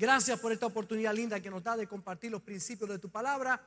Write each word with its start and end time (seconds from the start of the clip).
Gracias 0.00 0.40
por 0.40 0.50
esta 0.50 0.64
oportunidad 0.64 1.12
linda 1.12 1.40
que 1.40 1.50
nos 1.50 1.62
da 1.62 1.76
de 1.76 1.86
compartir 1.86 2.30
los 2.30 2.40
principios 2.40 2.88
de 2.88 2.98
tu 2.98 3.10
palabra. 3.10 3.60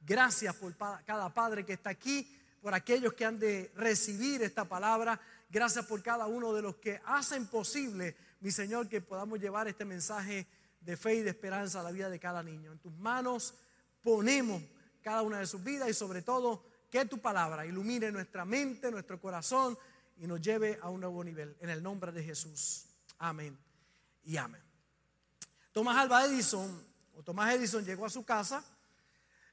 Gracias 0.00 0.54
por 0.54 0.76
cada 0.76 1.34
padre 1.34 1.66
que 1.66 1.72
está 1.72 1.90
aquí, 1.90 2.40
por 2.62 2.72
aquellos 2.72 3.12
que 3.14 3.24
han 3.24 3.40
de 3.40 3.72
recibir 3.74 4.40
esta 4.40 4.64
palabra. 4.64 5.20
Gracias 5.50 5.84
por 5.86 6.00
cada 6.00 6.28
uno 6.28 6.54
de 6.54 6.62
los 6.62 6.76
que 6.76 7.00
hacen 7.06 7.48
posible, 7.48 8.14
mi 8.38 8.52
Señor, 8.52 8.88
que 8.88 9.00
podamos 9.00 9.40
llevar 9.40 9.66
este 9.66 9.84
mensaje 9.84 10.46
de 10.80 10.96
fe 10.96 11.16
y 11.16 11.22
de 11.22 11.30
esperanza 11.30 11.80
a 11.80 11.82
la 11.82 11.90
vida 11.90 12.08
de 12.08 12.20
cada 12.20 12.44
niño. 12.44 12.70
En 12.70 12.78
tus 12.78 12.92
manos 12.92 13.54
ponemos 14.00 14.62
cada 15.02 15.22
una 15.22 15.40
de 15.40 15.46
sus 15.48 15.64
vidas 15.64 15.90
y 15.90 15.94
sobre 15.94 16.22
todo 16.22 16.62
que 16.88 17.04
tu 17.06 17.18
palabra 17.18 17.66
ilumine 17.66 18.12
nuestra 18.12 18.44
mente, 18.44 18.92
nuestro 18.92 19.20
corazón 19.20 19.76
y 20.18 20.28
nos 20.28 20.40
lleve 20.40 20.78
a 20.82 20.88
un 20.88 21.00
nuevo 21.00 21.24
nivel. 21.24 21.56
En 21.58 21.68
el 21.68 21.82
nombre 21.82 22.12
de 22.12 22.22
Jesús. 22.22 22.84
Amén 23.18 23.58
y 24.22 24.36
amén. 24.36 24.69
Tomás 25.72 25.96
Alba 25.98 26.24
Edison, 26.24 26.84
o 27.14 27.22
Tomás 27.22 27.54
Edison 27.54 27.84
llegó 27.84 28.04
a 28.04 28.10
su 28.10 28.24
casa, 28.24 28.64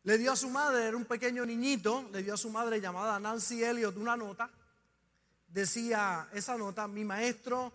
le 0.02 0.17
dio 0.17 0.31
a 0.31 0.35
su 0.35 0.49
madre, 0.49 0.88
era 0.88 0.98
un 0.98 1.05
pequeño 1.05 1.45
niñito, 1.45 2.09
le 2.12 2.23
dio 2.23 2.34
a 2.34 2.38
su 2.38 2.49
madre 2.49 2.81
llamada 2.81 3.20
Nancy 3.20 3.63
Elliot 3.63 3.95
una 3.98 4.17
nota. 4.17 4.49
Decía 5.48 6.27
esa 6.34 6.58
nota, 6.58 6.88
mi 6.88 7.03
maestro, 7.05 7.72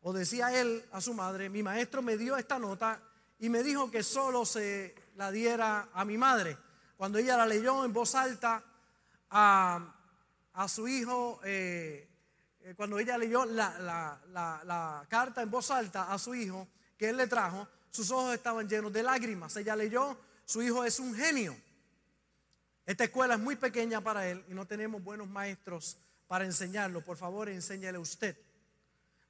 o 0.00 0.12
decía 0.12 0.58
él 0.58 0.84
a 0.90 1.00
su 1.00 1.14
madre, 1.14 1.48
mi 1.48 1.62
maestro 1.62 2.02
me 2.02 2.16
dio 2.16 2.36
esta 2.36 2.58
nota 2.58 3.00
y 3.38 3.48
me 3.48 3.62
dijo 3.62 3.90
que 3.90 4.02
solo 4.02 4.44
se 4.44 4.94
la 5.14 5.30
diera 5.30 5.90
a 5.92 6.04
mi 6.04 6.18
madre. 6.18 6.56
Cuando 6.96 7.18
ella 7.18 7.36
la 7.36 7.46
leyó 7.46 7.84
en 7.84 7.92
voz 7.92 8.14
alta 8.14 8.64
a, 9.30 10.66
su 10.68 10.88
hijo, 10.88 11.40
eh, 11.44 12.08
eh, 12.62 12.74
cuando 12.74 12.98
ella 12.98 13.16
leyó 13.16 13.44
la, 13.44 14.18
la 14.28 15.06
carta 15.08 15.42
en 15.42 15.50
voz 15.50 15.70
alta 15.70 16.12
a 16.12 16.18
su 16.18 16.34
hijo 16.34 16.66
que 16.96 17.08
él 17.08 17.16
le 17.16 17.26
trajo, 17.26 17.68
sus 17.90 18.10
ojos 18.10 18.34
estaban 18.34 18.68
llenos 18.68 18.92
de 18.92 19.02
lágrimas. 19.02 19.56
Ella 19.56 19.76
leyó, 19.76 20.16
su 20.44 20.62
hijo 20.62 20.84
es 20.84 20.98
un 20.98 21.14
genio. 21.14 21.56
Esta 22.84 23.04
escuela 23.04 23.34
es 23.34 23.40
muy 23.40 23.56
pequeña 23.56 24.00
para 24.00 24.28
él 24.28 24.44
y 24.48 24.54
no 24.54 24.66
tenemos 24.66 25.02
buenos 25.02 25.28
maestros 25.28 25.96
para 26.28 26.44
enseñarlo. 26.44 27.00
Por 27.00 27.16
favor, 27.16 27.48
enséñale 27.48 27.98
usted. 27.98 28.36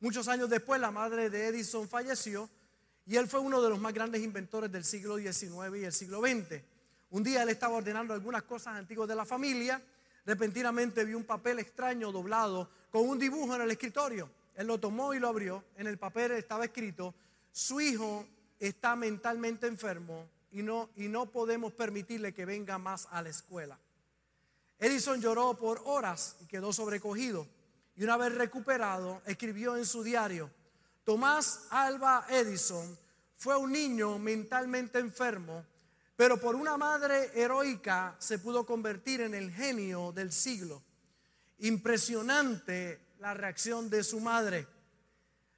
Muchos 0.00 0.28
años 0.28 0.50
después, 0.50 0.80
la 0.80 0.90
madre 0.90 1.30
de 1.30 1.46
Edison 1.46 1.88
falleció 1.88 2.50
y 3.06 3.16
él 3.16 3.28
fue 3.28 3.40
uno 3.40 3.62
de 3.62 3.70
los 3.70 3.78
más 3.78 3.94
grandes 3.94 4.22
inventores 4.22 4.70
del 4.70 4.84
siglo 4.84 5.16
XIX 5.16 5.76
y 5.78 5.84
el 5.84 5.92
siglo 5.92 6.20
XX. 6.20 6.60
Un 7.10 7.22
día 7.22 7.44
él 7.44 7.48
estaba 7.48 7.76
ordenando 7.76 8.12
algunas 8.12 8.42
cosas 8.42 8.74
antiguas 8.74 9.08
de 9.08 9.14
la 9.14 9.24
familia. 9.24 9.80
Repentinamente 10.26 11.04
vio 11.04 11.16
un 11.16 11.24
papel 11.24 11.60
extraño 11.60 12.10
doblado 12.10 12.68
con 12.90 13.08
un 13.08 13.18
dibujo 13.18 13.54
en 13.54 13.62
el 13.62 13.70
escritorio. 13.70 14.28
Él 14.56 14.66
lo 14.66 14.78
tomó 14.78 15.14
y 15.14 15.20
lo 15.20 15.28
abrió. 15.28 15.64
En 15.76 15.86
el 15.86 15.98
papel 15.98 16.32
estaba 16.32 16.64
escrito, 16.64 17.14
su 17.56 17.80
hijo 17.80 18.28
está 18.60 18.96
mentalmente 18.96 19.66
enfermo 19.66 20.28
y 20.50 20.62
no, 20.62 20.90
y 20.94 21.08
no 21.08 21.32
podemos 21.32 21.72
permitirle 21.72 22.34
que 22.34 22.44
venga 22.44 22.76
más 22.76 23.08
a 23.10 23.22
la 23.22 23.30
escuela. 23.30 23.78
Edison 24.78 25.22
lloró 25.22 25.54
por 25.54 25.80
horas 25.86 26.36
y 26.42 26.46
quedó 26.48 26.70
sobrecogido. 26.74 27.48
Y 27.96 28.04
una 28.04 28.18
vez 28.18 28.34
recuperado, 28.34 29.22
escribió 29.24 29.74
en 29.78 29.86
su 29.86 30.02
diario, 30.02 30.50
Tomás 31.02 31.62
Alba 31.70 32.26
Edison 32.28 32.94
fue 33.32 33.56
un 33.56 33.72
niño 33.72 34.18
mentalmente 34.18 34.98
enfermo, 34.98 35.64
pero 36.14 36.38
por 36.38 36.56
una 36.56 36.76
madre 36.76 37.30
heroica 37.34 38.16
se 38.18 38.38
pudo 38.38 38.66
convertir 38.66 39.22
en 39.22 39.32
el 39.34 39.50
genio 39.50 40.12
del 40.12 40.30
siglo. 40.30 40.82
Impresionante 41.60 43.00
la 43.18 43.32
reacción 43.32 43.88
de 43.88 44.04
su 44.04 44.20
madre. 44.20 44.75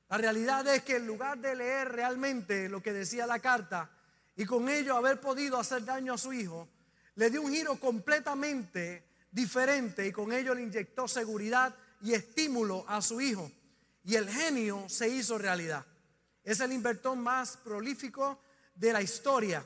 La 0.09 0.17
realidad 0.17 0.67
es 0.69 0.83
que 0.83 0.97
en 0.97 1.07
lugar 1.07 1.39
de 1.39 1.55
leer 1.55 1.91
realmente 1.91 2.69
lo 2.69 2.83
que 2.83 2.93
decía 2.93 3.27
la 3.27 3.41
carta 3.41 3.91
y 4.37 4.47
con 4.47 4.69
ello 4.69 4.97
haber 4.97 5.21
podido 5.21 5.59
hacer 5.59 5.85
daño 5.85 6.15
a 6.15 6.19
su 6.19 6.33
hijo, 6.33 6.69
le 7.17 7.29
dio 7.29 7.43
un 7.43 7.53
giro 7.53 7.79
completamente 7.79 9.05
diferente 9.31 10.07
y 10.07 10.13
con 10.13 10.33
ello 10.33 10.55
le 10.55 10.63
inyectó 10.63 11.09
seguridad 11.09 11.75
y 12.01 12.15
estímulo 12.15 12.85
a 12.89 13.03
su 13.03 13.21
hijo. 13.21 13.51
Y 14.05 14.15
el 14.15 14.31
genio 14.31 14.89
se 14.89 15.09
hizo 15.09 15.37
realidad. 15.37 15.85
Es 16.43 16.61
el 16.61 16.73
inventor 16.73 17.17
más 17.17 17.59
prolífico 17.59 18.41
de 18.75 18.93
la 18.93 19.03
historia, 19.03 19.63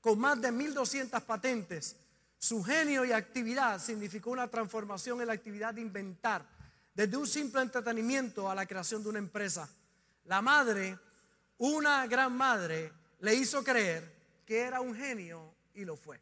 con 0.00 0.18
más 0.20 0.40
de 0.40 0.52
1200 0.52 1.20
patentes. 1.22 1.96
Su 2.38 2.62
genio 2.62 3.04
y 3.04 3.10
actividad 3.10 3.80
significó 3.80 4.30
una 4.30 4.46
transformación 4.46 5.20
en 5.20 5.26
la 5.26 5.32
actividad 5.32 5.74
de 5.74 5.80
inventar 5.80 6.53
desde 6.94 7.16
un 7.16 7.26
simple 7.26 7.60
entretenimiento 7.60 8.48
a 8.48 8.54
la 8.54 8.66
creación 8.66 9.02
de 9.02 9.08
una 9.08 9.18
empresa. 9.18 9.68
La 10.24 10.40
madre, 10.40 10.98
una 11.58 12.06
gran 12.06 12.36
madre, 12.36 12.92
le 13.20 13.34
hizo 13.34 13.62
creer 13.64 14.14
que 14.46 14.60
era 14.60 14.80
un 14.80 14.94
genio 14.94 15.54
y 15.74 15.84
lo 15.84 15.96
fue. 15.96 16.20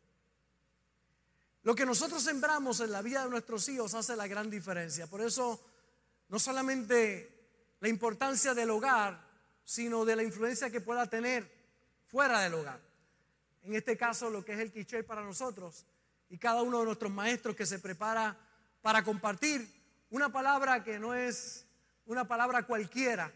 Lo 1.62 1.74
que 1.74 1.86
nosotros 1.86 2.22
sembramos 2.22 2.80
en 2.80 2.90
la 2.90 3.02
vida 3.02 3.22
de 3.22 3.30
nuestros 3.30 3.68
hijos 3.68 3.94
hace 3.94 4.16
la 4.16 4.26
gran 4.26 4.50
diferencia. 4.50 5.06
Por 5.06 5.20
eso, 5.20 5.62
no 6.28 6.38
solamente 6.38 7.76
la 7.80 7.88
importancia 7.88 8.54
del 8.54 8.70
hogar, 8.70 9.30
sino 9.64 10.04
de 10.04 10.16
la 10.16 10.22
influencia 10.22 10.70
que 10.70 10.80
pueda 10.80 11.08
tener 11.08 11.48
fuera 12.06 12.40
del 12.40 12.54
hogar. 12.54 12.80
En 13.62 13.74
este 13.74 13.96
caso, 13.96 14.28
lo 14.28 14.44
que 14.44 14.54
es 14.54 14.58
el 14.58 14.72
quiché 14.72 15.04
para 15.04 15.22
nosotros 15.22 15.86
y 16.28 16.38
cada 16.38 16.62
uno 16.62 16.80
de 16.80 16.86
nuestros 16.86 17.12
maestros 17.12 17.54
que 17.54 17.66
se 17.66 17.78
prepara 17.78 18.36
para 18.80 19.04
compartir 19.04 19.81
una 20.12 20.30
palabra 20.30 20.84
que 20.84 20.98
no 20.98 21.14
es 21.14 21.64
una 22.04 22.28
palabra 22.28 22.64
cualquiera, 22.64 23.32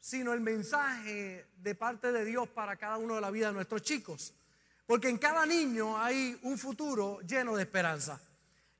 sino 0.00 0.32
el 0.32 0.40
mensaje 0.40 1.46
de 1.56 1.74
parte 1.76 2.10
de 2.10 2.24
Dios 2.24 2.48
para 2.48 2.76
cada 2.76 2.98
uno 2.98 3.14
de 3.14 3.20
la 3.20 3.30
vida 3.30 3.48
de 3.48 3.52
nuestros 3.52 3.82
chicos. 3.82 4.34
Porque 4.84 5.08
en 5.08 5.18
cada 5.18 5.46
niño 5.46 5.96
hay 5.96 6.36
un 6.42 6.58
futuro 6.58 7.20
lleno 7.20 7.54
de 7.54 7.62
esperanza. 7.62 8.20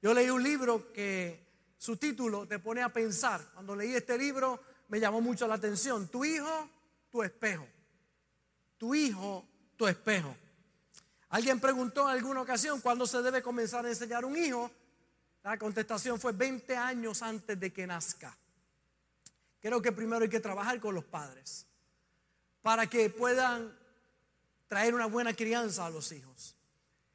Yo 0.03 0.12
leí 0.12 0.31
un 0.31 0.43
libro 0.43 0.93
que 0.93 1.47
su 1.78 1.97
título 1.97 2.48
te 2.48 2.59
pone 2.59 2.82
a 2.82 2.93
pensar. 2.93 3.41
Cuando 3.54 3.77
leí 3.77 3.94
este 3.94 4.19
libro 4.19 4.60
me 4.88 4.98
llamó 4.98 5.21
mucho 5.21 5.47
la 5.47 5.54
atención. 5.54 6.09
Tu 6.09 6.25
hijo, 6.25 6.69
tu 7.09 7.22
espejo. 7.22 7.69
Tu 8.78 8.97
hijo, 8.97 9.47
tu 9.77 9.87
espejo. 9.87 10.34
Alguien 11.28 11.60
preguntó 11.60 12.10
en 12.10 12.16
alguna 12.16 12.41
ocasión 12.41 12.81
cuándo 12.81 13.06
se 13.06 13.22
debe 13.22 13.43
comenzar 13.43 13.87
a 13.87 13.91
enseñar 13.91 14.25
un 14.25 14.37
hijo. 14.37 14.72
La 15.43 15.59
contestación 15.59 16.21
fue 16.21 16.32
20 16.32 16.76
años 16.76 17.22
antes 17.22 17.59
de 17.59 17.72
que 17.72 17.87
nazca. 17.87 18.37
Creo 19.60 19.82
que 19.82 19.93
primero 19.93 20.22
hay 20.22 20.28
que 20.28 20.41
trabajar 20.41 20.78
con 20.81 20.94
los 20.94 21.04
padres 21.04 21.66
para 22.62 22.87
que 22.87 23.10
puedan 23.10 23.77
traer 24.69 24.94
una 24.94 25.06
buena 25.06 25.34
crianza 25.34 25.87
a 25.87 25.91
los 25.91 26.12
hijos. 26.12 26.54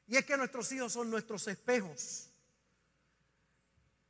Y 0.07 0.17
es 0.17 0.25
que 0.25 0.37
nuestros 0.37 0.71
hijos 0.71 0.91
son 0.91 1.09
nuestros 1.09 1.47
espejos. 1.47 2.29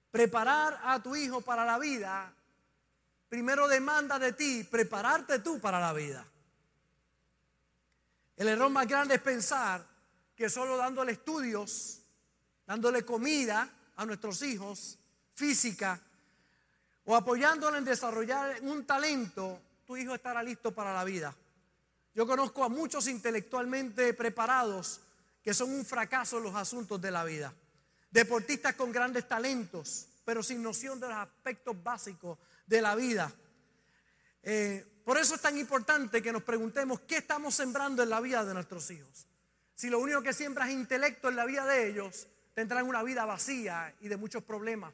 Preparar 0.09 0.79
a 0.84 1.02
tu 1.02 1.16
hijo 1.16 1.41
para 1.41 1.66
la 1.66 1.78
vida, 1.79 2.34
primero 3.29 3.68
demanda 3.68 4.19
de 4.19 4.34
ti 4.34 4.63
prepararte 4.63 5.40
tú 5.40 5.59
para 5.59 5.79
la 5.79 5.94
vida. 5.94 6.25
El 8.35 8.47
error 8.47 8.69
más 8.69 8.88
grande 8.88 9.16
es 9.16 9.22
pensar 9.22 9.85
que 10.35 10.50
solo 10.50 10.78
dándole 10.78 11.12
estudios, 11.12 12.02
dándole 12.66 13.03
comida, 13.06 13.69
a 13.96 14.06
nuestros 14.06 14.42
hijos 14.42 14.98
física 15.34 16.00
o 17.06 17.16
apoyándole 17.16 17.78
en 17.78 17.86
desarrollar 17.86 18.58
un 18.62 18.86
talento, 18.86 19.59
tu 19.86 19.98
hijo 19.98 20.16
estará 20.16 20.42
listo 20.42 20.74
para 20.74 20.94
la 20.94 21.04
vida. 21.04 21.36
Yo 22.16 22.28
conozco 22.28 22.64
a 22.64 22.70
muchos 22.70 23.08
intelectualmente 23.08 24.14
preparados 24.14 25.02
que 25.42 25.53
son 25.53 25.72
un 25.72 25.86
fracaso 25.86 26.38
en 26.38 26.44
los 26.44 26.56
asuntos 26.56 27.02
de 27.02 27.12
la 27.12 27.24
vida. 27.24 27.53
Deportistas 28.09 28.76
con 28.76 28.92
grandes 28.92 29.28
talentos, 29.28 30.08
pero 30.24 30.44
sin 30.44 30.62
noción 30.62 31.00
de 31.00 31.09
los 31.09 31.18
aspectos 31.18 31.82
básicos 31.84 32.38
de 32.66 32.82
la 32.82 32.96
vida. 32.96 33.34
Eh, 34.44 35.02
por 35.03 35.18
eso 35.18 35.36
es 35.36 35.42
tan 35.42 35.58
importante 35.58 36.22
que 36.22 36.32
nos 36.32 36.44
preguntemos 36.44 37.02
qué 37.02 37.18
estamos 37.18 37.56
sembrando 37.56 38.03
en 38.03 38.09
la 38.09 38.22
vida 38.22 38.46
de 38.46 38.53
nuestros 38.53 38.90
hijos. 38.91 39.28
Si 39.76 39.90
lo 39.90 40.00
único 40.00 40.22
que 40.22 40.32
siembra 40.32 40.67
es 40.67 40.73
intelecto 40.73 41.29
en 41.29 41.35
la 41.35 41.46
vida 41.46 41.66
de 41.66 41.90
ellos, 41.90 42.28
tendrán 42.53 42.88
una 42.88 43.03
vida 43.03 43.26
vacía 43.26 43.94
y 44.00 44.08
de 44.08 44.17
muchos 44.17 44.44
problemas. 44.44 44.94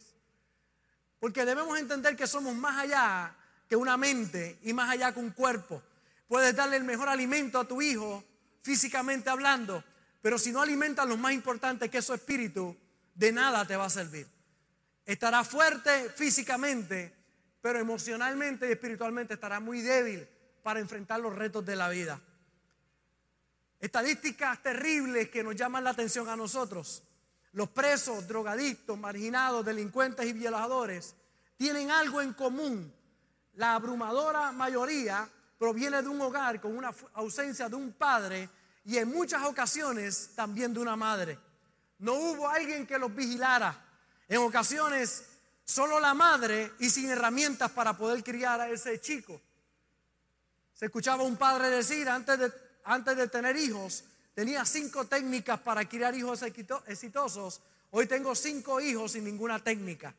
Porque 1.20 1.46
debemos 1.46 1.78
entender 1.78 2.16
que 2.16 2.28
somos 2.28 2.56
más 2.56 2.78
allá 2.78 3.36
que 3.68 3.76
una 3.76 3.98
mente 3.98 4.58
y 4.64 4.74
más 4.74 4.90
allá 4.90 5.14
que 5.14 5.20
un 5.20 5.32
cuerpo. 5.32 5.82
Puedes 6.28 6.56
darle 6.56 6.78
el 6.78 6.84
mejor 6.84 7.10
alimento 7.10 7.60
a 7.60 7.68
tu 7.68 7.82
hijo, 7.82 8.24
físicamente 8.62 9.30
hablando, 9.30 9.84
pero 10.22 10.38
si 10.38 10.52
no 10.52 10.62
alimentas 10.62 11.08
lo 11.08 11.18
más 11.18 11.34
importante 11.34 11.90
que 11.90 12.00
es 12.00 12.06
su 12.06 12.14
espíritu, 12.14 12.76
de 13.14 13.32
nada 13.32 13.66
te 13.66 13.76
va 13.76 13.86
a 13.86 13.90
servir. 13.90 14.28
Estará 15.06 15.44
fuerte 15.44 16.10
físicamente, 16.10 17.14
pero 17.62 17.80
emocionalmente 17.80 18.68
y 18.68 18.72
espiritualmente 18.72 19.34
estará 19.34 19.60
muy 19.60 19.82
débil 19.82 20.28
para 20.64 20.80
enfrentar 20.80 21.20
los 21.20 21.36
retos 21.36 21.66
de 21.66 21.76
la 21.76 21.90
vida. 21.90 22.22
Estadísticas 23.80 24.62
terribles 24.62 25.30
que 25.30 25.44
nos 25.44 25.56
llaman 25.56 25.84
la 25.84 25.92
atención 25.92 26.28
a 26.30 26.36
nosotros. 26.36 27.04
Los 27.54 27.70
presos, 27.70 28.28
drogadictos, 28.28 28.98
marginados, 28.98 29.66
delincuentes 29.66 30.26
y 30.26 30.34
violadores 30.34 31.16
tienen 31.58 31.92
algo 31.92 32.22
en 32.22 32.34
común. 32.34 32.94
La 33.56 33.76
abrumadora 33.76 34.52
mayoría 34.52 35.28
proviene 35.58 36.02
de 36.02 36.08
un 36.08 36.22
hogar 36.22 36.62
con 36.62 36.78
una 36.78 36.94
ausencia 37.16 37.68
de 37.68 37.76
un 37.76 37.92
padre 37.94 38.50
y 38.86 38.98
en 38.98 39.10
muchas 39.10 39.44
ocasiones 39.44 40.32
también 40.36 40.74
de 40.74 40.80
una 40.80 40.96
madre. 40.96 41.38
No 42.00 42.14
hubo 42.14 42.48
alguien 42.48 42.88
que 42.88 42.98
los 42.98 43.14
vigilara. 43.14 43.78
En 44.28 44.38
ocasiones 44.38 45.26
solo 45.66 46.00
la 46.00 46.14
madre 46.14 46.72
y 46.80 46.90
sin 46.90 47.10
herramientas 47.10 47.72
para 47.72 47.98
poder 47.98 48.24
criar 48.24 48.62
a 48.62 48.70
ese 48.70 49.02
chico. 49.02 49.42
Se 50.74 50.86
escuchaba 50.86 51.24
un 51.24 51.36
padre 51.36 51.70
decir 51.70 52.08
antes 52.08 52.40
de, 52.40 52.54
antes 52.86 53.18
de 53.18 53.28
tener 53.28 53.58
hijos, 53.58 54.06
tenía 54.34 54.66
cinco 54.66 55.06
técnicas 55.06 55.60
para 55.60 55.88
criar 55.88 56.16
hijos 56.16 56.44
exitosos. 56.44 57.62
Hoy 57.92 58.08
tengo 58.08 58.36
cinco 58.36 58.80
hijos 58.80 59.14
sin 59.14 59.24
ninguna 59.24 59.64
técnica. 59.64 60.14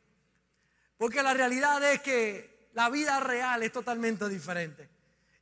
Porque 0.97 1.23
la 1.23 1.33
realidad 1.33 1.83
es 1.93 2.01
que 2.03 2.69
la 2.75 2.91
vida 2.91 3.21
real 3.21 3.63
es 3.63 3.73
totalmente 3.73 4.29
diferente. 4.29 4.89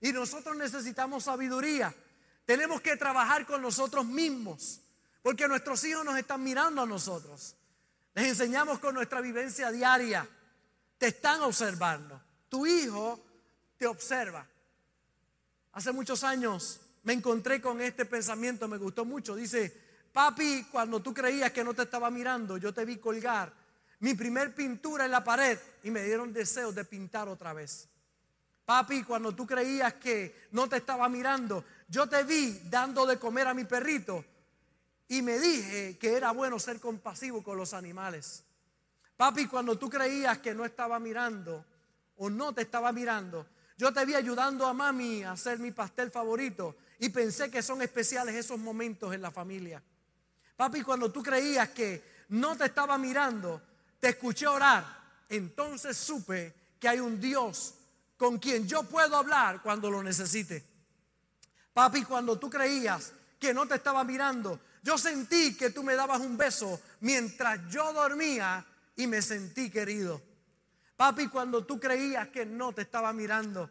Y 0.01 0.13
nosotros 0.13 0.57
necesitamos 0.57 1.25
sabiduría. 1.25 1.93
Tenemos 2.45 2.81
que 2.81 2.97
trabajar 2.97 3.47
con 3.47 3.63
nosotros 3.63 4.07
mismos. 4.07 4.81
Porque 5.23 5.49
nuestros 5.49 5.83
hijos 5.85 6.05
nos 6.05 6.17
están 6.17 6.43
mirando 6.43 6.83
a 6.83 6.87
nosotros. 6.87 7.57
Les 8.15 8.29
enseñamos 8.29 8.79
con 8.79 8.95
nuestra 8.95 9.21
vivencia 9.21 9.71
diaria. 9.71 10.29
Te 10.97 11.09
están 11.09 11.41
observando. 11.43 12.21
Tu 12.49 12.67
hijo 12.67 13.21
te 13.77 13.87
observa. 13.87 14.47
Hace 15.73 15.93
muchos 15.93 16.25
años 16.25 16.81
me 17.09 17.15
encontré 17.15 17.59
con 17.59 17.81
este 17.81 18.05
pensamiento, 18.05 18.69
me 18.69 18.77
gustó 18.77 19.07
mucho. 19.07 19.35
Dice, 19.35 19.73
papi, 20.13 20.67
cuando 20.71 21.01
tú 21.01 21.15
creías 21.15 21.51
que 21.53 21.65
no 21.65 21.73
te 21.73 21.85
estaba 21.85 22.11
mirando, 22.11 22.59
yo 22.59 22.75
te 22.75 22.85
vi 22.85 22.99
colgar 22.99 23.51
mi 24.01 24.13
primer 24.13 24.55
pintura 24.55 25.07
en 25.07 25.13
la 25.13 25.25
pared 25.25 25.59
y 25.85 25.91
me 25.91 26.05
dieron 26.05 26.35
deseos 26.35 26.75
de 26.75 26.85
pintar 26.85 27.27
otra 27.27 27.55
vez. 27.55 27.89
Papi, 28.67 29.05
cuando 29.05 29.35
tú 29.35 29.47
creías 29.47 29.95
que 29.95 30.49
no 30.53 30.69
te 30.69 30.77
estaba 30.77 31.09
mirando, 31.09 31.65
yo 31.89 32.07
te 32.07 32.25
vi 32.25 32.61
dando 32.69 33.07
de 33.07 33.19
comer 33.19 33.47
a 33.47 33.55
mi 33.55 33.65
perrito 33.65 34.23
y 35.09 35.23
me 35.23 35.39
dije 35.39 35.97
que 35.97 36.13
era 36.13 36.33
bueno 36.33 36.59
ser 36.59 36.79
compasivo 36.79 37.43
con 37.43 37.57
los 37.57 37.73
animales. 37.73 38.45
Papi, 39.17 39.47
cuando 39.47 39.79
tú 39.79 39.89
creías 39.89 40.37
que 40.41 40.55
no 40.55 40.63
estaba 40.67 40.99
mirando 40.99 41.65
o 42.19 42.29
no 42.29 42.53
te 42.53 42.61
estaba 42.61 42.93
mirando, 42.93 43.47
yo 43.79 43.95
te 43.95 44.05
vi 44.05 44.15
ayudando 44.15 44.67
a 44.67 44.75
mami 44.75 45.23
a 45.23 45.33
hacer 45.33 45.59
mi 45.59 45.71
pastel 45.71 46.11
favorito 46.11 46.77
y 46.99 47.09
pensé 47.11 47.51
que 47.51 47.63
son 47.63 47.83
especiales 47.83 48.35
esos 48.35 48.59
momentos 48.59 49.15
en 49.15 49.23
la 49.23 49.31
familia. 49.31 49.83
Papi, 50.57 50.83
cuando 50.83 51.13
tú 51.13 51.23
creías 51.23 51.69
que 51.69 52.25
no 52.31 52.57
te 52.57 52.65
estaba 52.65 52.99
mirando, 52.99 53.63
te 54.01 54.09
escuché 54.09 54.47
orar, 54.47 54.85
entonces 55.29 55.97
supe 55.97 56.55
que 56.79 56.89
hay 56.89 57.01
un 57.01 57.21
Dios 57.21 57.75
con 58.17 58.39
quien 58.39 58.67
yo 58.67 58.83
puedo 58.83 59.17
hablar 59.17 59.63
cuando 59.63 59.91
lo 59.91 60.03
necesite. 60.03 60.65
Papi, 61.73 62.03
cuando 62.03 62.39
tú 62.39 62.51
creías 62.51 63.13
que 63.39 63.55
no 63.55 63.67
te 63.67 63.77
estaba 63.77 64.03
mirando, 64.03 64.61
yo 64.83 64.99
sentí 64.99 65.57
que 65.57 65.71
tú 65.71 65.85
me 65.85 65.95
dabas 65.95 66.21
un 66.21 66.37
beso 66.37 66.81
mientras 67.01 67.61
yo 67.71 67.93
dormía 67.93 68.67
y 68.97 69.07
me 69.07 69.23
sentí 69.23 69.71
querido. 69.71 70.21
Papi, 70.97 71.29
cuando 71.29 71.65
tú 71.65 71.79
creías 71.79 72.29
que 72.29 72.45
no 72.45 72.73
te 72.73 72.83
estaba 72.83 73.13
mirando, 73.13 73.71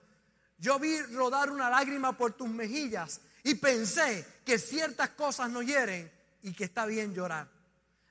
yo 0.58 0.80
vi 0.80 1.02
rodar 1.04 1.52
una 1.52 1.70
lágrima 1.70 2.18
por 2.18 2.34
tus 2.34 2.50
mejillas 2.50 3.22
y 3.44 3.56
pensé 3.56 4.26
que 4.44 4.58
ciertas 4.58 5.10
cosas 5.10 5.50
no 5.50 5.62
hieren 5.62 6.12
y 6.42 6.54
que 6.54 6.66
está 6.66 6.86
bien 6.86 7.14
llorar. 7.14 7.48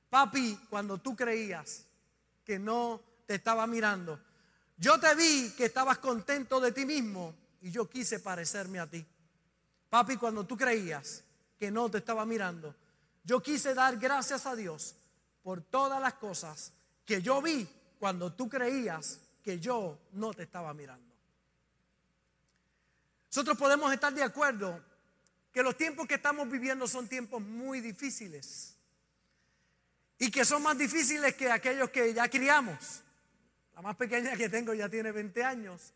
Papi, 0.08 0.58
cuando 0.70 0.98
tú 0.98 1.16
creías 1.16 1.84
que 2.44 2.58
no 2.58 3.02
te 3.26 3.34
estaba 3.34 3.66
mirando. 3.66 4.20
Yo 4.76 5.00
te 5.00 5.14
vi 5.14 5.50
que 5.56 5.66
estabas 5.66 5.98
contento 5.98 6.60
de 6.60 6.70
ti 6.70 6.86
mismo 6.86 7.34
y 7.60 7.70
yo 7.70 7.88
quise 7.88 8.20
parecerme 8.20 8.78
a 8.78 8.86
ti. 8.86 9.04
Papi, 9.90 10.16
cuando 10.16 10.46
tú 10.46 10.56
creías 10.56 11.24
que 11.58 11.70
no 11.70 11.90
te 11.90 11.98
estaba 11.98 12.24
mirando, 12.24 12.74
yo 13.24 13.42
quise 13.42 13.74
dar 13.74 13.96
gracias 13.96 14.46
a 14.46 14.54
Dios 14.54 14.94
por 15.42 15.62
todas 15.62 16.00
las 16.00 16.14
cosas 16.14 16.72
que 17.04 17.20
yo 17.20 17.42
vi 17.42 17.68
cuando 17.98 18.32
tú 18.32 18.48
creías 18.48 19.20
que 19.42 19.58
yo 19.58 19.98
no 20.12 20.32
te 20.32 20.44
estaba 20.44 20.72
mirando. 20.74 21.15
Nosotros 23.36 23.58
podemos 23.58 23.92
estar 23.92 24.14
de 24.14 24.22
acuerdo 24.22 24.82
que 25.52 25.62
los 25.62 25.76
tiempos 25.76 26.06
que 26.06 26.14
estamos 26.14 26.50
viviendo 26.50 26.88
son 26.88 27.06
tiempos 27.06 27.42
muy 27.42 27.82
difíciles 27.82 28.78
y 30.16 30.30
que 30.30 30.42
son 30.42 30.62
más 30.62 30.78
difíciles 30.78 31.34
que 31.34 31.50
aquellos 31.50 31.90
que 31.90 32.14
ya 32.14 32.30
criamos. 32.30 33.02
La 33.74 33.82
más 33.82 33.94
pequeña 33.96 34.34
que 34.38 34.48
tengo 34.48 34.72
ya 34.72 34.88
tiene 34.88 35.12
20 35.12 35.44
años. 35.44 35.92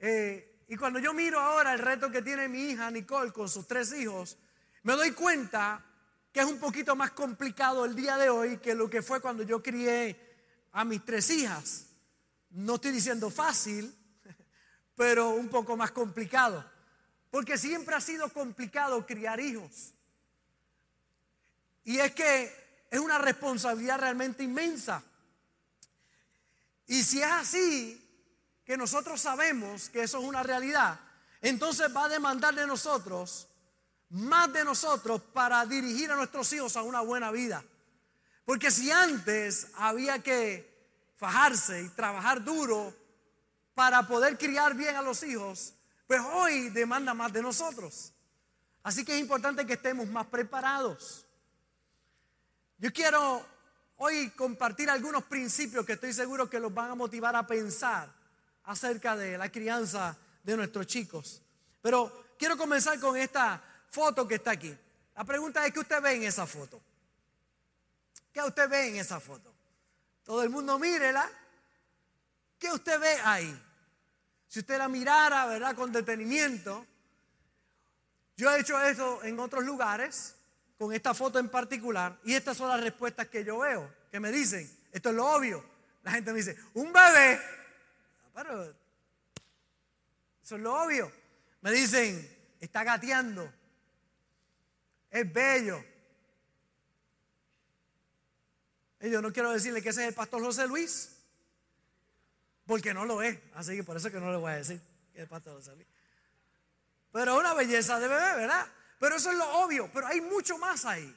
Eh, 0.00 0.64
y 0.66 0.74
cuando 0.74 0.98
yo 0.98 1.14
miro 1.14 1.38
ahora 1.38 1.72
el 1.72 1.78
reto 1.78 2.10
que 2.10 2.20
tiene 2.20 2.48
mi 2.48 2.70
hija 2.70 2.90
Nicole 2.90 3.30
con 3.30 3.48
sus 3.48 3.68
tres 3.68 3.92
hijos, 3.92 4.38
me 4.82 4.94
doy 4.94 5.12
cuenta 5.12 5.86
que 6.32 6.40
es 6.40 6.46
un 6.46 6.58
poquito 6.58 6.96
más 6.96 7.12
complicado 7.12 7.84
el 7.84 7.94
día 7.94 8.16
de 8.16 8.28
hoy 8.28 8.56
que 8.56 8.74
lo 8.74 8.90
que 8.90 9.02
fue 9.02 9.20
cuando 9.20 9.44
yo 9.44 9.62
crié 9.62 10.18
a 10.72 10.84
mis 10.84 11.04
tres 11.04 11.30
hijas. 11.30 11.86
No 12.50 12.74
estoy 12.74 12.90
diciendo 12.90 13.30
fácil, 13.30 13.94
pero 14.98 15.30
un 15.30 15.48
poco 15.48 15.76
más 15.76 15.92
complicado. 15.92 16.62
Porque 17.30 17.56
siempre 17.56 17.94
ha 17.94 18.00
sido 18.00 18.30
complicado 18.32 19.06
criar 19.06 19.38
hijos. 19.38 19.94
Y 21.84 22.00
es 22.00 22.12
que 22.12 22.84
es 22.90 22.98
una 22.98 23.16
responsabilidad 23.16 24.00
realmente 24.00 24.42
inmensa. 24.42 25.02
Y 26.88 27.02
si 27.04 27.22
es 27.22 27.30
así, 27.30 28.04
que 28.64 28.76
nosotros 28.76 29.20
sabemos 29.20 29.88
que 29.88 30.02
eso 30.02 30.18
es 30.18 30.24
una 30.24 30.42
realidad, 30.42 30.98
entonces 31.40 31.94
va 31.94 32.04
a 32.04 32.08
demandar 32.08 32.54
de 32.54 32.66
nosotros 32.66 33.46
más 34.10 34.52
de 34.52 34.64
nosotros 34.64 35.20
para 35.32 35.64
dirigir 35.66 36.10
a 36.10 36.16
nuestros 36.16 36.52
hijos 36.52 36.76
a 36.76 36.82
una 36.82 37.02
buena 37.02 37.30
vida. 37.30 37.62
Porque 38.44 38.70
si 38.70 38.90
antes 38.90 39.68
había 39.74 40.22
que 40.22 40.66
fajarse 41.16 41.82
y 41.82 41.88
trabajar 41.90 42.42
duro 42.42 42.94
para 43.78 44.02
poder 44.08 44.36
criar 44.36 44.74
bien 44.74 44.96
a 44.96 45.02
los 45.02 45.22
hijos, 45.22 45.72
pues 46.08 46.20
hoy 46.32 46.68
demanda 46.70 47.14
más 47.14 47.32
de 47.32 47.40
nosotros. 47.40 48.12
Así 48.82 49.04
que 49.04 49.14
es 49.14 49.20
importante 49.20 49.64
que 49.64 49.74
estemos 49.74 50.08
más 50.08 50.26
preparados. 50.26 51.24
Yo 52.78 52.92
quiero 52.92 53.46
hoy 53.98 54.30
compartir 54.30 54.90
algunos 54.90 55.22
principios 55.22 55.86
que 55.86 55.92
estoy 55.92 56.12
seguro 56.12 56.50
que 56.50 56.58
los 56.58 56.74
van 56.74 56.90
a 56.90 56.96
motivar 56.96 57.36
a 57.36 57.46
pensar 57.46 58.12
acerca 58.64 59.14
de 59.14 59.38
la 59.38 59.48
crianza 59.48 60.16
de 60.42 60.56
nuestros 60.56 60.88
chicos. 60.88 61.40
Pero 61.80 62.34
quiero 62.36 62.56
comenzar 62.58 62.98
con 62.98 63.16
esta 63.16 63.62
foto 63.90 64.26
que 64.26 64.34
está 64.34 64.50
aquí. 64.50 64.76
La 65.14 65.22
pregunta 65.22 65.64
es, 65.64 65.72
¿qué 65.72 65.78
usted 65.78 66.02
ve 66.02 66.14
en 66.14 66.24
esa 66.24 66.48
foto? 66.48 66.82
¿Qué 68.32 68.40
usted 68.40 68.68
ve 68.68 68.88
en 68.88 68.96
esa 68.96 69.20
foto? 69.20 69.54
Todo 70.24 70.42
el 70.42 70.50
mundo 70.50 70.80
mírela. 70.80 71.30
¿Qué 72.58 72.72
usted 72.72 72.98
ve 72.98 73.20
ahí? 73.22 73.66
Si 74.48 74.60
usted 74.60 74.78
la 74.78 74.88
mirara, 74.88 75.46
¿verdad? 75.46 75.76
Con 75.76 75.92
detenimiento. 75.92 76.86
Yo 78.36 78.50
he 78.50 78.60
hecho 78.60 78.80
eso 78.80 79.22
en 79.24 79.38
otros 79.38 79.64
lugares 79.64 80.34
con 80.78 80.92
esta 80.92 81.12
foto 81.12 81.38
en 81.38 81.48
particular 81.48 82.18
y 82.24 82.34
estas 82.34 82.56
son 82.56 82.68
las 82.68 82.80
respuestas 82.80 83.26
que 83.28 83.44
yo 83.44 83.58
veo, 83.58 83.92
que 84.12 84.20
me 84.20 84.30
dicen, 84.30 84.70
esto 84.92 85.10
es 85.10 85.14
lo 85.14 85.26
obvio. 85.26 85.64
La 86.04 86.12
gente 86.12 86.32
me 86.32 86.38
dice, 86.38 86.56
un 86.74 86.92
bebé, 86.92 87.40
pero 88.32 88.62
eso 90.42 90.56
es 90.56 90.62
lo 90.62 90.82
obvio. 90.82 91.12
Me 91.60 91.72
dicen, 91.72 92.36
está 92.60 92.84
gateando, 92.84 93.52
es 95.10 95.32
bello. 95.32 95.84
Y 99.00 99.10
yo 99.10 99.20
no 99.20 99.32
quiero 99.32 99.50
decirle 99.50 99.82
que 99.82 99.88
ese 99.88 100.02
es 100.02 100.08
el 100.08 100.14
pastor 100.14 100.42
José 100.42 100.66
Luis, 100.68 101.17
porque 102.68 102.92
no 102.92 103.06
lo 103.06 103.22
es, 103.22 103.38
así 103.54 103.74
que 103.74 103.82
por 103.82 103.96
eso 103.96 104.10
que 104.10 104.20
no 104.20 104.30
le 104.30 104.36
voy 104.36 104.52
a 104.52 104.56
decir 104.56 104.78
que 105.14 105.22
el 105.22 105.26
pastor 105.26 105.54
Luis. 105.74 105.86
Pero 107.10 107.38
una 107.38 107.54
belleza 107.54 107.98
de 107.98 108.06
bebé, 108.06 108.36
¿verdad? 108.36 108.66
Pero 109.00 109.16
eso 109.16 109.30
es 109.30 109.38
lo 109.38 109.50
obvio, 109.60 109.90
pero 109.90 110.06
hay 110.06 110.20
mucho 110.20 110.58
más 110.58 110.84
ahí. 110.84 111.16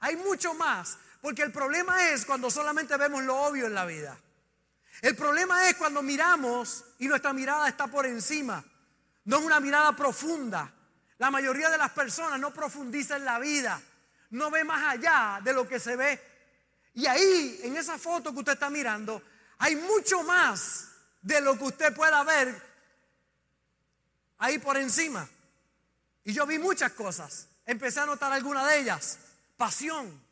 Hay 0.00 0.16
mucho 0.16 0.52
más, 0.52 0.98
porque 1.22 1.40
el 1.40 1.52
problema 1.52 2.10
es 2.10 2.26
cuando 2.26 2.50
solamente 2.50 2.94
vemos 2.98 3.22
lo 3.22 3.34
obvio 3.44 3.66
en 3.66 3.72
la 3.72 3.86
vida. 3.86 4.18
El 5.00 5.16
problema 5.16 5.70
es 5.70 5.76
cuando 5.76 6.02
miramos 6.02 6.84
y 6.98 7.08
nuestra 7.08 7.32
mirada 7.32 7.66
está 7.66 7.86
por 7.86 8.04
encima. 8.04 8.62
No 9.24 9.38
es 9.38 9.44
una 9.46 9.60
mirada 9.60 9.96
profunda. 9.96 10.70
La 11.16 11.30
mayoría 11.30 11.70
de 11.70 11.78
las 11.78 11.92
personas 11.92 12.38
no 12.38 12.52
profundiza 12.52 13.16
en 13.16 13.24
la 13.24 13.38
vida. 13.38 13.80
No 14.30 14.50
ve 14.50 14.64
más 14.64 14.96
allá 14.96 15.40
de 15.42 15.54
lo 15.54 15.66
que 15.66 15.80
se 15.80 15.96
ve. 15.96 16.20
Y 16.92 17.06
ahí, 17.06 17.58
en 17.62 17.74
esa 17.78 17.96
foto 17.96 18.34
que 18.34 18.40
usted 18.40 18.52
está 18.52 18.68
mirando, 18.68 19.22
hay 19.58 19.76
mucho 19.76 20.22
más 20.22 20.88
de 21.20 21.40
lo 21.40 21.58
que 21.58 21.64
usted 21.64 21.94
pueda 21.94 22.22
ver 22.24 22.62
ahí 24.38 24.58
por 24.58 24.76
encima. 24.76 25.28
Y 26.24 26.32
yo 26.32 26.46
vi 26.46 26.58
muchas 26.58 26.92
cosas. 26.92 27.48
Empecé 27.66 28.00
a 28.00 28.06
notar 28.06 28.32
algunas 28.32 28.66
de 28.66 28.78
ellas. 28.80 29.18
Pasión. 29.56 30.22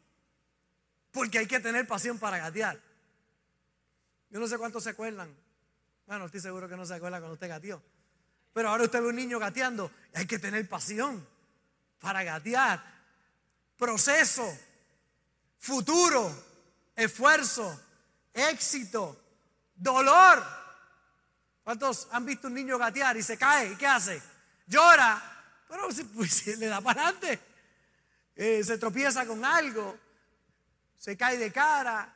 Porque 1.11 1.39
hay 1.39 1.47
que 1.47 1.61
tener 1.61 1.87
pasión 1.87 2.19
para 2.19 2.39
gatear. 2.39 2.81
Yo 4.31 4.41
no 4.41 4.47
sé 4.47 4.59
cuántos 4.59 4.85
se 4.85 4.91
acuerdan. 4.91 5.35
Bueno, 6.07 6.27
estoy 6.27 6.41
seguro 6.41 6.69
que 6.69 6.77
no 6.77 6.87
se 6.87 6.95
acuerdan 6.95 7.21
cuando 7.21 7.35
usted 7.35 7.49
gateó. 7.49 7.83
Pero 8.53 8.69
ahora 8.69 8.85
usted 8.85 9.01
ve 9.03 9.09
un 9.09 9.17
niño 9.17 9.39
gateando. 9.39 9.91
Hay 10.15 10.27
que 10.27 10.39
tener 10.39 10.69
pasión 10.69 11.27
para 11.99 12.23
gatear. 12.23 12.83
Proceso, 13.77 14.47
futuro, 15.59 16.31
esfuerzo, 16.95 17.81
éxito, 18.37 19.17
dolor. 19.75 20.45
¿Cuántos 21.65 22.09
han 22.13 22.25
visto 22.25 22.47
un 22.47 22.55
niño 22.55 22.79
gatear 22.79 23.17
y 23.17 23.23
se 23.23 23.37
cae? 23.37 23.73
¿Y 23.73 23.77
qué 23.77 23.87
hace? 23.87 24.23
Llora, 24.67 25.21
pero 25.69 25.89
pues, 26.15 26.47
le 26.59 26.67
da 26.67 26.81
para 26.81 27.03
adelante. 27.03 27.41
Eh, 28.37 28.63
se 28.63 28.79
tropieza 28.79 29.27
con 29.27 29.45
algo, 29.45 29.99
se 30.97 31.17
cae 31.17 31.39
de 31.39 31.51
cara, 31.51 32.15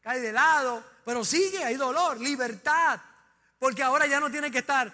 cae 0.00 0.20
de 0.20 0.32
lado, 0.32 0.84
pero 1.04 1.24
sigue, 1.24 1.64
hay 1.64 1.76
dolor, 1.76 2.20
libertad, 2.20 3.00
porque 3.58 3.82
ahora 3.82 4.06
ya 4.06 4.18
no 4.18 4.30
tiene 4.30 4.50
que 4.50 4.58
estar 4.58 4.92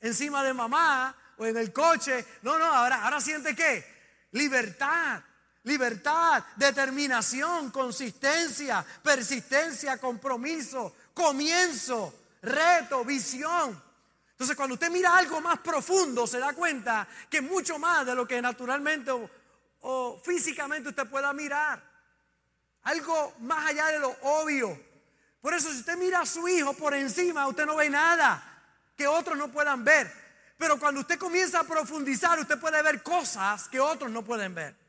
encima 0.00 0.42
de 0.42 0.52
mamá 0.52 1.16
o 1.38 1.46
en 1.46 1.56
el 1.56 1.72
coche, 1.72 2.26
no, 2.42 2.58
no, 2.58 2.66
ahora, 2.66 3.04
ahora 3.04 3.20
siente 3.20 3.54
qué? 3.54 3.86
Libertad, 4.32 5.22
libertad, 5.64 6.44
determinación, 6.56 7.70
consistencia, 7.70 8.84
persistencia, 9.02 9.98
compromiso, 9.98 10.94
comienzo, 11.14 12.14
reto, 12.42 13.04
visión. 13.04 13.80
Entonces 14.30 14.56
cuando 14.56 14.74
usted 14.74 14.90
mira 14.90 15.16
algo 15.16 15.40
más 15.40 15.58
profundo 15.60 16.26
se 16.26 16.38
da 16.38 16.52
cuenta 16.52 17.06
que 17.30 17.40
mucho 17.40 17.78
más 17.78 18.04
de 18.04 18.14
lo 18.14 18.26
que 18.26 18.42
naturalmente 18.42 19.12
o, 19.12 19.30
o 19.82 20.20
físicamente 20.24 20.88
usted 20.88 21.06
pueda 21.06 21.32
mirar. 21.32 21.82
Algo 22.82 23.34
más 23.40 23.70
allá 23.70 23.86
de 23.88 24.00
lo 24.00 24.10
obvio. 24.22 24.92
Por 25.40 25.54
eso 25.54 25.70
si 25.70 25.78
usted 25.78 25.96
mira 25.96 26.20
a 26.20 26.26
su 26.26 26.48
hijo 26.48 26.72
por 26.74 26.94
encima, 26.94 27.46
usted 27.46 27.66
no 27.66 27.76
ve 27.76 27.88
nada 27.88 28.48
que 28.96 29.06
otros 29.06 29.36
no 29.36 29.48
puedan 29.52 29.84
ver. 29.84 30.12
Pero 30.56 30.78
cuando 30.78 31.00
usted 31.00 31.18
comienza 31.18 31.60
a 31.60 31.64
profundizar, 31.64 32.38
usted 32.38 32.58
puede 32.58 32.80
ver 32.82 33.02
cosas 33.02 33.68
que 33.68 33.80
otros 33.80 34.10
no 34.10 34.24
pueden 34.24 34.54
ver. 34.54 34.81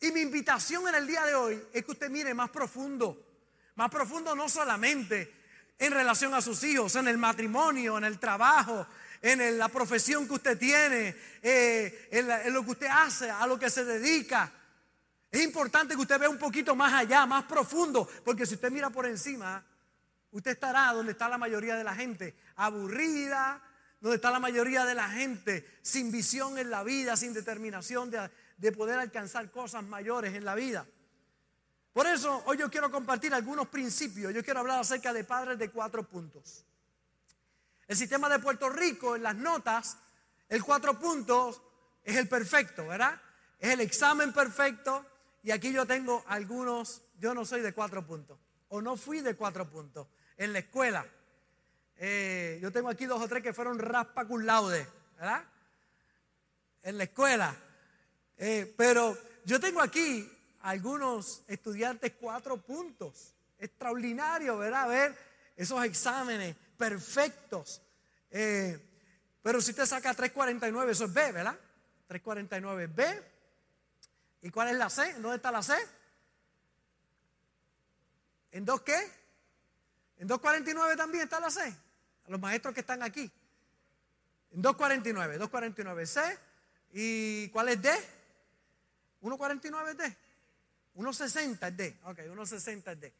Y 0.00 0.12
mi 0.12 0.20
invitación 0.20 0.86
en 0.88 0.94
el 0.94 1.06
día 1.06 1.24
de 1.24 1.34
hoy 1.34 1.62
es 1.72 1.84
que 1.84 1.90
usted 1.90 2.10
mire 2.10 2.32
más 2.34 2.50
profundo. 2.50 3.26
Más 3.74 3.90
profundo 3.90 4.34
no 4.34 4.48
solamente 4.48 5.34
en 5.78 5.92
relación 5.92 6.34
a 6.34 6.42
sus 6.42 6.62
hijos, 6.64 6.94
en 6.96 7.08
el 7.08 7.18
matrimonio, 7.18 7.98
en 7.98 8.04
el 8.04 8.18
trabajo, 8.18 8.86
en 9.22 9.58
la 9.58 9.68
profesión 9.68 10.26
que 10.26 10.34
usted 10.34 10.58
tiene, 10.58 11.16
eh, 11.42 12.08
en 12.10 12.52
lo 12.52 12.64
que 12.64 12.70
usted 12.72 12.88
hace, 12.90 13.30
a 13.30 13.46
lo 13.46 13.58
que 13.58 13.70
se 13.70 13.84
dedica. 13.84 14.52
Es 15.30 15.42
importante 15.42 15.94
que 15.94 16.00
usted 16.00 16.18
vea 16.18 16.28
un 16.28 16.38
poquito 16.38 16.74
más 16.74 16.92
allá, 16.92 17.26
más 17.26 17.44
profundo, 17.44 18.08
porque 18.24 18.46
si 18.46 18.54
usted 18.54 18.70
mira 18.70 18.90
por 18.90 19.06
encima, 19.06 19.64
usted 20.30 20.52
estará 20.52 20.92
donde 20.92 21.12
está 21.12 21.28
la 21.28 21.38
mayoría 21.38 21.76
de 21.76 21.84
la 21.84 21.94
gente, 21.94 22.34
aburrida, 22.56 23.62
donde 24.00 24.16
está 24.16 24.30
la 24.30 24.40
mayoría 24.40 24.84
de 24.84 24.94
la 24.94 25.08
gente 25.10 25.78
sin 25.82 26.10
visión 26.10 26.58
en 26.58 26.70
la 26.70 26.82
vida, 26.82 27.16
sin 27.16 27.34
determinación 27.34 28.10
de, 28.10 28.30
de 28.58 28.72
poder 28.72 28.98
alcanzar 28.98 29.50
cosas 29.50 29.82
mayores 29.84 30.34
en 30.34 30.44
la 30.44 30.54
vida. 30.54 30.86
Por 31.92 32.06
eso 32.06 32.42
hoy 32.46 32.58
yo 32.58 32.70
quiero 32.70 32.90
compartir 32.90 33.32
algunos 33.32 33.68
principios, 33.68 34.34
yo 34.34 34.44
quiero 34.44 34.60
hablar 34.60 34.80
acerca 34.80 35.12
de 35.12 35.24
padres 35.24 35.58
de 35.58 35.70
cuatro 35.70 36.02
puntos. 36.02 36.64
El 37.86 37.96
sistema 37.96 38.28
de 38.28 38.38
Puerto 38.38 38.68
Rico, 38.68 39.16
en 39.16 39.22
las 39.22 39.34
notas, 39.34 39.96
el 40.48 40.62
cuatro 40.62 40.98
puntos 40.98 41.62
es 42.04 42.16
el 42.16 42.28
perfecto, 42.28 42.86
¿verdad? 42.86 43.20
Es 43.58 43.70
el 43.70 43.80
examen 43.80 44.32
perfecto, 44.32 45.06
y 45.42 45.50
aquí 45.50 45.72
yo 45.72 45.86
tengo 45.86 46.22
algunos, 46.28 47.02
yo 47.18 47.34
no 47.34 47.44
soy 47.44 47.62
de 47.62 47.72
cuatro 47.72 48.06
puntos, 48.06 48.38
o 48.68 48.82
no 48.82 48.96
fui 48.96 49.20
de 49.20 49.34
cuatro 49.34 49.68
puntos 49.68 50.06
en 50.36 50.52
la 50.52 50.58
escuela. 50.60 51.06
Eh, 51.96 52.58
yo 52.62 52.70
tengo 52.70 52.88
aquí 52.88 53.06
dos 53.06 53.20
o 53.20 53.28
tres 53.28 53.42
que 53.42 53.52
fueron 53.52 53.78
raspa 53.78 54.26
cum 54.26 54.42
laude, 54.42 54.86
¿verdad? 55.16 55.44
En 56.82 56.98
la 56.98 57.04
escuela. 57.04 57.56
Eh, 58.38 58.72
pero 58.76 59.18
yo 59.44 59.58
tengo 59.58 59.80
aquí 59.80 60.30
algunos 60.60 61.42
estudiantes 61.48 62.12
cuatro 62.20 62.56
puntos. 62.58 63.34
Extraordinario, 63.58 64.56
¿verdad? 64.58 64.88
Ver 64.88 65.18
esos 65.56 65.84
exámenes 65.84 66.56
perfectos. 66.76 67.82
Eh, 68.30 68.78
pero 69.42 69.60
si 69.60 69.72
usted 69.72 69.86
saca 69.86 70.14
349, 70.14 70.92
eso 70.92 71.06
es 71.06 71.12
B, 71.12 71.32
¿verdad? 71.32 71.58
349 72.06 72.86
B. 72.86 73.22
¿Y 74.42 74.50
cuál 74.50 74.68
es 74.68 74.76
la 74.76 74.88
C? 74.88 75.14
¿Dónde 75.14 75.36
está 75.36 75.50
la 75.50 75.62
C? 75.62 75.74
¿En 78.52 78.64
dos 78.64 78.82
qué? 78.82 78.96
¿En 80.16 80.28
249 80.28 80.96
también 80.96 81.24
está 81.24 81.40
la 81.40 81.50
C? 81.50 81.60
A 81.60 82.30
los 82.30 82.40
maestros 82.40 82.72
que 82.72 82.80
están 82.80 83.02
aquí. 83.02 83.30
En 84.52 84.62
249, 84.62 85.38
249 85.38 86.06
C. 86.06 86.38
¿Y 86.92 87.48
cuál 87.48 87.70
es 87.70 87.82
D? 87.82 88.17
149 89.20 89.90
es 89.90 89.96
D. 89.96 90.16
160 90.94 91.68
es 91.68 91.76
D. 91.76 91.98
Ok, 92.04 92.20
160 92.20 92.92
es 92.92 93.00
D. 93.00 93.12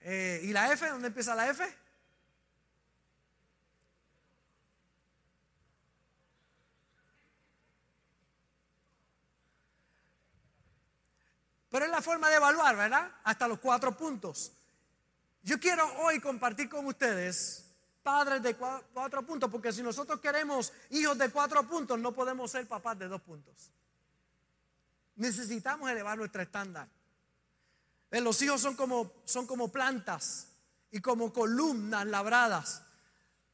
Eh, 0.00 0.40
¿Y 0.44 0.52
la 0.52 0.72
F? 0.72 0.88
¿Dónde 0.88 1.08
empieza 1.08 1.34
la 1.34 1.48
F? 1.48 1.64
Pero 11.70 11.84
es 11.84 11.90
la 11.90 12.00
forma 12.00 12.30
de 12.30 12.36
evaluar, 12.36 12.76
¿verdad? 12.76 13.12
Hasta 13.24 13.46
los 13.46 13.58
cuatro 13.58 13.96
puntos. 13.96 14.52
Yo 15.42 15.60
quiero 15.60 15.86
hoy 15.98 16.20
compartir 16.20 16.68
con 16.68 16.86
ustedes 16.86 17.64
padres 18.02 18.42
de 18.42 18.56
cuatro 18.56 19.22
puntos, 19.22 19.50
porque 19.50 19.72
si 19.72 19.82
nosotros 19.82 20.18
queremos 20.20 20.72
hijos 20.90 21.18
de 21.18 21.30
cuatro 21.30 21.62
puntos, 21.68 21.98
no 21.98 22.12
podemos 22.12 22.50
ser 22.50 22.66
papás 22.66 22.98
de 22.98 23.06
dos 23.06 23.20
puntos. 23.20 23.70
Necesitamos 25.18 25.90
elevar 25.90 26.16
nuestro 26.16 26.40
estándar. 26.40 26.88
Eh, 28.10 28.20
los 28.20 28.40
hijos 28.40 28.60
son 28.60 28.76
como, 28.76 29.12
son 29.24 29.46
como 29.46 29.70
plantas 29.70 30.46
y 30.92 31.00
como 31.00 31.32
columnas 31.32 32.06
labradas. 32.06 32.82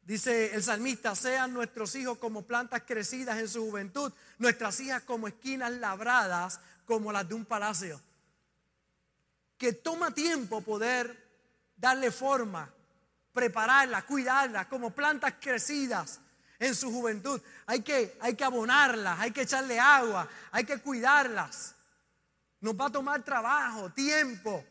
Dice 0.02 0.54
el 0.54 0.62
salmista, 0.62 1.14
sean 1.14 1.54
nuestros 1.54 1.94
hijos 1.94 2.18
como 2.18 2.42
plantas 2.42 2.82
crecidas 2.86 3.38
en 3.38 3.48
su 3.48 3.62
juventud, 3.62 4.12
nuestras 4.38 4.78
hijas 4.80 5.02
como 5.04 5.26
esquinas 5.26 5.72
labradas 5.72 6.60
como 6.84 7.10
las 7.10 7.26
de 7.26 7.34
un 7.34 7.46
palacio. 7.46 7.98
Que 9.56 9.72
toma 9.72 10.12
tiempo 10.12 10.60
poder 10.60 11.24
darle 11.74 12.10
forma, 12.10 12.70
prepararlas, 13.32 14.04
cuidarlas 14.04 14.66
como 14.66 14.90
plantas 14.90 15.34
crecidas 15.40 16.20
en 16.58 16.74
su 16.74 16.90
juventud. 16.90 17.40
Hay 17.66 17.82
que, 17.82 18.16
hay 18.20 18.34
que 18.34 18.44
abonarlas, 18.44 19.18
hay 19.20 19.30
que 19.30 19.42
echarle 19.42 19.78
agua, 19.78 20.28
hay 20.52 20.64
que 20.64 20.78
cuidarlas. 20.78 21.74
Nos 22.60 22.74
va 22.74 22.86
a 22.86 22.92
tomar 22.92 23.22
trabajo, 23.22 23.90
tiempo. 23.90 24.64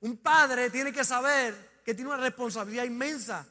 Un 0.00 0.16
padre 0.16 0.70
tiene 0.70 0.92
que 0.92 1.04
saber 1.04 1.80
que 1.84 1.94
tiene 1.94 2.10
una 2.10 2.22
responsabilidad 2.22 2.84
inmensa. 2.84 3.46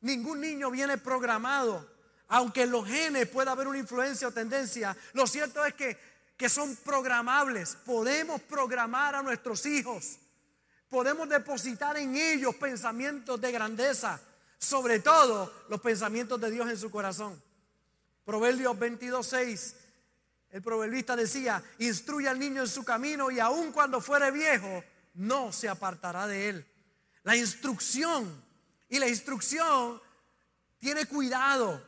Ningún 0.00 0.40
niño 0.40 0.70
viene 0.70 0.98
programado. 0.98 1.96
Aunque 2.28 2.62
en 2.62 2.70
los 2.70 2.86
genes 2.86 3.26
pueda 3.28 3.52
haber 3.52 3.68
una 3.68 3.78
influencia 3.78 4.28
o 4.28 4.32
tendencia, 4.32 4.94
lo 5.14 5.26
cierto 5.26 5.64
es 5.64 5.74
que 5.74 5.96
que 6.38 6.48
son 6.48 6.76
programables. 6.76 7.76
Podemos 7.84 8.40
programar 8.42 9.16
a 9.16 9.22
nuestros 9.22 9.66
hijos. 9.66 10.18
Podemos 10.88 11.28
depositar 11.28 11.98
en 11.98 12.16
ellos 12.16 12.54
pensamientos 12.54 13.38
de 13.40 13.52
grandeza, 13.52 14.18
sobre 14.58 15.00
todo 15.00 15.52
los 15.68 15.80
pensamientos 15.80 16.40
de 16.40 16.50
Dios 16.50 16.68
en 16.68 16.78
su 16.78 16.90
corazón. 16.90 17.40
Proverbios 18.24 18.76
22:6. 18.78 19.74
El 20.50 20.62
proverbista 20.62 21.14
decía, 21.14 21.62
instruye 21.78 22.28
al 22.28 22.38
niño 22.38 22.62
en 22.62 22.68
su 22.68 22.84
camino 22.84 23.30
y 23.30 23.38
aun 23.38 23.70
cuando 23.70 24.00
fuere 24.00 24.30
viejo, 24.30 24.82
no 25.14 25.52
se 25.52 25.68
apartará 25.68 26.26
de 26.26 26.48
él. 26.48 26.66
La 27.22 27.36
instrucción 27.36 28.44
y 28.88 28.98
la 28.98 29.08
instrucción 29.08 30.00
tiene 30.78 31.06
cuidado. 31.06 31.86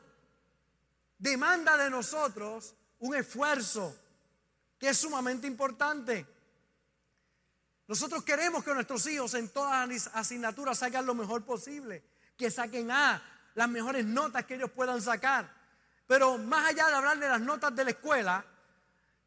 Demanda 1.18 1.76
de 1.76 1.90
nosotros 1.90 2.74
un 2.98 3.14
esfuerzo, 3.14 3.96
que 4.78 4.90
es 4.90 4.98
sumamente 4.98 5.46
importante. 5.46 6.26
Nosotros 7.86 8.22
queremos 8.22 8.62
que 8.62 8.74
nuestros 8.74 9.06
hijos 9.06 9.34
en 9.34 9.48
todas 9.48 9.88
las 9.88 10.06
asignaturas 10.14 10.78
salgan 10.78 11.06
lo 11.06 11.14
mejor 11.14 11.44
posible, 11.44 12.04
que 12.40 12.50
saquen 12.50 12.88
las 12.88 13.68
mejores 13.68 14.06
notas 14.06 14.46
que 14.46 14.54
ellos 14.54 14.70
puedan 14.70 15.02
sacar. 15.02 15.52
Pero 16.06 16.38
más 16.38 16.70
allá 16.70 16.88
de 16.88 16.94
hablar 16.94 17.18
de 17.18 17.28
las 17.28 17.40
notas 17.42 17.76
de 17.76 17.84
la 17.84 17.90
escuela, 17.90 18.42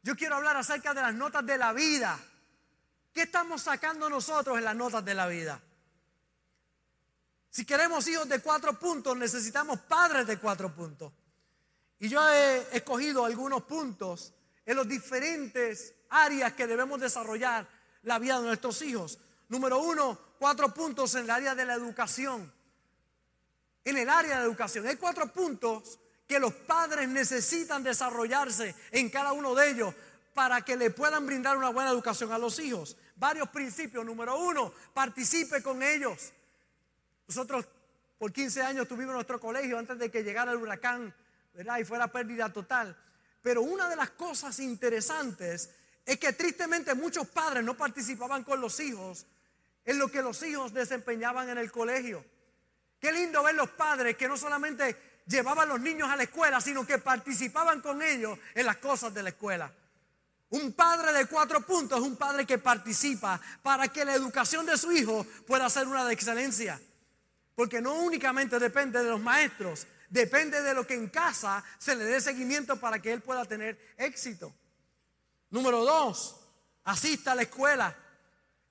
yo 0.02 0.16
quiero 0.16 0.34
hablar 0.34 0.56
acerca 0.56 0.92
de 0.92 1.00
las 1.00 1.14
notas 1.14 1.46
de 1.46 1.56
la 1.56 1.72
vida. 1.72 2.18
¿Qué 3.12 3.22
estamos 3.22 3.62
sacando 3.62 4.10
nosotros 4.10 4.58
en 4.58 4.64
las 4.64 4.74
notas 4.74 5.04
de 5.04 5.14
la 5.14 5.28
vida? 5.28 5.60
Si 7.50 7.64
queremos 7.64 8.04
hijos 8.08 8.28
de 8.28 8.40
cuatro 8.40 8.76
puntos, 8.80 9.16
necesitamos 9.16 9.78
padres 9.82 10.26
de 10.26 10.36
cuatro 10.38 10.74
puntos. 10.74 11.12
Y 12.00 12.08
yo 12.08 12.20
he 12.28 12.76
escogido 12.76 13.24
algunos 13.24 13.62
puntos 13.62 14.34
en 14.66 14.76
las 14.76 14.88
diferentes 14.88 15.94
áreas 16.10 16.54
que 16.54 16.66
debemos 16.66 17.00
desarrollar 17.00 17.68
la 18.02 18.18
vida 18.18 18.40
de 18.40 18.46
nuestros 18.46 18.82
hijos. 18.82 19.20
Número 19.48 19.78
uno, 19.78 20.18
cuatro 20.40 20.74
puntos 20.74 21.14
en 21.14 21.24
el 21.24 21.30
área 21.30 21.54
de 21.54 21.64
la 21.64 21.74
educación. 21.74 22.52
En 23.84 23.96
el 23.96 24.08
área 24.08 24.38
de 24.38 24.46
educación. 24.46 24.86
Hay 24.86 24.96
cuatro 24.96 25.26
puntos 25.32 25.98
que 26.26 26.38
los 26.38 26.52
padres 26.52 27.08
necesitan 27.08 27.82
desarrollarse 27.82 28.74
en 28.90 29.10
cada 29.10 29.32
uno 29.32 29.54
de 29.54 29.70
ellos 29.70 29.94
para 30.32 30.62
que 30.62 30.76
le 30.76 30.90
puedan 30.90 31.26
brindar 31.26 31.56
una 31.56 31.70
buena 31.70 31.90
educación 31.90 32.32
a 32.32 32.38
los 32.38 32.58
hijos. 32.58 32.96
Varios 33.16 33.48
principios. 33.50 34.04
Número 34.04 34.38
uno, 34.38 34.72
participe 34.92 35.62
con 35.62 35.82
ellos. 35.82 36.32
Nosotros 37.28 37.66
por 38.18 38.32
15 38.32 38.62
años 38.62 38.88
tuvimos 38.88 39.14
nuestro 39.14 39.38
colegio 39.38 39.78
antes 39.78 39.98
de 39.98 40.10
que 40.10 40.22
llegara 40.22 40.52
el 40.52 40.58
huracán, 40.58 41.14
¿verdad? 41.52 41.78
Y 41.78 41.84
fuera 41.84 42.08
pérdida 42.08 42.52
total. 42.52 42.96
Pero 43.42 43.62
una 43.62 43.88
de 43.88 43.96
las 43.96 44.10
cosas 44.10 44.58
interesantes 44.60 45.70
es 46.04 46.18
que 46.18 46.32
tristemente 46.32 46.94
muchos 46.94 47.28
padres 47.28 47.62
no 47.62 47.76
participaban 47.76 48.42
con 48.42 48.60
los 48.60 48.80
hijos 48.80 49.26
en 49.84 49.98
lo 49.98 50.08
que 50.08 50.22
los 50.22 50.42
hijos 50.42 50.72
desempeñaban 50.72 51.48
en 51.50 51.58
el 51.58 51.70
colegio. 51.70 52.24
Qué 53.04 53.12
lindo 53.12 53.42
ver 53.42 53.54
los 53.54 53.68
padres 53.68 54.16
que 54.16 54.26
no 54.26 54.34
solamente 54.34 55.20
llevaban 55.26 55.68
a 55.68 55.72
los 55.74 55.80
niños 55.82 56.08
a 56.08 56.16
la 56.16 56.22
escuela, 56.22 56.58
sino 56.58 56.86
que 56.86 56.96
participaban 56.96 57.82
con 57.82 58.00
ellos 58.00 58.38
en 58.54 58.64
las 58.64 58.78
cosas 58.78 59.12
de 59.12 59.22
la 59.22 59.28
escuela. 59.28 59.70
Un 60.48 60.72
padre 60.72 61.12
de 61.12 61.26
cuatro 61.26 61.60
puntos 61.60 61.98
es 61.98 62.02
un 62.06 62.16
padre 62.16 62.46
que 62.46 62.56
participa 62.56 63.38
para 63.62 63.88
que 63.88 64.06
la 64.06 64.14
educación 64.14 64.64
de 64.64 64.78
su 64.78 64.90
hijo 64.90 65.26
pueda 65.46 65.68
ser 65.68 65.86
una 65.86 66.06
de 66.06 66.14
excelencia. 66.14 66.80
Porque 67.54 67.82
no 67.82 67.92
únicamente 67.92 68.58
depende 68.58 69.04
de 69.04 69.10
los 69.10 69.20
maestros, 69.20 69.86
depende 70.08 70.62
de 70.62 70.72
lo 70.72 70.86
que 70.86 70.94
en 70.94 71.10
casa 71.10 71.62
se 71.76 71.94
le 71.96 72.04
dé 72.04 72.22
seguimiento 72.22 72.80
para 72.80 73.02
que 73.02 73.12
él 73.12 73.20
pueda 73.20 73.44
tener 73.44 73.78
éxito. 73.98 74.50
Número 75.50 75.84
dos, 75.84 76.40
asista 76.84 77.32
a 77.32 77.34
la 77.34 77.42
escuela. 77.42 77.94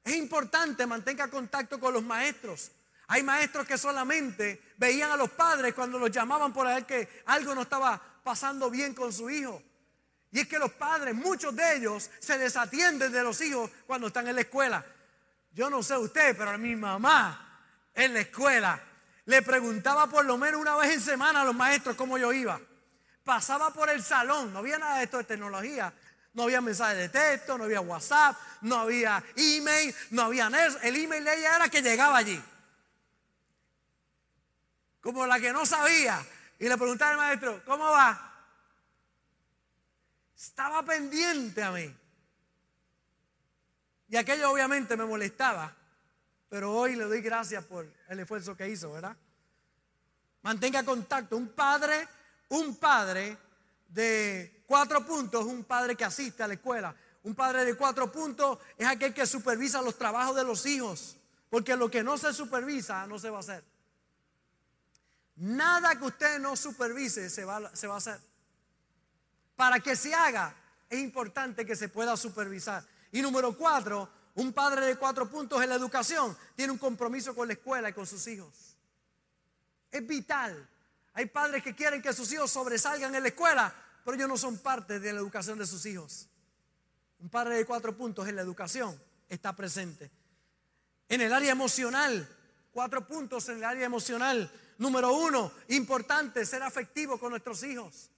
Es 0.03 0.15
importante 0.15 0.87
mantenga 0.87 1.27
contacto 1.27 1.79
con 1.79 1.93
los 1.93 2.01
maestros. 2.01 2.71
Hay 3.07 3.23
maestros 3.23 3.67
que 3.67 3.77
solamente 3.77 4.73
veían 4.77 5.11
a 5.11 5.17
los 5.17 5.31
padres 5.31 5.73
cuando 5.73 5.99
los 5.99 6.11
llamaban 6.11 6.53
por 6.53 6.67
ver 6.67 6.85
que 6.85 7.21
algo 7.25 7.53
no 7.53 7.63
estaba 7.63 8.01
pasando 8.23 8.69
bien 8.69 8.93
con 8.93 9.11
su 9.11 9.29
hijo. 9.29 9.61
Y 10.31 10.39
es 10.39 10.47
que 10.47 10.57
los 10.57 10.71
padres, 10.71 11.13
muchos 11.13 11.55
de 11.55 11.75
ellos, 11.75 12.09
se 12.19 12.37
desatienden 12.37 13.11
de 13.11 13.23
los 13.23 13.39
hijos 13.41 13.69
cuando 13.85 14.07
están 14.07 14.27
en 14.27 14.35
la 14.35 14.41
escuela. 14.41 14.83
Yo 15.51 15.69
no 15.69 15.83
sé 15.83 15.95
usted, 15.95 16.35
pero 16.35 16.51
a 16.51 16.57
mi 16.57 16.75
mamá 16.75 17.61
en 17.93 18.13
la 18.13 18.21
escuela 18.21 18.81
le 19.25 19.41
preguntaba 19.41 20.07
por 20.07 20.25
lo 20.25 20.37
menos 20.37 20.59
una 20.59 20.75
vez 20.75 20.91
en 20.91 21.01
semana 21.01 21.41
a 21.41 21.45
los 21.45 21.53
maestros 21.55 21.95
cómo 21.95 22.17
yo 22.17 22.33
iba. 22.33 22.59
Pasaba 23.23 23.71
por 23.71 23.89
el 23.89 24.03
salón, 24.03 24.51
no 24.51 24.59
había 24.59 24.79
nada 24.79 24.97
de 24.97 25.03
esto 25.03 25.17
de 25.17 25.23
tecnología. 25.23 25.93
No 26.33 26.43
había 26.43 26.61
mensajes 26.61 26.97
de 26.97 27.09
texto, 27.09 27.57
no 27.57 27.65
había 27.65 27.79
WhatsApp, 27.79 28.35
no 28.61 28.79
había 28.79 29.23
email, 29.35 29.95
no 30.09 30.23
había. 30.23 30.49
El 30.81 30.95
email 30.95 31.23
de 31.23 31.37
ella 31.37 31.55
era 31.57 31.69
que 31.69 31.83
llegaba 31.83 32.17
allí. 32.17 32.43
Como 35.03 35.27
la 35.27 35.39
que 35.39 35.51
no 35.51 35.65
sabía. 35.65 36.25
Y 36.57 36.67
le 36.67 36.77
preguntaba 36.77 37.11
al 37.11 37.17
maestro, 37.17 37.61
¿cómo 37.65 37.83
va? 37.83 38.33
Estaba 40.35 40.81
pendiente 40.83 41.61
a 41.61 41.71
mí. 41.71 41.93
Y 44.07 44.15
aquello 44.15 44.49
obviamente 44.49 44.95
me 44.95 45.05
molestaba. 45.05 45.75
Pero 46.47 46.73
hoy 46.73 46.95
le 46.95 47.03
doy 47.03 47.21
gracias 47.21 47.65
por 47.65 47.85
el 48.07 48.19
esfuerzo 48.19 48.55
que 48.55 48.69
hizo, 48.69 48.93
¿verdad? 48.93 49.15
Mantenga 50.41 50.83
contacto. 50.85 51.35
Un 51.35 51.49
padre, 51.49 52.07
un 52.49 52.77
padre 52.77 53.37
de 53.89 54.63
cuatro 54.65 55.05
puntos 55.05 55.45
un 55.45 55.65
padre 55.65 55.95
que 55.95 56.05
asiste 56.05 56.43
a 56.43 56.47
la 56.47 56.53
escuela. 56.53 56.95
Un 57.23 57.35
padre 57.35 57.65
de 57.65 57.75
cuatro 57.75 58.11
puntos 58.11 58.59
es 58.77 58.87
aquel 58.87 59.13
que 59.13 59.25
supervisa 59.25 59.81
los 59.81 59.97
trabajos 59.97 60.35
de 60.35 60.43
los 60.43 60.65
hijos. 60.65 61.17
Porque 61.49 61.75
lo 61.75 61.91
que 61.91 62.03
no 62.03 62.17
se 62.17 62.33
supervisa 62.33 63.05
no 63.05 63.19
se 63.19 63.29
va 63.29 63.37
a 63.37 63.41
hacer. 63.41 63.72
Nada 65.35 65.97
que 65.97 66.05
usted 66.05 66.39
no 66.39 66.55
supervise 66.55 67.29
se 67.29 67.45
va, 67.45 67.75
se 67.75 67.87
va 67.87 67.95
a 67.95 67.97
hacer. 67.97 68.19
Para 69.55 69.79
que 69.79 69.95
se 69.95 70.13
haga 70.13 70.55
es 70.89 70.99
importante 70.99 71.65
que 71.65 71.75
se 71.75 71.89
pueda 71.89 72.15
supervisar. 72.15 72.83
Y 73.11 73.21
número 73.21 73.57
cuatro, 73.57 74.09
un 74.35 74.53
padre 74.53 74.85
de 74.85 74.95
cuatro 74.95 75.29
puntos 75.29 75.61
en 75.61 75.69
la 75.69 75.75
educación 75.75 76.35
tiene 76.55 76.71
un 76.71 76.77
compromiso 76.77 77.35
con 77.35 77.47
la 77.47 77.53
escuela 77.53 77.89
y 77.89 77.93
con 77.93 78.07
sus 78.07 78.25
hijos. 78.27 78.75
Es 79.91 80.05
vital. 80.05 80.67
Hay 81.13 81.27
padres 81.27 81.63
que 81.63 81.75
quieren 81.75 82.01
que 82.01 82.13
sus 82.13 82.31
hijos 82.31 82.51
sobresalgan 82.51 83.13
en 83.13 83.21
la 83.21 83.29
escuela, 83.29 83.73
pero 84.03 84.15
ellos 84.15 84.27
no 84.27 84.37
son 84.37 84.57
parte 84.57 84.99
de 84.99 85.13
la 85.13 85.19
educación 85.19 85.59
de 85.59 85.67
sus 85.67 85.85
hijos. 85.85 86.27
Un 87.19 87.29
padre 87.29 87.55
de 87.55 87.65
cuatro 87.65 87.95
puntos 87.95 88.27
en 88.27 88.35
la 88.35 88.41
educación 88.41 88.99
está 89.29 89.55
presente. 89.55 90.11
En 91.07 91.21
el 91.21 91.31
área 91.31 91.51
emocional, 91.51 92.27
cuatro 92.71 93.07
puntos 93.07 93.47
en 93.49 93.57
el 93.57 93.63
área 93.63 93.85
emocional. 93.85 94.51
Número 94.83 95.13
uno, 95.13 95.49
importante 95.69 96.45
ser 96.45 96.61
afectivo 96.61 97.17
con 97.17 97.29
nuestros 97.29 97.63
hijos. 97.63 98.11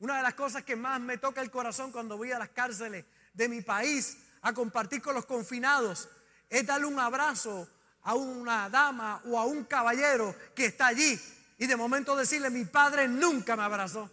Una 0.00 0.16
de 0.16 0.22
las 0.24 0.34
cosas 0.34 0.64
que 0.64 0.74
más 0.74 1.00
me 1.00 1.16
toca 1.16 1.40
el 1.40 1.48
corazón 1.48 1.92
cuando 1.92 2.16
voy 2.16 2.32
a 2.32 2.40
las 2.40 2.48
cárceles 2.48 3.04
de 3.32 3.48
mi 3.48 3.62
país 3.62 4.18
a 4.42 4.52
compartir 4.52 5.00
con 5.00 5.14
los 5.14 5.26
confinados 5.26 6.08
es 6.50 6.66
darle 6.66 6.88
un 6.88 6.98
abrazo 6.98 7.68
a 8.02 8.14
una 8.16 8.68
dama 8.68 9.22
o 9.26 9.38
a 9.38 9.44
un 9.44 9.62
caballero 9.62 10.34
que 10.56 10.66
está 10.66 10.88
allí 10.88 11.20
y 11.56 11.68
de 11.68 11.76
momento 11.76 12.16
decirle, 12.16 12.50
mi 12.50 12.64
padre 12.64 13.06
nunca 13.06 13.54
me 13.54 13.62
abrazó. 13.62 14.10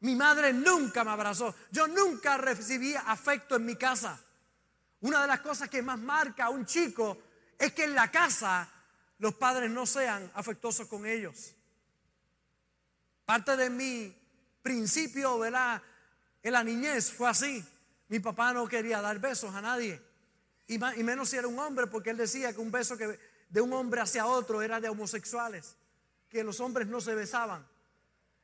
Mi 0.00 0.16
madre 0.16 0.52
nunca 0.52 1.04
me 1.04 1.12
abrazó. 1.12 1.54
Yo 1.70 1.86
nunca 1.86 2.36
recibí 2.36 2.96
afecto 2.96 3.54
en 3.54 3.64
mi 3.64 3.76
casa. 3.76 4.18
Una 5.02 5.22
de 5.22 5.28
las 5.28 5.38
cosas 5.38 5.68
que 5.68 5.82
más 5.82 6.00
marca 6.00 6.46
a 6.46 6.50
un 6.50 6.66
chico 6.66 7.16
es 7.56 7.72
que 7.72 7.84
en 7.84 7.94
la 7.94 8.10
casa 8.10 8.72
los 9.18 9.34
padres 9.34 9.70
no 9.70 9.86
sean 9.86 10.30
afectuosos 10.34 10.86
con 10.86 11.06
ellos. 11.06 11.54
Parte 13.24 13.56
de 13.56 13.68
mi 13.68 14.16
principio, 14.62 15.38
¿verdad? 15.38 15.82
En 16.42 16.52
la 16.52 16.64
niñez 16.64 17.12
fue 17.12 17.28
así. 17.28 17.64
Mi 18.08 18.20
papá 18.20 18.52
no 18.52 18.66
quería 18.66 19.00
dar 19.00 19.18
besos 19.18 19.54
a 19.54 19.60
nadie. 19.60 20.00
Y, 20.66 20.78
menos 20.78 21.30
si 21.30 21.36
era 21.36 21.48
un 21.48 21.58
hombre, 21.58 21.86
porque 21.86 22.10
él 22.10 22.16
decía 22.16 22.52
que 22.52 22.60
un 22.60 22.70
beso 22.70 22.96
que 22.96 23.18
de 23.48 23.60
un 23.60 23.72
hombre 23.72 24.00
hacia 24.00 24.26
otro 24.26 24.60
era 24.62 24.80
de 24.80 24.88
homosexuales, 24.88 25.76
que 26.28 26.44
los 26.44 26.60
hombres 26.60 26.86
no 26.88 27.00
se 27.00 27.14
besaban. 27.14 27.66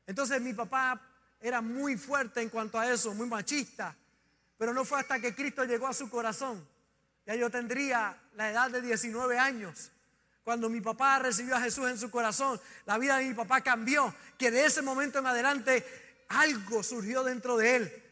Entonces 0.06 0.40
mi 0.40 0.54
papá 0.54 1.00
era 1.40 1.60
muy 1.60 1.96
fuerte 1.96 2.40
en 2.40 2.48
cuanto 2.48 2.78
a 2.78 2.90
eso, 2.90 3.14
muy 3.14 3.28
machista. 3.28 3.94
Pero 4.56 4.72
no 4.72 4.84
fue 4.84 5.00
hasta 5.00 5.20
que 5.20 5.34
Cristo 5.34 5.64
llegó 5.64 5.86
a 5.86 5.92
su 5.92 6.08
corazón. 6.08 6.66
Ya 7.26 7.34
yo 7.34 7.50
tendría 7.50 8.18
la 8.34 8.50
edad 8.50 8.70
de 8.70 8.80
19 8.80 9.38
años. 9.38 9.90
Cuando 10.44 10.68
mi 10.68 10.80
papá 10.80 11.18
recibió 11.18 11.56
a 11.56 11.60
Jesús 11.60 11.88
en 11.88 11.98
su 11.98 12.10
corazón, 12.10 12.60
la 12.84 12.98
vida 12.98 13.16
de 13.16 13.26
mi 13.26 13.34
papá 13.34 13.62
cambió. 13.62 14.14
Que 14.38 14.50
de 14.50 14.66
ese 14.66 14.82
momento 14.82 15.18
en 15.18 15.26
adelante 15.26 15.84
algo 16.28 16.82
surgió 16.82 17.24
dentro 17.24 17.56
de 17.56 17.76
él. 17.76 18.02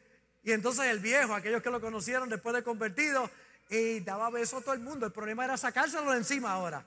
Y 0.43 0.53
entonces 0.53 0.87
el 0.87 0.99
viejo, 0.99 1.35
aquellos 1.35 1.63
que 1.63 1.71
lo 1.71 1.81
conocieron 1.81 2.29
después 2.29 2.55
de 2.55 2.63
convertido, 2.65 3.31
y 3.69 4.01
daba 4.01 4.31
besos 4.31 4.63
a 4.63 4.65
todo 4.65 4.75
el 4.75 4.81
mundo. 4.81 5.07
El 5.07 5.13
problema 5.13 5.45
era 5.45 5.57
sacárselo 5.57 6.11
de 6.11 6.19
encima 6.19 6.51
ahora. 6.51 6.85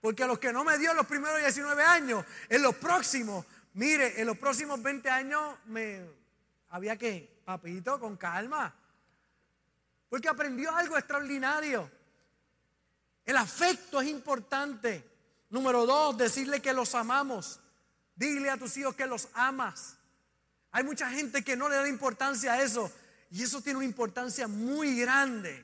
Porque 0.00 0.22
a 0.22 0.26
los 0.26 0.38
que 0.38 0.52
no 0.52 0.64
me 0.64 0.78
dio 0.78 0.92
en 0.92 0.96
los 0.96 1.06
primeros 1.06 1.38
19 1.40 1.82
años, 1.82 2.24
en 2.48 2.62
los 2.62 2.76
próximos 2.76 3.44
Mire, 3.78 4.20
en 4.20 4.26
los 4.26 4.36
próximos 4.36 4.82
20 4.82 5.08
años 5.08 5.56
me 5.66 6.04
había 6.70 6.96
que, 6.96 7.42
papito, 7.44 8.00
con 8.00 8.16
calma. 8.16 8.74
Porque 10.08 10.28
aprendió 10.28 10.74
algo 10.74 10.98
extraordinario. 10.98 11.88
El 13.28 13.36
afecto 13.36 14.00
es 14.00 14.08
importante. 14.08 15.04
Número 15.50 15.84
dos, 15.84 16.16
decirle 16.16 16.62
que 16.62 16.72
los 16.72 16.94
amamos. 16.94 17.60
Dile 18.16 18.48
a 18.48 18.56
tus 18.56 18.74
hijos 18.78 18.94
que 18.94 19.04
los 19.04 19.28
amas. 19.34 19.98
Hay 20.70 20.82
mucha 20.82 21.10
gente 21.10 21.44
que 21.44 21.54
no 21.54 21.68
le 21.68 21.76
da 21.76 21.86
importancia 21.86 22.54
a 22.54 22.62
eso. 22.62 22.90
Y 23.30 23.42
eso 23.42 23.60
tiene 23.60 23.76
una 23.76 23.84
importancia 23.84 24.48
muy 24.48 24.98
grande. 24.98 25.62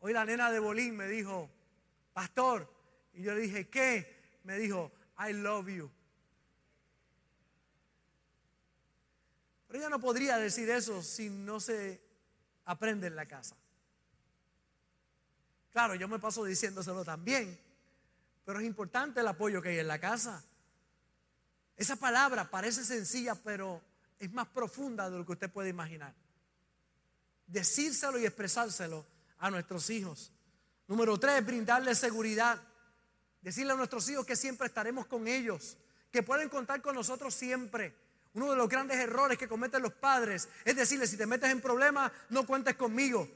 Hoy 0.00 0.12
la 0.12 0.24
nena 0.24 0.50
de 0.50 0.58
Bolín 0.58 0.96
me 0.96 1.06
dijo, 1.06 1.48
pastor, 2.12 2.68
y 3.14 3.22
yo 3.22 3.32
le 3.32 3.42
dije, 3.42 3.68
¿qué? 3.68 4.40
Me 4.42 4.58
dijo, 4.58 4.90
I 5.20 5.34
love 5.34 5.68
you. 5.68 5.88
Pero 9.68 9.78
ella 9.78 9.88
no 9.88 10.00
podría 10.00 10.36
decir 10.36 10.68
eso 10.68 11.00
si 11.00 11.30
no 11.30 11.60
se 11.60 12.02
aprende 12.64 13.06
en 13.06 13.14
la 13.14 13.26
casa. 13.26 13.54
Claro, 15.76 15.94
yo 15.94 16.08
me 16.08 16.18
paso 16.18 16.42
diciéndoselo 16.42 17.04
también, 17.04 17.60
pero 18.46 18.60
es 18.60 18.64
importante 18.64 19.20
el 19.20 19.26
apoyo 19.26 19.60
que 19.60 19.68
hay 19.68 19.78
en 19.80 19.88
la 19.88 19.98
casa. 19.98 20.42
Esa 21.76 21.96
palabra 21.96 22.48
parece 22.48 22.82
sencilla, 22.82 23.34
pero 23.34 23.82
es 24.18 24.32
más 24.32 24.48
profunda 24.48 25.10
de 25.10 25.18
lo 25.18 25.26
que 25.26 25.32
usted 25.32 25.50
puede 25.50 25.68
imaginar. 25.68 26.14
Decírselo 27.46 28.18
y 28.18 28.24
expresárselo 28.24 29.04
a 29.36 29.50
nuestros 29.50 29.90
hijos. 29.90 30.32
Número 30.88 31.20
tres, 31.20 31.44
brindarle 31.44 31.94
seguridad. 31.94 32.58
Decirle 33.42 33.74
a 33.74 33.76
nuestros 33.76 34.08
hijos 34.08 34.24
que 34.24 34.34
siempre 34.34 34.68
estaremos 34.68 35.04
con 35.04 35.28
ellos, 35.28 35.76
que 36.10 36.22
pueden 36.22 36.48
contar 36.48 36.80
con 36.80 36.94
nosotros 36.94 37.34
siempre 37.34 37.94
uno 38.32 38.50
de 38.50 38.56
los 38.56 38.70
grandes 38.70 38.96
errores 38.96 39.36
que 39.36 39.46
cometen 39.46 39.82
los 39.82 39.92
padres 39.92 40.48
es 40.64 40.74
decirle, 40.74 41.06
si 41.06 41.18
te 41.18 41.26
metes 41.26 41.50
en 41.50 41.60
problemas, 41.60 42.10
no 42.30 42.46
cuentes 42.46 42.76
conmigo. 42.76 43.28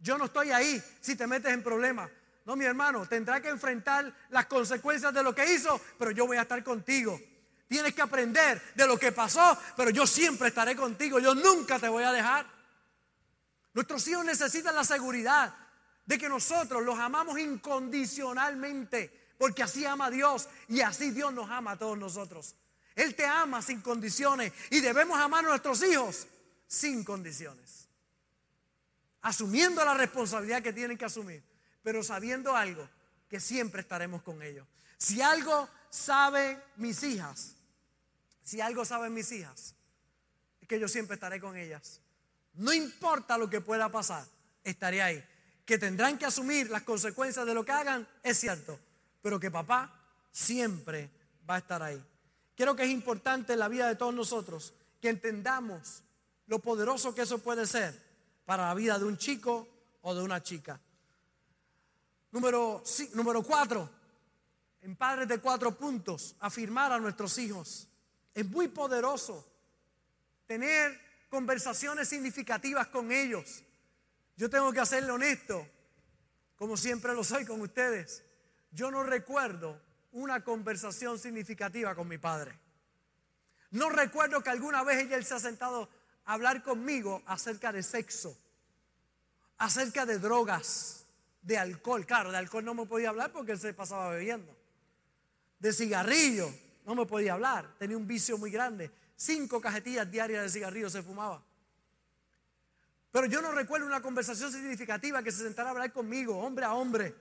Yo 0.00 0.16
no 0.18 0.26
estoy 0.26 0.50
ahí 0.50 0.82
si 1.00 1.16
te 1.16 1.26
metes 1.26 1.52
en 1.52 1.62
problemas. 1.62 2.10
No, 2.44 2.56
mi 2.56 2.64
hermano, 2.64 3.06
tendrá 3.06 3.42
que 3.42 3.48
enfrentar 3.48 4.12
las 4.30 4.46
consecuencias 4.46 5.12
de 5.12 5.22
lo 5.22 5.34
que 5.34 5.52
hizo, 5.52 5.80
pero 5.98 6.10
yo 6.12 6.26
voy 6.26 6.38
a 6.38 6.42
estar 6.42 6.62
contigo. 6.64 7.20
Tienes 7.68 7.94
que 7.94 8.00
aprender 8.00 8.62
de 8.74 8.86
lo 8.86 8.98
que 8.98 9.12
pasó, 9.12 9.58
pero 9.76 9.90
yo 9.90 10.06
siempre 10.06 10.48
estaré 10.48 10.74
contigo. 10.74 11.18
Yo 11.18 11.34
nunca 11.34 11.78
te 11.78 11.88
voy 11.88 12.04
a 12.04 12.12
dejar. 12.12 12.46
Nuestros 13.74 14.08
hijos 14.08 14.24
necesitan 14.24 14.74
la 14.74 14.84
seguridad 14.84 15.54
de 16.06 16.18
que 16.18 16.28
nosotros 16.28 16.82
los 16.82 16.98
amamos 16.98 17.38
incondicionalmente, 17.38 19.34
porque 19.36 19.62
así 19.62 19.84
ama 19.84 20.10
Dios 20.10 20.48
y 20.68 20.80
así 20.80 21.10
Dios 21.10 21.34
nos 21.34 21.50
ama 21.50 21.72
a 21.72 21.76
todos 21.76 21.98
nosotros. 21.98 22.54
Él 22.96 23.14
te 23.14 23.26
ama 23.26 23.60
sin 23.60 23.82
condiciones 23.82 24.52
y 24.70 24.80
debemos 24.80 25.20
amar 25.20 25.44
a 25.44 25.48
nuestros 25.48 25.82
hijos 25.82 26.26
sin 26.66 27.04
condiciones. 27.04 27.87
Asumiendo 29.22 29.84
la 29.84 29.94
responsabilidad 29.94 30.62
que 30.62 30.72
tienen 30.72 30.96
que 30.96 31.04
asumir, 31.04 31.42
pero 31.82 32.02
sabiendo 32.02 32.56
algo, 32.56 32.88
que 33.28 33.40
siempre 33.40 33.80
estaremos 33.80 34.22
con 34.22 34.42
ellos. 34.42 34.66
Si 34.96 35.20
algo 35.20 35.68
saben 35.90 36.60
mis 36.76 37.02
hijas, 37.02 37.54
si 38.42 38.60
algo 38.60 38.84
saben 38.84 39.12
mis 39.12 39.30
hijas, 39.32 39.74
es 40.60 40.68
que 40.68 40.80
yo 40.80 40.88
siempre 40.88 41.14
estaré 41.14 41.40
con 41.40 41.56
ellas. 41.56 42.00
No 42.54 42.72
importa 42.72 43.38
lo 43.38 43.48
que 43.50 43.60
pueda 43.60 43.90
pasar, 43.90 44.24
estaré 44.64 45.02
ahí. 45.02 45.24
Que 45.64 45.78
tendrán 45.78 46.18
que 46.18 46.24
asumir 46.24 46.70
las 46.70 46.82
consecuencias 46.82 47.44
de 47.44 47.54
lo 47.54 47.64
que 47.64 47.72
hagan, 47.72 48.08
es 48.22 48.38
cierto, 48.38 48.78
pero 49.20 49.38
que 49.38 49.50
papá 49.50 49.94
siempre 50.32 51.10
va 51.48 51.56
a 51.56 51.58
estar 51.58 51.82
ahí. 51.82 52.02
Creo 52.56 52.74
que 52.74 52.84
es 52.84 52.90
importante 52.90 53.52
en 53.52 53.58
la 53.58 53.68
vida 53.68 53.86
de 53.86 53.96
todos 53.96 54.14
nosotros 54.14 54.72
que 55.00 55.10
entendamos 55.10 56.02
lo 56.46 56.58
poderoso 56.58 57.14
que 57.14 57.22
eso 57.22 57.38
puede 57.38 57.66
ser 57.66 58.07
para 58.48 58.68
la 58.68 58.72
vida 58.72 58.98
de 58.98 59.04
un 59.04 59.18
chico 59.18 59.68
o 60.00 60.14
de 60.14 60.22
una 60.22 60.42
chica. 60.42 60.80
Número, 62.30 62.82
número 63.12 63.42
cuatro, 63.42 63.90
en 64.80 64.96
padres 64.96 65.28
de 65.28 65.38
cuatro 65.38 65.76
puntos, 65.76 66.34
afirmar 66.40 66.90
a 66.92 66.98
nuestros 66.98 67.36
hijos. 67.36 67.88
Es 68.32 68.48
muy 68.48 68.68
poderoso 68.68 69.46
tener 70.46 70.98
conversaciones 71.28 72.08
significativas 72.08 72.86
con 72.86 73.12
ellos. 73.12 73.62
Yo 74.34 74.48
tengo 74.48 74.72
que 74.72 74.80
hacerle 74.80 75.10
honesto, 75.10 75.68
como 76.56 76.78
siempre 76.78 77.12
lo 77.12 77.24
soy 77.24 77.44
con 77.44 77.60
ustedes. 77.60 78.24
Yo 78.70 78.90
no 78.90 79.02
recuerdo 79.02 79.78
una 80.12 80.42
conversación 80.42 81.18
significativa 81.18 81.94
con 81.94 82.08
mi 82.08 82.16
padre. 82.16 82.58
No 83.72 83.90
recuerdo 83.90 84.42
que 84.42 84.48
alguna 84.48 84.84
vez 84.84 85.04
ella 85.04 85.20
se 85.22 85.34
ha 85.34 85.38
sentado 85.38 85.90
hablar 86.28 86.62
conmigo 86.62 87.22
acerca 87.24 87.72
de 87.72 87.82
sexo, 87.82 88.36
acerca 89.56 90.04
de 90.04 90.18
drogas, 90.18 91.06
de 91.40 91.56
alcohol. 91.56 92.04
Claro, 92.04 92.30
de 92.30 92.36
alcohol 92.36 92.64
no 92.64 92.74
me 92.74 92.84
podía 92.84 93.08
hablar 93.08 93.32
porque 93.32 93.52
él 93.52 93.58
se 93.58 93.72
pasaba 93.72 94.10
bebiendo. 94.10 94.54
De 95.58 95.72
cigarrillo, 95.72 96.52
no 96.84 96.94
me 96.94 97.06
podía 97.06 97.32
hablar. 97.32 97.74
Tenía 97.78 97.96
un 97.96 98.06
vicio 98.06 98.36
muy 98.36 98.50
grande. 98.50 98.90
Cinco 99.16 99.58
cajetillas 99.58 100.10
diarias 100.10 100.42
de 100.42 100.50
cigarrillo 100.50 100.90
se 100.90 101.02
fumaba. 101.02 101.42
Pero 103.10 103.26
yo 103.26 103.40
no 103.40 103.50
recuerdo 103.52 103.86
una 103.86 104.02
conversación 104.02 104.52
significativa 104.52 105.22
que 105.22 105.32
se 105.32 105.42
sentara 105.44 105.70
a 105.70 105.72
hablar 105.72 105.92
conmigo, 105.94 106.38
hombre 106.38 106.66
a 106.66 106.74
hombre, 106.74 107.14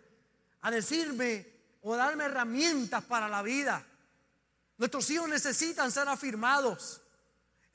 a 0.61 0.69
decirme 0.69 1.47
o 1.81 1.95
darme 1.95 2.25
herramientas 2.25 3.05
para 3.05 3.29
la 3.29 3.41
vida. 3.41 3.85
Nuestros 4.77 5.09
hijos 5.11 5.29
necesitan 5.29 5.93
ser 5.93 6.09
afirmados. 6.09 7.01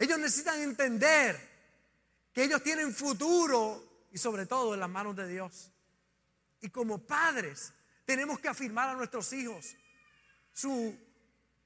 Ellos 0.03 0.19
necesitan 0.19 0.61
entender 0.61 1.39
que 2.33 2.43
ellos 2.43 2.61
tienen 2.61 2.93
futuro 2.93 4.09
y 4.11 4.19
sobre 4.19 4.47
todo 4.47 4.75
en 4.75 4.81
las 4.81 4.91
manos 4.91 5.15
de 5.15 5.29
Dios. 5.29 5.71
Y 6.61 6.71
como 6.71 6.99
padres 6.99 7.73
tenemos 8.05 8.41
que 8.41 8.49
afirmar 8.49 8.89
a 8.89 8.95
nuestros 8.95 9.33
hijos 9.33 9.77
su 10.53 10.99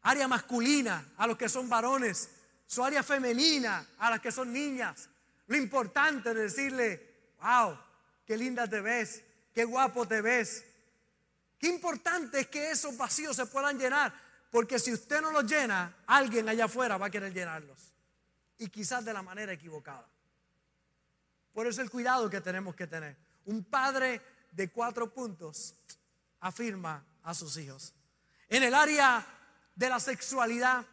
área 0.02 0.28
masculina, 0.28 1.14
a 1.16 1.26
los 1.26 1.38
que 1.38 1.48
son 1.48 1.66
varones, 1.66 2.28
su 2.66 2.84
área 2.84 3.02
femenina, 3.02 3.88
a 3.96 4.10
las 4.10 4.20
que 4.20 4.30
son 4.30 4.52
niñas. 4.52 5.08
Lo 5.46 5.56
importante 5.56 6.28
es 6.32 6.36
decirle, 6.36 7.30
wow, 7.40 7.74
qué 8.26 8.36
linda 8.36 8.68
te 8.68 8.82
ves, 8.82 9.22
qué 9.54 9.64
guapo 9.64 10.06
te 10.06 10.20
ves. 10.20 10.62
Qué 11.58 11.68
importante 11.68 12.40
es 12.40 12.48
que 12.48 12.70
esos 12.70 12.98
vacíos 12.98 13.34
se 13.34 13.46
puedan 13.46 13.78
llenar, 13.78 14.12
porque 14.50 14.78
si 14.78 14.92
usted 14.92 15.22
no 15.22 15.30
los 15.30 15.50
llena, 15.50 15.96
alguien 16.06 16.46
allá 16.50 16.66
afuera 16.66 16.98
va 16.98 17.06
a 17.06 17.10
querer 17.10 17.32
llenarlos. 17.32 17.95
Y 18.58 18.68
quizás 18.68 19.04
de 19.04 19.12
la 19.12 19.22
manera 19.22 19.52
equivocada. 19.52 20.08
Por 21.52 21.66
eso 21.66 21.82
el 21.82 21.90
cuidado 21.90 22.28
que 22.28 22.40
tenemos 22.40 22.74
que 22.74 22.86
tener. 22.86 23.16
Un 23.44 23.64
padre 23.64 24.20
de 24.52 24.70
cuatro 24.70 25.12
puntos 25.12 25.74
afirma 26.40 27.04
a 27.22 27.34
sus 27.34 27.56
hijos. 27.56 27.94
En 28.48 28.62
el 28.62 28.74
área 28.74 29.26
de 29.74 29.88
la 29.88 30.00
sexualidad, 30.00 30.84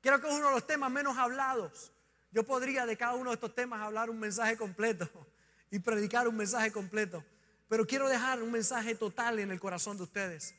creo 0.00 0.20
que 0.20 0.28
es 0.28 0.34
uno 0.34 0.48
de 0.48 0.54
los 0.54 0.66
temas 0.66 0.90
menos 0.90 1.16
hablados. 1.16 1.92
Yo 2.30 2.44
podría 2.44 2.86
de 2.86 2.96
cada 2.96 3.14
uno 3.14 3.30
de 3.30 3.34
estos 3.34 3.54
temas 3.54 3.80
hablar 3.80 4.10
un 4.10 4.18
mensaje 4.18 4.56
completo 4.56 5.08
y 5.70 5.78
predicar 5.78 6.28
un 6.28 6.36
mensaje 6.36 6.70
completo. 6.70 7.24
Pero 7.68 7.86
quiero 7.86 8.08
dejar 8.08 8.42
un 8.42 8.50
mensaje 8.50 8.94
total 8.94 9.38
en 9.38 9.50
el 9.50 9.60
corazón 9.60 9.96
de 9.96 10.02
ustedes. 10.02 10.54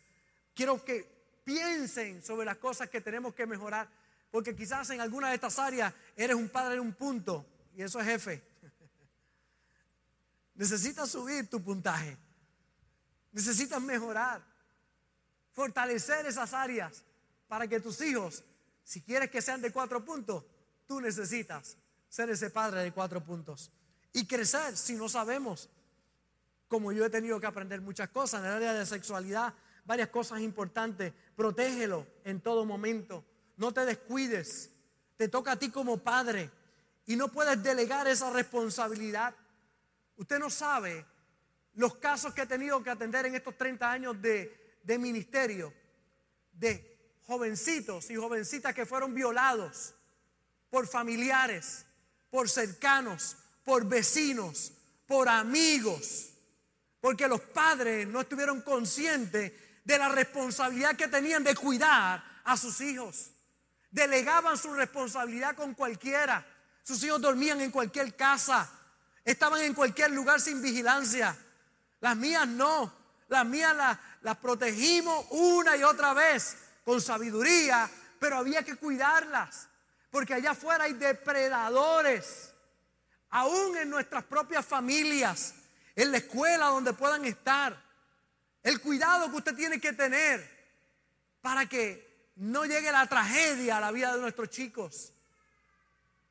Quiero 0.54 0.84
que 0.84 1.06
piensen 1.44 2.24
sobre 2.24 2.46
las 2.46 2.58
cosas 2.58 2.90
que 2.90 3.02
tenemos 3.02 3.34
que 3.34 3.46
mejorar. 3.46 3.90
Porque 4.32 4.56
quizás 4.56 4.90
en 4.90 5.02
alguna 5.02 5.30
de 5.30 5.36
estas 5.36 5.60
áreas 5.60 5.94
eres 6.16 6.36
un 6.36 6.50
padre 6.50 6.76
en 6.76 6.80
un 6.80 6.94
punto 6.94 7.46
y 7.76 7.84
eso 7.84 8.00
es 8.00 8.06
jefe. 8.06 8.42
Necesitas 10.56 11.12
subir 11.12 11.50
tu 11.50 11.62
puntaje. 11.62 12.18
Necesitas 13.32 13.82
mejorar. 13.82 14.42
Fortalecer 15.52 16.26
esas 16.26 16.54
áreas 16.54 17.04
para 17.48 17.68
que 17.68 17.82
tus 17.82 18.00
hijos, 18.02 18.44
si 18.86 19.02
quieres 19.02 19.30
que 19.30 19.42
sean 19.42 19.62
de 19.62 19.72
cuatro 19.72 20.04
puntos, 20.04 20.46
tú 20.88 21.02
necesitas 21.02 21.78
ser 22.08 22.30
ese 22.30 22.50
padre 22.50 22.84
de 22.84 22.92
cuatro 22.94 23.24
puntos. 23.24 23.70
Y 24.14 24.26
crecer 24.26 24.78
si 24.78 24.96
no 24.96 25.10
sabemos. 25.10 25.70
Como 26.70 26.94
yo 26.94 27.06
he 27.06 27.10
tenido 27.10 27.38
que 27.42 27.48
aprender 27.48 27.82
muchas 27.82 28.08
cosas 28.10 28.40
en 28.40 28.48
el 28.48 28.54
área 28.54 28.74
de 28.74 28.86
sexualidad, 28.86 29.54
varias 29.84 30.08
cosas 30.08 30.40
importantes. 30.40 31.14
Protégelo 31.36 32.08
en 32.24 32.40
todo 32.40 32.66
momento. 32.66 33.26
No 33.62 33.72
te 33.72 33.86
descuides. 33.86 34.70
Te 35.16 35.30
toca 35.30 35.54
a 35.54 35.60
ti 35.60 35.70
como 35.70 36.00
padre. 36.00 36.50
Y 37.06 37.16
no 37.16 37.30
puedes 37.30 37.62
delegar 37.64 38.08
esa 38.08 38.30
responsabilidad 38.30 39.34
Usted 40.22 40.38
no 40.38 40.52
sabe 40.52 41.04
los 41.74 41.96
casos 41.96 42.32
que 42.36 42.44
he 42.44 42.46
tenido 42.46 42.84
que 42.84 42.92
atender 42.92 43.26
en 43.26 43.34
estos 43.34 43.58
30 43.58 43.92
años 43.92 44.22
de, 44.22 44.56
ministerio, 45.00 45.74
de 46.52 47.18
jovencitos 47.26 48.12
y 48.12 48.16
jovencitas 48.16 48.76
que 48.76 48.86
fueron 48.86 49.16
violados 49.16 49.96
por 50.70 50.88
familiares, 50.88 51.88
por 52.30 52.48
cercanos, 52.48 53.36
por 53.64 53.84
vecinos, 53.88 54.74
por 55.08 55.28
amigos, 55.28 56.34
porque 57.00 57.28
los 57.28 57.42
padres 57.42 58.08
no 58.08 58.22
estuvieron 58.22 58.62
conscientes 58.62 59.54
de 59.84 59.98
la 59.98 60.10
responsabilidad 60.10 60.96
que 60.96 61.08
tenían 61.08 61.44
de 61.44 61.56
cuidar 61.56 62.24
a 62.44 62.58
sus 62.58 62.80
hijos. 62.82 63.31
Delegaban 63.92 64.58
su 64.58 64.74
responsabilidad 64.74 65.56
con 65.56 65.74
cualquiera. 65.74 66.46
Sus 66.82 67.04
hijos 67.04 67.22
dormían 67.22 67.62
en 67.62 67.72
cualquier 67.72 68.16
casa. 68.16 68.70
Estaban 69.24 69.62
en 69.62 69.74
cualquier 69.74 70.12
lugar 70.12 70.40
sin 70.40 70.62
vigilancia. 70.62 71.38
Las 72.00 72.16
mías 72.16 72.48
no. 72.48 72.92
Las 73.28 73.46
mías 73.46 73.76
las, 74.22 74.38
protegimos 74.38 75.26
una 75.30 75.78
y 75.78 75.84
otra 75.84 76.14
vez 76.14 76.58
con 76.84 77.00
sabiduría, 77.00 77.90
pero 78.20 78.38
había 78.38 78.64
que 78.64 78.76
cuidarlas. 78.76 79.68
Porque 80.10 80.34
allá 80.34 80.52
afuera 80.52 80.86
hay 80.86 80.94
depredadores. 80.94 82.52
Aún 83.30 83.78
en 83.78 83.90
nuestras 83.90 84.24
propias 84.26 84.66
familias, 84.66 85.54
en 85.96 86.12
la 86.12 86.18
escuela 86.18 86.68
donde 86.68 86.94
puedan 86.94 87.24
estar. 87.24 87.82
El 88.64 88.82
cuidado 88.82 89.32
que 89.32 89.38
usted 89.38 89.56
tiene 89.56 89.80
que 89.80 89.94
tener 89.94 90.50
para 91.42 91.66
que 91.68 92.11
no 92.36 92.66
llegue 92.66 92.92
la 92.92 93.06
tragedia 93.08 93.78
a 93.78 93.82
la 93.82 93.92
vida 93.92 94.16
de 94.16 94.22
nuestros 94.22 94.50
chicos. 94.50 95.14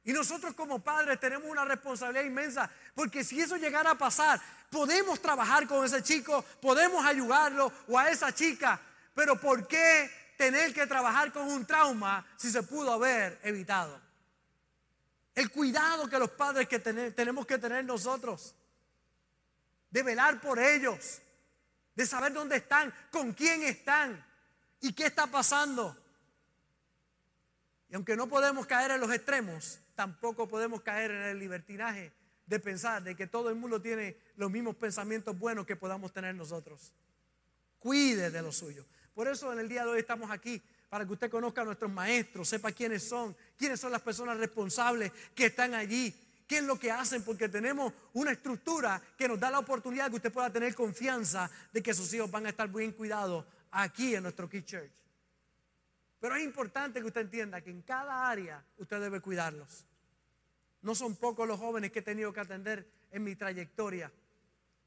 Y 0.04 0.12
nosotros 0.12 0.54
como 0.54 0.78
padres 0.78 1.20
tenemos 1.20 1.48
una 1.48 1.64
responsabilidad 1.64 2.24
inmensa, 2.24 2.70
porque 2.94 3.22
si 3.22 3.40
eso 3.40 3.56
llegara 3.56 3.90
a 3.90 3.98
pasar, 3.98 4.40
podemos 4.70 5.20
trabajar 5.20 5.66
con 5.66 5.84
ese 5.84 6.02
chico, 6.02 6.42
podemos 6.60 7.04
ayudarlo 7.04 7.70
o 7.86 7.98
a 7.98 8.10
esa 8.10 8.34
chica, 8.34 8.80
pero 9.14 9.38
¿por 9.38 9.66
qué 9.66 10.10
tener 10.38 10.72
que 10.72 10.86
trabajar 10.86 11.32
con 11.32 11.46
un 11.46 11.66
trauma 11.66 12.26
si 12.36 12.50
se 12.50 12.62
pudo 12.62 12.92
haber 12.92 13.38
evitado? 13.42 14.00
El 15.34 15.50
cuidado 15.50 16.08
que 16.08 16.18
los 16.18 16.30
padres 16.30 16.66
que 16.66 16.78
tenemos 16.78 17.46
que 17.46 17.58
tener 17.58 17.84
nosotros, 17.84 18.54
de 19.90 20.02
velar 20.02 20.40
por 20.40 20.58
ellos, 20.58 21.20
de 21.94 22.06
saber 22.06 22.32
dónde 22.32 22.56
están, 22.56 22.92
con 23.10 23.32
quién 23.32 23.62
están 23.62 24.24
y 24.80 24.92
qué 24.92 25.06
está 25.06 25.26
pasando. 25.26 25.96
Y 27.88 27.94
aunque 27.94 28.16
no 28.16 28.28
podemos 28.28 28.66
caer 28.66 28.92
en 28.92 29.00
los 29.00 29.12
extremos, 29.12 29.80
tampoco 29.94 30.48
podemos 30.48 30.80
caer 30.80 31.10
en 31.10 31.22
el 31.22 31.38
libertinaje 31.38 32.12
de 32.46 32.58
pensar 32.60 33.02
de 33.02 33.14
que 33.14 33.26
todo 33.26 33.48
el 33.48 33.56
mundo 33.56 33.80
tiene 33.80 34.16
los 34.36 34.50
mismos 34.50 34.76
pensamientos 34.76 35.38
buenos 35.38 35.66
que 35.66 35.76
podamos 35.76 36.12
tener 36.12 36.34
nosotros. 36.34 36.92
Cuide 37.78 38.30
de 38.30 38.42
lo 38.42 38.52
suyo. 38.52 38.84
Por 39.14 39.28
eso 39.28 39.52
en 39.52 39.60
el 39.60 39.68
día 39.68 39.84
de 39.84 39.90
hoy 39.90 40.00
estamos 40.00 40.30
aquí, 40.30 40.62
para 40.88 41.06
que 41.06 41.12
usted 41.12 41.30
conozca 41.30 41.62
a 41.62 41.64
nuestros 41.64 41.90
maestros, 41.90 42.48
sepa 42.48 42.72
quiénes 42.72 43.08
son, 43.08 43.36
quiénes 43.56 43.78
son 43.78 43.92
las 43.92 44.02
personas 44.02 44.38
responsables 44.38 45.12
que 45.34 45.46
están 45.46 45.74
allí, 45.74 46.14
qué 46.46 46.58
es 46.58 46.64
lo 46.64 46.78
que 46.78 46.90
hacen, 46.90 47.22
porque 47.22 47.48
tenemos 47.48 47.92
una 48.12 48.32
estructura 48.32 49.00
que 49.16 49.28
nos 49.28 49.38
da 49.38 49.50
la 49.50 49.60
oportunidad 49.60 50.10
que 50.10 50.16
usted 50.16 50.32
pueda 50.32 50.50
tener 50.50 50.74
confianza 50.74 51.48
de 51.72 51.82
que 51.82 51.94
sus 51.94 52.12
hijos 52.12 52.30
van 52.30 52.46
a 52.46 52.48
estar 52.50 52.68
bien 52.68 52.92
cuidados 52.92 53.44
aquí 53.70 54.14
en 54.14 54.22
nuestro 54.22 54.48
Key 54.48 54.62
Church. 54.62 54.92
Pero 56.20 56.36
es 56.36 56.44
importante 56.44 57.00
que 57.00 57.06
usted 57.06 57.22
entienda 57.22 57.60
que 57.60 57.70
en 57.70 57.82
cada 57.82 58.28
área 58.28 58.62
usted 58.76 59.00
debe 59.00 59.20
cuidarlos. 59.20 59.86
No 60.82 60.94
son 60.94 61.16
pocos 61.16 61.48
los 61.48 61.58
jóvenes 61.58 61.92
que 61.92 62.00
he 62.00 62.02
tenido 62.02 62.32
que 62.32 62.40
atender 62.40 62.86
en 63.10 63.24
mi 63.24 63.36
trayectoria. 63.36 64.12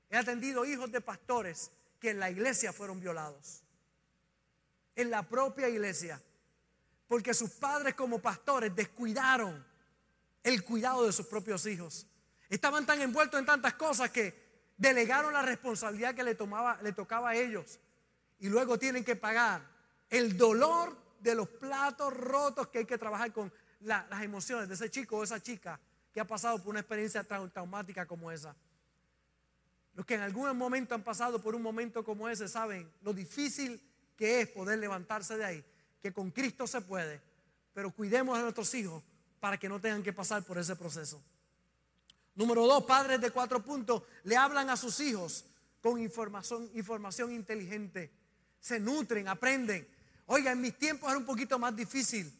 He 0.09 0.17
atendido 0.17 0.65
hijos 0.65 0.91
de 0.91 1.01
pastores 1.01 1.71
que 1.99 2.11
en 2.11 2.19
la 2.19 2.29
iglesia 2.29 2.71
fueron 2.71 2.99
violados. 2.99 3.63
En 4.95 5.09
la 5.09 5.23
propia 5.23 5.69
iglesia. 5.69 6.21
Porque 7.07 7.33
sus 7.33 7.51
padres 7.51 7.95
como 7.95 8.19
pastores 8.19 8.75
descuidaron 8.75 9.65
el 10.43 10.63
cuidado 10.63 11.05
de 11.05 11.11
sus 11.11 11.25
propios 11.25 11.65
hijos. 11.65 12.05
Estaban 12.49 12.85
tan 12.85 13.01
envueltos 13.01 13.39
en 13.39 13.45
tantas 13.45 13.73
cosas 13.73 14.11
que 14.11 14.71
delegaron 14.77 15.33
la 15.33 15.41
responsabilidad 15.41 16.13
que 16.13 16.23
le, 16.23 16.35
tomaba, 16.35 16.79
le 16.81 16.91
tocaba 16.91 17.29
a 17.29 17.35
ellos. 17.35 17.79
Y 18.43 18.49
luego 18.49 18.77
tienen 18.77 19.05
que 19.05 19.15
pagar 19.15 19.61
el 20.09 20.37
dolor 20.37 20.93
de 21.21 21.33
los 21.33 21.47
platos 21.47 22.13
rotos 22.13 22.67
que 22.67 22.79
hay 22.79 22.85
que 22.85 22.97
trabajar 22.97 23.31
con 23.31 23.49
las 23.79 24.21
emociones 24.21 24.67
de 24.67 24.75
ese 24.75 24.91
chico 24.91 25.15
o 25.15 25.23
esa 25.23 25.41
chica 25.41 25.79
que 26.11 26.19
ha 26.19 26.27
pasado 26.27 26.59
por 26.59 26.71
una 26.71 26.81
experiencia 26.81 27.23
traumática 27.23 28.05
como 28.05 28.29
esa. 28.29 28.53
Los 29.93 30.05
que 30.05 30.15
en 30.15 30.21
algún 30.23 30.57
momento 30.57 30.93
han 30.93 31.03
pasado 31.03 31.41
por 31.41 31.55
un 31.55 31.61
momento 31.61 32.03
como 32.03 32.27
ese 32.27 32.49
saben 32.49 32.91
lo 33.01 33.13
difícil 33.13 33.81
que 34.17 34.41
es 34.41 34.49
poder 34.49 34.77
levantarse 34.77 35.37
de 35.37 35.45
ahí, 35.45 35.65
que 36.01 36.11
con 36.11 36.29
Cristo 36.29 36.67
se 36.67 36.81
puede, 36.81 37.21
pero 37.73 37.91
cuidemos 37.91 38.37
a 38.37 38.41
nuestros 38.41 38.73
hijos 38.73 39.01
para 39.39 39.57
que 39.57 39.69
no 39.69 39.79
tengan 39.79 40.03
que 40.03 40.11
pasar 40.11 40.43
por 40.43 40.57
ese 40.57 40.75
proceso. 40.75 41.23
Número 42.35 42.67
dos, 42.67 42.83
padres 42.83 43.21
de 43.21 43.31
cuatro 43.31 43.63
puntos 43.63 44.03
le 44.25 44.35
hablan 44.35 44.69
a 44.69 44.75
sus 44.75 44.99
hijos 44.99 45.45
con 45.81 46.01
información, 46.01 46.69
información 46.73 47.31
inteligente. 47.31 48.11
Se 48.63 48.79
nutren, 48.79 49.27
aprenden. 49.27 49.85
Oiga, 50.27 50.53
en 50.53 50.61
mis 50.61 50.77
tiempos 50.79 51.09
era 51.09 51.17
un 51.17 51.25
poquito 51.25 51.59
más 51.59 51.75
difícil. 51.75 52.31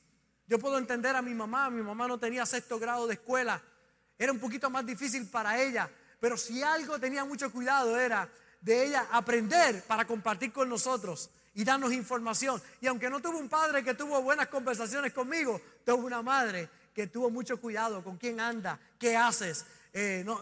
Yo 0.48 0.58
puedo 0.58 0.78
entender 0.78 1.14
a 1.18 1.22
mi 1.22 1.34
mamá, 1.34 1.70
mi 1.70 1.82
mamá 1.82 2.08
no 2.08 2.18
tenía 2.18 2.46
sexto 2.46 2.80
grado 2.80 3.08
de 3.08 3.16
escuela, 3.16 3.62
era 4.18 4.32
un 4.32 4.40
poquito 4.40 4.70
más 4.70 4.86
difícil 4.86 5.28
para 5.28 5.62
ella, 5.62 5.90
pero 6.22 6.38
si 6.38 6.64
algo 6.64 6.98
tenía 6.98 7.26
mucho 7.26 7.52
cuidado 7.52 8.00
era 8.00 8.30
de 8.62 8.86
ella 8.86 9.10
aprender 9.12 9.84
para 9.84 10.06
compartir 10.06 10.54
con 10.54 10.70
nosotros 10.70 11.30
y 11.54 11.66
darnos 11.66 11.92
información. 11.92 12.62
Y 12.80 12.88
aunque 12.88 13.10
no 13.10 13.22
tuvo 13.22 13.38
un 13.38 13.50
padre 13.50 13.84
que 13.84 13.94
tuvo 13.94 14.22
buenas 14.22 14.48
conversaciones 14.48 15.12
conmigo, 15.12 15.60
tuvo 15.86 16.06
una 16.06 16.22
madre 16.22 16.70
que 16.94 17.08
tuvo 17.08 17.30
mucho 17.30 17.60
cuidado 17.60 18.02
con 18.02 18.18
quién 18.18 18.40
anda, 18.40 18.80
qué 18.98 19.18
haces. 19.18 19.66
Eh, 19.92 20.24
no, 20.26 20.42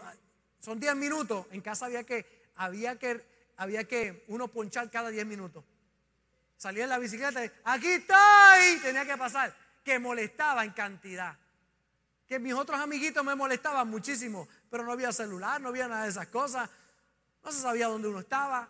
son 0.60 0.78
10 0.78 0.94
minutos, 0.94 1.46
en 1.50 1.60
casa 1.60 1.86
había 1.86 2.04
que, 2.04 2.24
había 2.54 2.96
que, 2.96 3.20
había 3.56 3.82
que 3.82 4.24
uno 4.28 4.46
ponchar 4.46 4.88
cada 4.92 5.10
10 5.10 5.26
minutos. 5.26 5.64
Salía 6.62 6.84
en 6.84 6.90
la 6.90 6.98
bicicleta, 7.00 7.44
y, 7.44 7.50
aquí 7.64 7.88
estoy, 7.88 8.78
tenía 8.82 9.04
que 9.04 9.16
pasar 9.16 9.52
que 9.82 9.98
molestaba 9.98 10.64
en 10.64 10.70
cantidad. 10.70 11.36
Que 12.28 12.38
mis 12.38 12.54
otros 12.54 12.78
amiguitos 12.78 13.24
me 13.24 13.34
molestaban 13.34 13.88
muchísimo, 13.90 14.48
pero 14.70 14.84
no 14.84 14.92
había 14.92 15.10
celular, 15.10 15.60
no 15.60 15.70
había 15.70 15.88
nada 15.88 16.04
de 16.04 16.10
esas 16.10 16.28
cosas. 16.28 16.70
No 17.42 17.50
se 17.50 17.62
sabía 17.62 17.88
dónde 17.88 18.06
uno 18.06 18.20
estaba, 18.20 18.68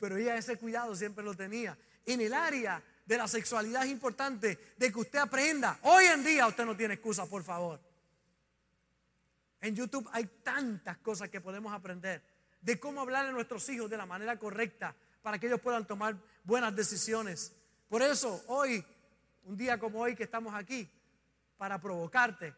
pero 0.00 0.16
ella 0.16 0.34
ese 0.34 0.56
cuidado 0.58 0.96
siempre 0.96 1.22
lo 1.22 1.32
tenía. 1.32 1.78
En 2.06 2.22
el 2.22 2.34
área 2.34 2.82
de 3.06 3.16
la 3.16 3.28
sexualidad 3.28 3.84
es 3.84 3.92
importante 3.92 4.74
de 4.76 4.92
que 4.92 4.98
usted 4.98 5.20
aprenda. 5.20 5.78
Hoy 5.82 6.06
en 6.06 6.24
día 6.24 6.48
usted 6.48 6.64
no 6.64 6.76
tiene 6.76 6.94
excusa, 6.94 7.24
por 7.26 7.44
favor. 7.44 7.78
En 9.60 9.76
YouTube 9.76 10.10
hay 10.12 10.24
tantas 10.42 10.98
cosas 10.98 11.28
que 11.28 11.40
podemos 11.40 11.72
aprender 11.72 12.20
de 12.60 12.80
cómo 12.80 13.00
hablar 13.00 13.26
a 13.26 13.30
nuestros 13.30 13.68
hijos 13.68 13.88
de 13.88 13.96
la 13.96 14.06
manera 14.06 14.36
correcta 14.40 14.92
para 15.22 15.38
que 15.38 15.46
ellos 15.46 15.60
puedan 15.60 15.86
tomar 15.86 16.16
buenas 16.44 16.74
decisiones. 16.74 17.52
Por 17.88 18.02
eso 18.02 18.42
hoy 18.46 18.84
un 19.44 19.56
día 19.56 19.78
como 19.78 20.00
hoy 20.00 20.14
que 20.14 20.24
estamos 20.24 20.54
aquí 20.54 20.88
para 21.56 21.80
provocarte, 21.80 22.54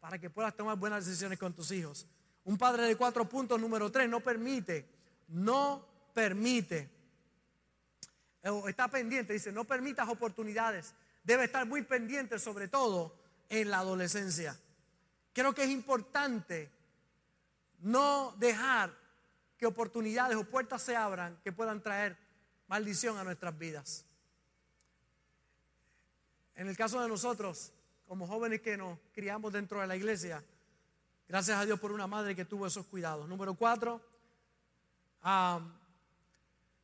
para 0.00 0.18
que 0.18 0.30
puedas 0.30 0.54
tomar 0.56 0.76
buenas 0.76 1.06
decisiones 1.06 1.38
con 1.38 1.52
tus 1.52 1.70
hijos. 1.70 2.06
Un 2.44 2.58
padre 2.58 2.84
de 2.84 2.96
cuatro 2.96 3.28
puntos, 3.28 3.60
número 3.60 3.90
tres, 3.90 4.08
no 4.08 4.20
permite, 4.20 4.86
no 5.28 5.86
permite, 6.12 6.90
está 8.68 8.88
pendiente, 8.88 9.32
dice, 9.32 9.50
no 9.52 9.64
permitas 9.64 10.08
oportunidades, 10.08 10.94
debe 11.22 11.44
estar 11.44 11.66
muy 11.66 11.82
pendiente 11.82 12.38
sobre 12.38 12.68
todo 12.68 13.16
en 13.48 13.70
la 13.70 13.78
adolescencia. 13.78 14.58
Creo 15.32 15.54
que 15.54 15.64
es 15.64 15.70
importante 15.70 16.70
no 17.80 18.34
dejar 18.38 18.92
que 19.56 19.66
oportunidades 19.66 20.36
o 20.36 20.44
puertas 20.44 20.82
se 20.82 20.96
abran 20.96 21.38
que 21.42 21.52
puedan 21.52 21.82
traer 21.82 22.16
maldición 22.68 23.16
a 23.18 23.24
nuestras 23.24 23.56
vidas. 23.58 24.04
En 26.54 26.68
el 26.68 26.76
caso 26.76 27.00
de 27.00 27.08
nosotros, 27.08 27.72
como 28.06 28.26
jóvenes 28.26 28.60
que 28.60 28.76
nos 28.76 28.98
criamos 29.12 29.52
dentro 29.52 29.80
de 29.80 29.86
la 29.86 29.96
iglesia, 29.96 30.42
gracias 31.28 31.58
a 31.58 31.64
Dios 31.64 31.80
por 31.80 31.92
una 31.92 32.06
madre 32.06 32.36
que 32.36 32.44
tuvo 32.44 32.66
esos 32.66 32.86
cuidados. 32.86 33.28
Número 33.28 33.54
cuatro, 33.54 34.00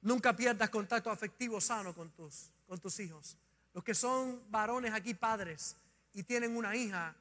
nunca 0.02 0.34
pierdas 0.34 0.70
contacto 0.70 1.10
afectivo 1.10 1.60
sano 1.60 1.94
con 1.94 2.10
tus, 2.10 2.50
con 2.66 2.78
tus 2.80 2.98
hijos. 3.00 3.36
Los 3.72 3.84
que 3.84 3.94
son 3.94 4.42
varones 4.50 4.92
aquí, 4.92 5.14
padres, 5.14 5.76
y 6.12 6.24
tienen 6.24 6.56
una 6.56 6.74
hija, 6.74 7.14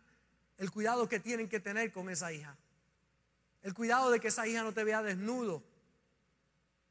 el 0.58 0.72
cuidado 0.72 1.08
que 1.08 1.20
tienen 1.20 1.48
que 1.48 1.60
tener 1.60 1.92
con 1.92 2.10
esa 2.10 2.34
hija. 2.34 2.58
El 3.62 3.74
cuidado 3.74 4.10
de 4.10 4.20
que 4.20 4.30
esa 4.30 4.48
hija 4.48 4.64
no 4.64 4.74
te 4.74 4.84
vea 4.84 5.04
desnudo. 5.04 5.62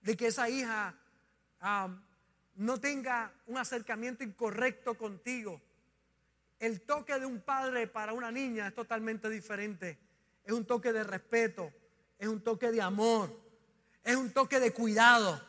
De 0.02 0.16
que 0.16 0.28
esa 0.28 0.48
hija 0.48 0.94
no 1.60 2.80
tenga 2.80 3.32
un 3.46 3.58
acercamiento 3.58 4.24
incorrecto 4.24 4.96
contigo. 4.96 5.60
El 6.58 6.82
toque 6.82 7.18
de 7.18 7.26
un 7.26 7.40
padre 7.40 7.86
para 7.86 8.12
una 8.12 8.30
niña 8.30 8.68
es 8.68 8.74
totalmente 8.74 9.28
diferente. 9.30 9.98
Es 10.44 10.52
un 10.52 10.64
toque 10.66 10.92
de 10.92 11.04
respeto, 11.04 11.72
es 12.18 12.26
un 12.26 12.42
toque 12.42 12.72
de 12.72 12.80
amor, 12.80 13.30
es 14.02 14.16
un 14.16 14.32
toque 14.32 14.58
de 14.58 14.72
cuidado. 14.72 15.40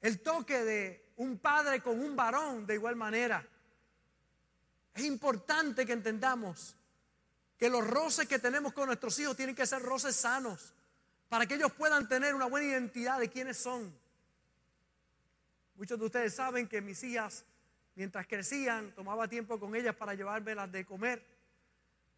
El 0.00 0.20
toque 0.20 0.64
de 0.64 1.12
un 1.16 1.38
padre 1.38 1.82
con 1.82 2.00
un 2.00 2.16
varón 2.16 2.66
de 2.66 2.74
igual 2.74 2.96
manera. 2.96 3.46
Es 4.94 5.04
importante 5.04 5.86
que 5.86 5.92
entendamos 5.92 6.76
que 7.58 7.68
los 7.68 7.86
roces 7.86 8.26
que 8.26 8.38
tenemos 8.38 8.72
con 8.72 8.86
nuestros 8.86 9.18
hijos 9.18 9.36
tienen 9.36 9.54
que 9.54 9.66
ser 9.66 9.82
roces 9.82 10.16
sanos 10.16 10.72
para 11.30 11.46
que 11.46 11.54
ellos 11.54 11.72
puedan 11.72 12.08
tener 12.08 12.34
una 12.34 12.46
buena 12.46 12.66
identidad 12.66 13.20
de 13.20 13.30
quiénes 13.30 13.56
son. 13.56 13.96
Muchos 15.76 15.96
de 15.96 16.04
ustedes 16.04 16.34
saben 16.34 16.66
que 16.66 16.82
mis 16.82 17.02
hijas, 17.04 17.44
mientras 17.94 18.26
crecían, 18.26 18.92
tomaba 18.96 19.28
tiempo 19.28 19.58
con 19.60 19.76
ellas 19.76 19.94
para 19.94 20.14
llevármelas 20.14 20.70
de 20.72 20.84
comer. 20.84 21.24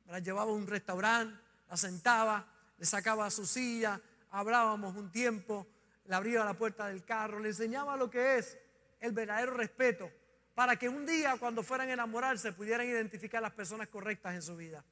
Me 0.07 0.13
las 0.13 0.23
llevaba 0.23 0.51
a 0.51 0.55
un 0.55 0.67
restaurante, 0.67 1.39
las 1.69 1.79
sentaba, 1.79 2.49
les 2.79 2.89
sacaba 2.89 3.31
su 3.31 3.45
silla, 3.45 4.01
hablábamos 4.31 4.97
un 4.97 5.13
tiempo, 5.13 5.67
le 6.07 6.15
abría 6.15 6.43
la 6.43 6.55
puerta 6.55 6.87
del 6.87 7.05
carro, 7.05 7.39
le 7.39 7.51
enseñaba 7.51 7.99
lo 7.99 8.09
que 8.09 8.39
es 8.39 8.57
el 8.99 9.13
verdadero 9.13 9.53
respeto, 9.53 10.11
para 10.55 10.77
que 10.77 10.89
un 10.89 11.05
día 11.05 11.37
cuando 11.39 11.63
fueran 11.63 11.91
a 11.91 11.93
enamorarse 11.93 12.55
pudieran 12.55 12.87
identificar 12.89 13.43
las 13.43 13.53
personas 13.53 13.89
correctas 13.89 14.35
en 14.35 14.41
su 14.41 14.57
vida. 14.57 14.83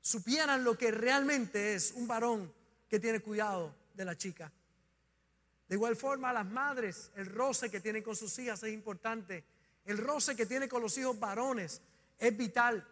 Supieran 0.00 0.64
lo 0.64 0.76
que 0.76 0.90
realmente 0.90 1.74
es 1.74 1.92
un 1.92 2.08
varón 2.08 2.52
que 2.92 3.00
tiene 3.00 3.20
cuidado 3.20 3.74
de 3.94 4.04
la 4.04 4.14
chica. 4.18 4.52
De 5.66 5.76
igual 5.76 5.96
forma, 5.96 6.30
las 6.30 6.44
madres, 6.44 7.10
el 7.16 7.24
roce 7.24 7.70
que 7.70 7.80
tienen 7.80 8.02
con 8.02 8.14
sus 8.14 8.38
hijas 8.38 8.62
es 8.64 8.70
importante. 8.70 9.46
El 9.86 9.96
roce 9.96 10.36
que 10.36 10.44
tiene 10.44 10.68
con 10.68 10.82
los 10.82 10.98
hijos 10.98 11.18
varones 11.18 11.80
es 12.18 12.36
vital. 12.36 12.86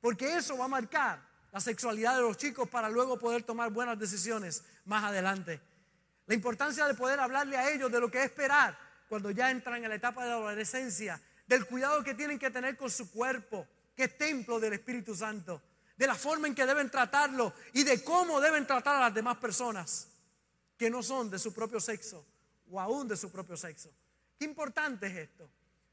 Porque 0.00 0.36
eso 0.36 0.58
va 0.58 0.64
a 0.64 0.68
marcar 0.68 1.22
la 1.52 1.60
sexualidad 1.60 2.16
de 2.16 2.22
los 2.22 2.36
chicos 2.36 2.68
para 2.68 2.90
luego 2.90 3.16
poder 3.16 3.44
tomar 3.44 3.70
buenas 3.70 3.96
decisiones 4.00 4.64
más 4.84 5.04
adelante. 5.04 5.60
La 6.26 6.34
importancia 6.34 6.84
de 6.88 6.94
poder 6.94 7.20
hablarle 7.20 7.56
a 7.56 7.70
ellos 7.70 7.92
de 7.92 8.00
lo 8.00 8.10
que 8.10 8.18
es 8.18 8.24
esperar 8.24 8.76
cuando 9.08 9.30
ya 9.30 9.52
entran 9.52 9.80
en 9.84 9.90
la 9.90 9.94
etapa 9.94 10.24
de 10.24 10.30
la 10.30 10.36
adolescencia, 10.38 11.22
del 11.46 11.66
cuidado 11.66 12.02
que 12.02 12.14
tienen 12.14 12.40
que 12.40 12.50
tener 12.50 12.76
con 12.76 12.90
su 12.90 13.12
cuerpo, 13.12 13.64
que 13.94 14.02
es 14.02 14.18
templo 14.18 14.58
del 14.58 14.72
Espíritu 14.72 15.14
Santo 15.14 15.62
de 15.96 16.06
la 16.06 16.14
forma 16.14 16.46
en 16.46 16.54
que 16.54 16.66
deben 16.66 16.90
tratarlo 16.90 17.52
y 17.72 17.84
de 17.84 18.02
cómo 18.02 18.40
deben 18.40 18.66
tratar 18.66 18.96
a 18.96 19.00
las 19.00 19.14
demás 19.14 19.36
personas 19.38 20.08
que 20.76 20.90
no 20.90 21.02
son 21.02 21.30
de 21.30 21.38
su 21.38 21.52
propio 21.52 21.80
sexo 21.80 22.24
o 22.70 22.80
aún 22.80 23.06
de 23.06 23.16
su 23.16 23.30
propio 23.30 23.56
sexo. 23.56 23.90
Qué 24.38 24.44
importante 24.44 25.06
es 25.06 25.16
esto. 25.16 25.48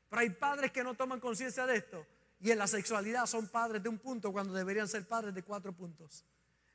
Pero 0.09 0.19
hay 0.19 0.29
padres 0.31 0.71
que 0.71 0.83
no 0.83 0.93
toman 0.95 1.19
conciencia 1.19 1.65
de 1.65 1.77
esto 1.77 2.05
y 2.41 2.51
en 2.51 2.57
la 2.57 2.67
sexualidad 2.67 3.25
son 3.27 3.47
padres 3.47 3.81
de 3.81 3.89
un 3.89 3.99
punto 3.99 4.31
cuando 4.31 4.53
deberían 4.53 4.87
ser 4.87 5.07
padres 5.07 5.33
de 5.33 5.43
cuatro 5.43 5.71
puntos. 5.71 6.25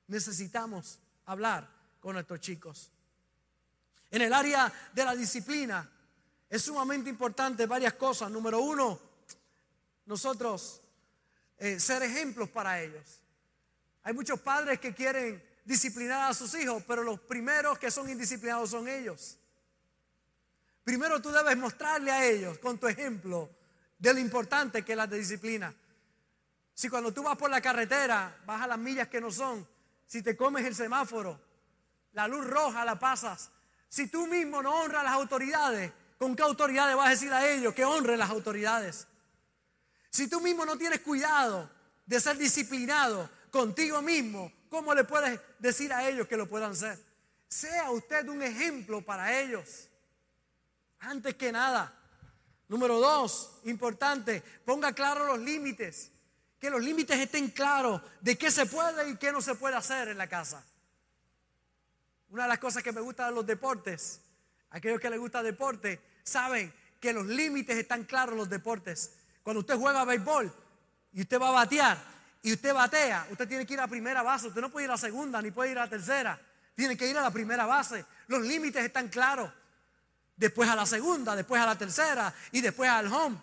Necesitamos 0.06 1.00
hablar 1.26 1.68
con 2.00 2.14
nuestros 2.14 2.40
chicos. 2.40 2.90
En 4.10 4.22
el 4.22 4.32
área 4.32 4.72
de 4.94 5.04
la 5.04 5.14
disciplina 5.14 5.90
es 6.48 6.62
sumamente 6.62 7.10
importante 7.10 7.66
varias 7.66 7.94
cosas. 7.94 8.30
Número 8.30 8.60
uno, 8.60 8.98
nosotros 10.06 10.80
eh, 11.58 11.80
ser 11.80 12.02
ejemplos 12.02 12.48
para 12.48 12.80
ellos. 12.82 13.20
Hay 14.02 14.12
muchos 14.14 14.40
padres 14.40 14.78
que 14.78 14.94
quieren 14.94 15.42
disciplinar 15.64 16.30
a 16.30 16.34
sus 16.34 16.54
hijos, 16.54 16.82
pero 16.86 17.02
los 17.02 17.20
primeros 17.20 17.78
que 17.78 17.90
son 17.90 18.08
indisciplinados 18.08 18.70
son 18.70 18.88
ellos. 18.88 19.38
Primero 20.84 21.20
tú 21.20 21.32
debes 21.32 21.56
mostrarle 21.56 22.12
a 22.12 22.24
ellos 22.24 22.58
con 22.58 22.78
tu 22.78 22.86
ejemplo 22.86 23.50
de 23.98 24.14
lo 24.14 24.20
importante 24.20 24.84
que 24.84 24.92
es 24.92 24.96
la 24.96 25.06
disciplina. 25.06 25.74
Si 26.72 26.88
cuando 26.88 27.12
tú 27.12 27.22
vas 27.22 27.36
por 27.36 27.50
la 27.50 27.60
carretera, 27.60 28.36
vas 28.46 28.62
a 28.62 28.66
las 28.66 28.78
millas 28.78 29.08
que 29.08 29.20
no 29.20 29.32
son, 29.32 29.66
si 30.06 30.22
te 30.22 30.36
comes 30.36 30.64
el 30.64 30.74
semáforo, 30.74 31.40
la 32.12 32.28
luz 32.28 32.46
roja 32.46 32.84
la 32.84 32.98
pasas, 32.98 33.50
si 33.88 34.08
tú 34.08 34.26
mismo 34.26 34.62
no 34.62 34.82
honras 34.82 35.00
a 35.00 35.04
las 35.04 35.14
autoridades, 35.14 35.92
¿con 36.18 36.36
qué 36.36 36.42
autoridades 36.42 36.94
vas 36.94 37.06
a 37.06 37.10
decir 37.10 37.32
a 37.32 37.48
ellos 37.48 37.74
que 37.74 37.84
honren 37.84 38.18
las 38.18 38.30
autoridades? 38.30 39.08
Si 40.10 40.28
tú 40.28 40.40
mismo 40.40 40.64
no 40.64 40.76
tienes 40.78 41.00
cuidado 41.00 41.70
de 42.06 42.20
ser 42.20 42.38
disciplinado 42.38 43.28
contigo 43.50 44.00
mismo, 44.02 44.52
¿cómo 44.68 44.94
le 44.94 45.04
puedes 45.04 45.40
decir 45.58 45.92
a 45.92 46.08
ellos 46.08 46.26
que 46.28 46.36
lo 46.36 46.48
puedan 46.48 46.74
ser? 46.74 46.98
Sea 47.48 47.90
usted 47.90 48.28
un 48.28 48.42
ejemplo 48.42 49.02
para 49.02 49.38
ellos. 49.40 49.88
Antes 51.00 51.34
que 51.34 51.52
nada. 51.52 51.92
Número 52.68 52.98
dos, 52.98 53.60
importante, 53.64 54.42
ponga 54.64 54.92
claro 54.92 55.24
los 55.24 55.38
límites. 55.38 56.10
Que 56.58 56.70
los 56.70 56.82
límites 56.82 57.18
estén 57.18 57.50
claros 57.50 58.02
de 58.20 58.36
qué 58.36 58.50
se 58.50 58.66
puede 58.66 59.10
y 59.10 59.16
qué 59.16 59.30
no 59.30 59.40
se 59.40 59.54
puede 59.54 59.76
hacer 59.76 60.08
en 60.08 60.18
la 60.18 60.26
casa. 60.26 60.64
Una 62.28 62.44
de 62.44 62.48
las 62.48 62.58
cosas 62.58 62.82
que 62.82 62.92
me 62.92 63.00
gusta 63.00 63.26
de 63.26 63.32
los 63.32 63.46
deportes, 63.46 64.20
aquellos 64.70 65.00
que 65.00 65.10
les 65.10 65.20
gusta 65.20 65.42
deporte, 65.42 66.00
saben 66.24 66.72
que 67.00 67.12
los 67.12 67.26
límites 67.26 67.76
están 67.76 68.04
claros 68.04 68.32
en 68.32 68.38
los 68.38 68.50
deportes. 68.50 69.12
Cuando 69.46 69.60
usted 69.60 69.76
juega 69.76 70.04
béisbol 70.04 70.52
y 71.12 71.20
usted 71.20 71.40
va 71.40 71.50
a 71.50 71.52
batear 71.52 71.96
y 72.42 72.52
usted 72.52 72.74
batea, 72.74 73.28
usted 73.30 73.46
tiene 73.46 73.64
que 73.64 73.74
ir 73.74 73.80
a 73.80 73.86
primera 73.86 74.20
base, 74.20 74.48
usted 74.48 74.60
no 74.60 74.72
puede 74.72 74.86
ir 74.86 74.90
a 74.90 74.94
la 74.94 74.98
segunda 74.98 75.40
ni 75.40 75.52
puede 75.52 75.70
ir 75.70 75.78
a 75.78 75.82
la 75.82 75.88
tercera, 75.88 76.36
tiene 76.74 76.96
que 76.96 77.06
ir 77.06 77.16
a 77.16 77.22
la 77.22 77.30
primera 77.30 77.64
base. 77.64 78.04
Los 78.26 78.42
límites 78.42 78.84
están 78.84 79.06
claros 79.06 79.48
después 80.34 80.68
a 80.68 80.74
la 80.74 80.84
segunda, 80.84 81.36
después 81.36 81.62
a 81.62 81.66
la 81.66 81.78
tercera 81.78 82.34
y 82.50 82.60
después 82.60 82.90
al 82.90 83.06
home. 83.06 83.36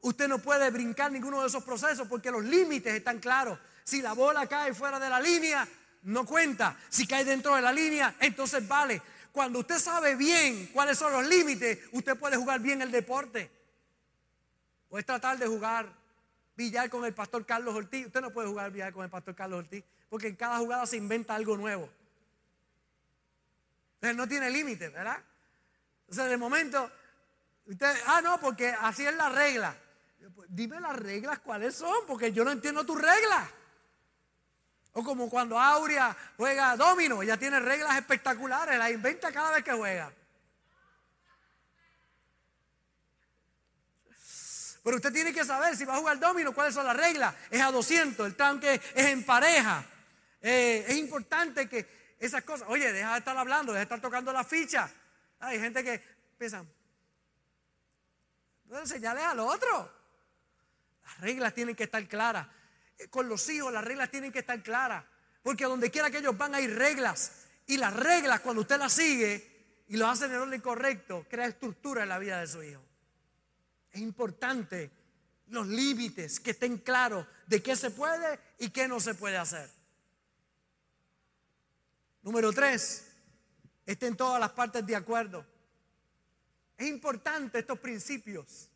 Usted 0.00 0.26
no 0.26 0.38
puede 0.38 0.70
brincar 0.70 1.12
ninguno 1.12 1.42
de 1.42 1.48
esos 1.48 1.62
procesos 1.62 2.08
porque 2.08 2.30
los 2.30 2.42
límites 2.42 2.94
están 2.94 3.18
claros. 3.18 3.58
Si 3.84 4.00
la 4.00 4.14
bola 4.14 4.46
cae 4.46 4.72
fuera 4.72 4.98
de 4.98 5.10
la 5.10 5.20
línea, 5.20 5.68
no 6.04 6.24
cuenta. 6.24 6.78
Si 6.88 7.06
cae 7.06 7.26
dentro 7.26 7.54
de 7.56 7.60
la 7.60 7.74
línea, 7.74 8.14
entonces 8.20 8.66
vale. 8.66 9.02
Cuando 9.30 9.58
usted 9.58 9.78
sabe 9.78 10.16
bien 10.16 10.70
cuáles 10.72 10.96
son 10.96 11.12
los 11.12 11.26
límites, 11.26 11.78
usted 11.92 12.16
puede 12.16 12.38
jugar 12.38 12.58
bien 12.60 12.80
el 12.80 12.90
deporte. 12.90 13.61
O 14.92 14.98
es 14.98 15.06
tratar 15.06 15.38
de 15.38 15.46
jugar 15.46 15.90
billar 16.54 16.90
con 16.90 17.02
el 17.06 17.14
pastor 17.14 17.46
Carlos 17.46 17.74
Ortiz. 17.74 18.06
Usted 18.06 18.20
no 18.20 18.30
puede 18.30 18.48
jugar 18.48 18.70
billar 18.70 18.92
con 18.92 19.02
el 19.02 19.10
pastor 19.10 19.34
Carlos 19.34 19.60
Ortiz 19.60 19.82
porque 20.10 20.28
en 20.28 20.36
cada 20.36 20.58
jugada 20.58 20.84
se 20.84 20.98
inventa 20.98 21.34
algo 21.34 21.56
nuevo. 21.56 21.88
Entonces 23.94 24.14
no 24.14 24.28
tiene 24.28 24.50
límite, 24.50 24.90
¿verdad? 24.90 25.16
sea, 26.10 26.26
de 26.26 26.36
momento, 26.36 26.90
usted, 27.64 27.90
ah, 28.06 28.20
no, 28.20 28.38
porque 28.38 28.68
así 28.68 29.06
es 29.06 29.14
la 29.14 29.30
regla. 29.30 29.74
Pues, 30.34 30.48
dime 30.52 30.78
las 30.80 30.96
reglas 30.96 31.38
cuáles 31.38 31.74
son, 31.74 32.06
porque 32.06 32.30
yo 32.30 32.44
no 32.44 32.50
entiendo 32.50 32.84
tus 32.84 33.00
reglas. 33.00 33.48
O 34.92 35.02
como 35.02 35.30
cuando 35.30 35.58
Aurea 35.58 36.14
juega 36.36 36.76
domino, 36.76 37.22
ella 37.22 37.38
tiene 37.38 37.58
reglas 37.58 37.96
espectaculares, 37.96 38.78
las 38.78 38.90
inventa 38.90 39.32
cada 39.32 39.52
vez 39.52 39.64
que 39.64 39.72
juega. 39.72 40.12
Pero 44.82 44.96
usted 44.96 45.12
tiene 45.12 45.32
que 45.32 45.44
saber 45.44 45.76
si 45.76 45.84
va 45.84 45.94
a 45.94 45.98
jugar 45.98 46.18
domino, 46.18 46.52
cuáles 46.52 46.74
son 46.74 46.84
las 46.84 46.96
reglas. 46.96 47.34
Es 47.50 47.60
a 47.60 47.70
200, 47.70 48.26
el 48.26 48.34
tanque 48.34 48.80
es 48.94 49.06
en 49.06 49.24
pareja. 49.24 49.84
Eh, 50.40 50.84
es 50.88 50.96
importante 50.96 51.68
que 51.68 52.16
esas 52.18 52.42
cosas, 52.42 52.66
oye, 52.68 52.92
deja 52.92 53.12
de 53.12 53.18
estar 53.18 53.36
hablando, 53.36 53.72
deja 53.72 53.80
de 53.80 53.84
estar 53.84 54.00
tocando 54.00 54.32
la 54.32 54.42
ficha. 54.42 54.90
Hay 55.38 55.60
gente 55.60 55.84
que 55.84 56.02
piensa, 56.36 56.64
no 58.64 58.78
enseñarle 58.78 59.22
al 59.22 59.38
otro. 59.40 59.92
Las 61.04 61.20
reglas 61.20 61.54
tienen 61.54 61.76
que 61.76 61.84
estar 61.84 62.06
claras. 62.08 62.48
Eh, 62.98 63.08
con 63.08 63.28
los 63.28 63.48
hijos 63.50 63.72
las 63.72 63.84
reglas 63.84 64.10
tienen 64.10 64.32
que 64.32 64.40
estar 64.40 64.60
claras. 64.62 65.04
Porque 65.42 65.64
donde 65.64 65.90
quiera 65.90 66.10
que 66.10 66.18
ellos 66.18 66.36
van 66.36 66.54
hay 66.54 66.66
reglas. 66.66 67.46
Y 67.66 67.76
las 67.76 67.92
reglas, 67.94 68.40
cuando 68.40 68.62
usted 68.62 68.78
las 68.78 68.92
sigue 68.92 69.84
y 69.88 69.96
lo 69.96 70.08
hace 70.08 70.24
en 70.24 70.32
el 70.32 70.38
orden 70.38 70.60
correcto, 70.60 71.26
crea 71.28 71.46
estructura 71.46 72.02
en 72.02 72.08
la 72.08 72.18
vida 72.18 72.40
de 72.40 72.46
su 72.46 72.62
hijo. 72.62 72.82
Es 73.92 74.00
importante 74.00 74.90
los 75.48 75.66
límites 75.66 76.40
que 76.40 76.52
estén 76.52 76.78
claros 76.78 77.26
de 77.46 77.62
qué 77.62 77.76
se 77.76 77.90
puede 77.90 78.40
y 78.58 78.70
qué 78.70 78.88
no 78.88 78.98
se 79.00 79.14
puede 79.14 79.36
hacer. 79.36 79.70
Número 82.22 82.52
tres, 82.52 83.08
estén 83.84 84.16
todas 84.16 84.40
las 84.40 84.52
partes 84.52 84.86
de 84.86 84.96
acuerdo. 84.96 85.44
Es 86.78 86.88
importante 86.88 87.58
estos 87.58 87.78
principios 87.78 88.68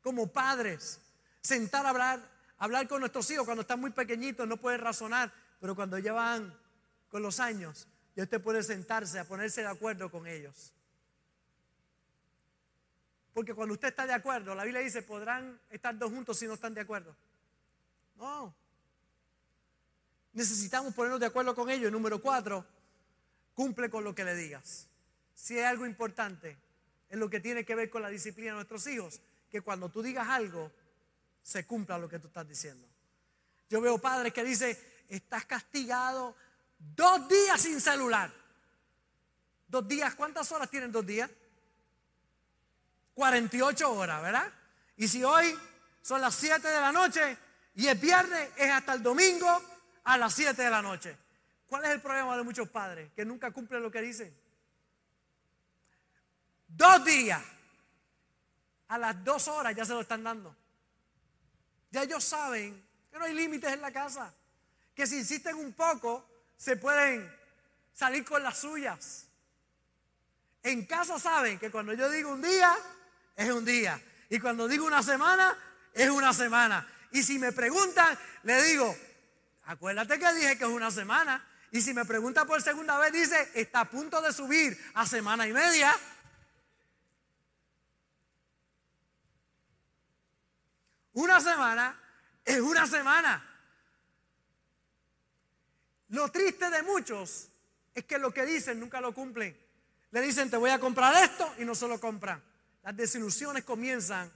como 0.00 0.26
padres, 0.26 1.00
sentar 1.40 1.84
a 1.84 1.90
hablar, 1.90 2.20
hablar 2.58 2.88
con 2.88 3.00
nuestros 3.00 3.30
hijos 3.30 3.44
cuando 3.44 3.62
están 3.62 3.80
muy 3.80 3.90
pequeñitos, 3.90 4.48
no 4.48 4.56
pueden 4.56 4.80
razonar, 4.80 5.32
pero 5.60 5.76
cuando 5.76 5.98
ya 5.98 6.12
van 6.12 6.58
con 7.08 7.22
los 7.22 7.40
años, 7.40 7.86
ya 8.16 8.24
usted 8.24 8.40
puede 8.40 8.62
sentarse 8.62 9.18
a 9.18 9.24
ponerse 9.24 9.60
de 9.60 9.68
acuerdo 9.68 10.10
con 10.10 10.26
ellos. 10.26 10.72
Porque 13.32 13.54
cuando 13.54 13.74
usted 13.74 13.88
está 13.88 14.06
de 14.06 14.12
acuerdo, 14.12 14.54
la 14.54 14.64
Biblia 14.64 14.82
dice, 14.82 15.02
podrán 15.02 15.58
estar 15.70 15.96
dos 15.96 16.10
juntos 16.10 16.38
si 16.38 16.46
no 16.46 16.54
están 16.54 16.74
de 16.74 16.82
acuerdo. 16.82 17.16
No. 18.16 18.54
Necesitamos 20.32 20.94
ponernos 20.94 21.20
de 21.20 21.26
acuerdo 21.26 21.54
con 21.54 21.70
ellos. 21.70 21.90
Número 21.90 22.20
cuatro, 22.20 22.66
Cumple 23.54 23.90
con 23.90 24.04
lo 24.04 24.14
que 24.14 24.24
le 24.24 24.34
digas. 24.34 24.88
Si 25.34 25.58
hay 25.58 25.64
algo 25.64 25.86
importante 25.86 26.56
en 27.10 27.20
lo 27.20 27.28
que 27.28 27.40
tiene 27.40 27.64
que 27.64 27.74
ver 27.74 27.90
con 27.90 28.02
la 28.02 28.08
disciplina 28.08 28.50
de 28.50 28.56
nuestros 28.56 28.86
hijos, 28.86 29.20
que 29.50 29.60
cuando 29.60 29.90
tú 29.90 30.02
digas 30.02 30.28
algo, 30.28 30.72
se 31.42 31.66
cumpla 31.66 31.98
lo 31.98 32.08
que 32.08 32.18
tú 32.18 32.28
estás 32.28 32.48
diciendo. 32.48 32.86
Yo 33.68 33.80
veo 33.80 33.98
padres 33.98 34.32
que 34.32 34.44
dicen, 34.44 34.76
estás 35.08 35.44
castigado 35.44 36.34
dos 36.78 37.28
días 37.28 37.60
sin 37.60 37.80
celular. 37.80 38.32
Dos 39.68 39.86
días, 39.86 40.14
¿cuántas 40.14 40.50
horas 40.52 40.70
tienen 40.70 40.92
dos 40.92 41.04
días? 41.04 41.30
48 43.14 43.92
horas, 43.92 44.22
¿verdad? 44.22 44.52
Y 44.96 45.08
si 45.08 45.24
hoy 45.24 45.56
son 46.00 46.20
las 46.20 46.34
7 46.34 46.66
de 46.66 46.80
la 46.80 46.92
noche 46.92 47.36
y 47.74 47.86
es 47.86 48.00
viernes, 48.00 48.50
es 48.56 48.70
hasta 48.70 48.94
el 48.94 49.02
domingo 49.02 49.62
a 50.04 50.18
las 50.18 50.34
7 50.34 50.60
de 50.60 50.70
la 50.70 50.82
noche. 50.82 51.16
¿Cuál 51.66 51.84
es 51.84 51.90
el 51.90 52.00
problema 52.00 52.36
de 52.36 52.42
muchos 52.42 52.68
padres? 52.68 53.10
Que 53.14 53.24
nunca 53.24 53.50
cumplen 53.50 53.82
lo 53.82 53.90
que 53.90 54.00
dicen. 54.02 54.32
Dos 56.68 57.04
días. 57.04 57.42
A 58.88 58.98
las 58.98 59.24
dos 59.24 59.48
horas 59.48 59.74
ya 59.74 59.84
se 59.84 59.94
lo 59.94 60.02
están 60.02 60.22
dando. 60.22 60.54
Ya 61.90 62.02
ellos 62.02 62.24
saben 62.24 62.86
que 63.10 63.18
no 63.18 63.24
hay 63.24 63.34
límites 63.34 63.72
en 63.72 63.80
la 63.80 63.90
casa. 63.90 64.34
Que 64.94 65.06
si 65.06 65.18
insisten 65.18 65.56
un 65.56 65.72
poco, 65.72 66.28
se 66.56 66.76
pueden 66.76 67.34
salir 67.94 68.24
con 68.24 68.42
las 68.42 68.58
suyas. 68.58 69.26
En 70.62 70.84
casa 70.86 71.18
saben 71.18 71.58
que 71.58 71.70
cuando 71.70 71.92
yo 71.94 72.10
digo 72.10 72.32
un 72.32 72.42
día, 72.42 72.76
es 73.36 73.50
un 73.50 73.64
día. 73.64 74.00
Y 74.28 74.38
cuando 74.40 74.68
digo 74.68 74.86
una 74.86 75.02
semana, 75.02 75.56
es 75.92 76.08
una 76.10 76.32
semana. 76.32 76.86
Y 77.10 77.22
si 77.22 77.38
me 77.38 77.52
preguntan, 77.52 78.18
le 78.44 78.62
digo, 78.62 78.96
acuérdate 79.64 80.18
que 80.18 80.32
dije 80.34 80.58
que 80.58 80.64
es 80.64 80.70
una 80.70 80.90
semana. 80.90 81.46
Y 81.70 81.80
si 81.80 81.94
me 81.94 82.04
pregunta 82.04 82.44
por 82.44 82.60
segunda 82.62 82.98
vez, 82.98 83.12
dice, 83.12 83.50
está 83.54 83.80
a 83.80 83.90
punto 83.90 84.20
de 84.20 84.32
subir 84.32 84.78
a 84.94 85.06
semana 85.06 85.46
y 85.46 85.52
media. 85.52 85.94
Una 91.14 91.40
semana 91.40 91.98
es 92.44 92.60
una 92.60 92.86
semana. 92.86 93.48
Lo 96.08 96.30
triste 96.30 96.68
de 96.68 96.82
muchos 96.82 97.48
es 97.94 98.04
que 98.04 98.18
lo 98.18 98.32
que 98.32 98.44
dicen 98.44 98.78
nunca 98.80 99.00
lo 99.00 99.14
cumplen. 99.14 99.58
Le 100.10 100.20
dicen, 100.20 100.50
te 100.50 100.58
voy 100.58 100.70
a 100.70 100.78
comprar 100.78 101.24
esto 101.24 101.54
y 101.58 101.64
no 101.64 101.74
se 101.74 101.88
lo 101.88 101.98
compran. 101.98 102.42
Las 102.82 102.96
desilusiones 102.96 103.64
comienzan 103.64 104.30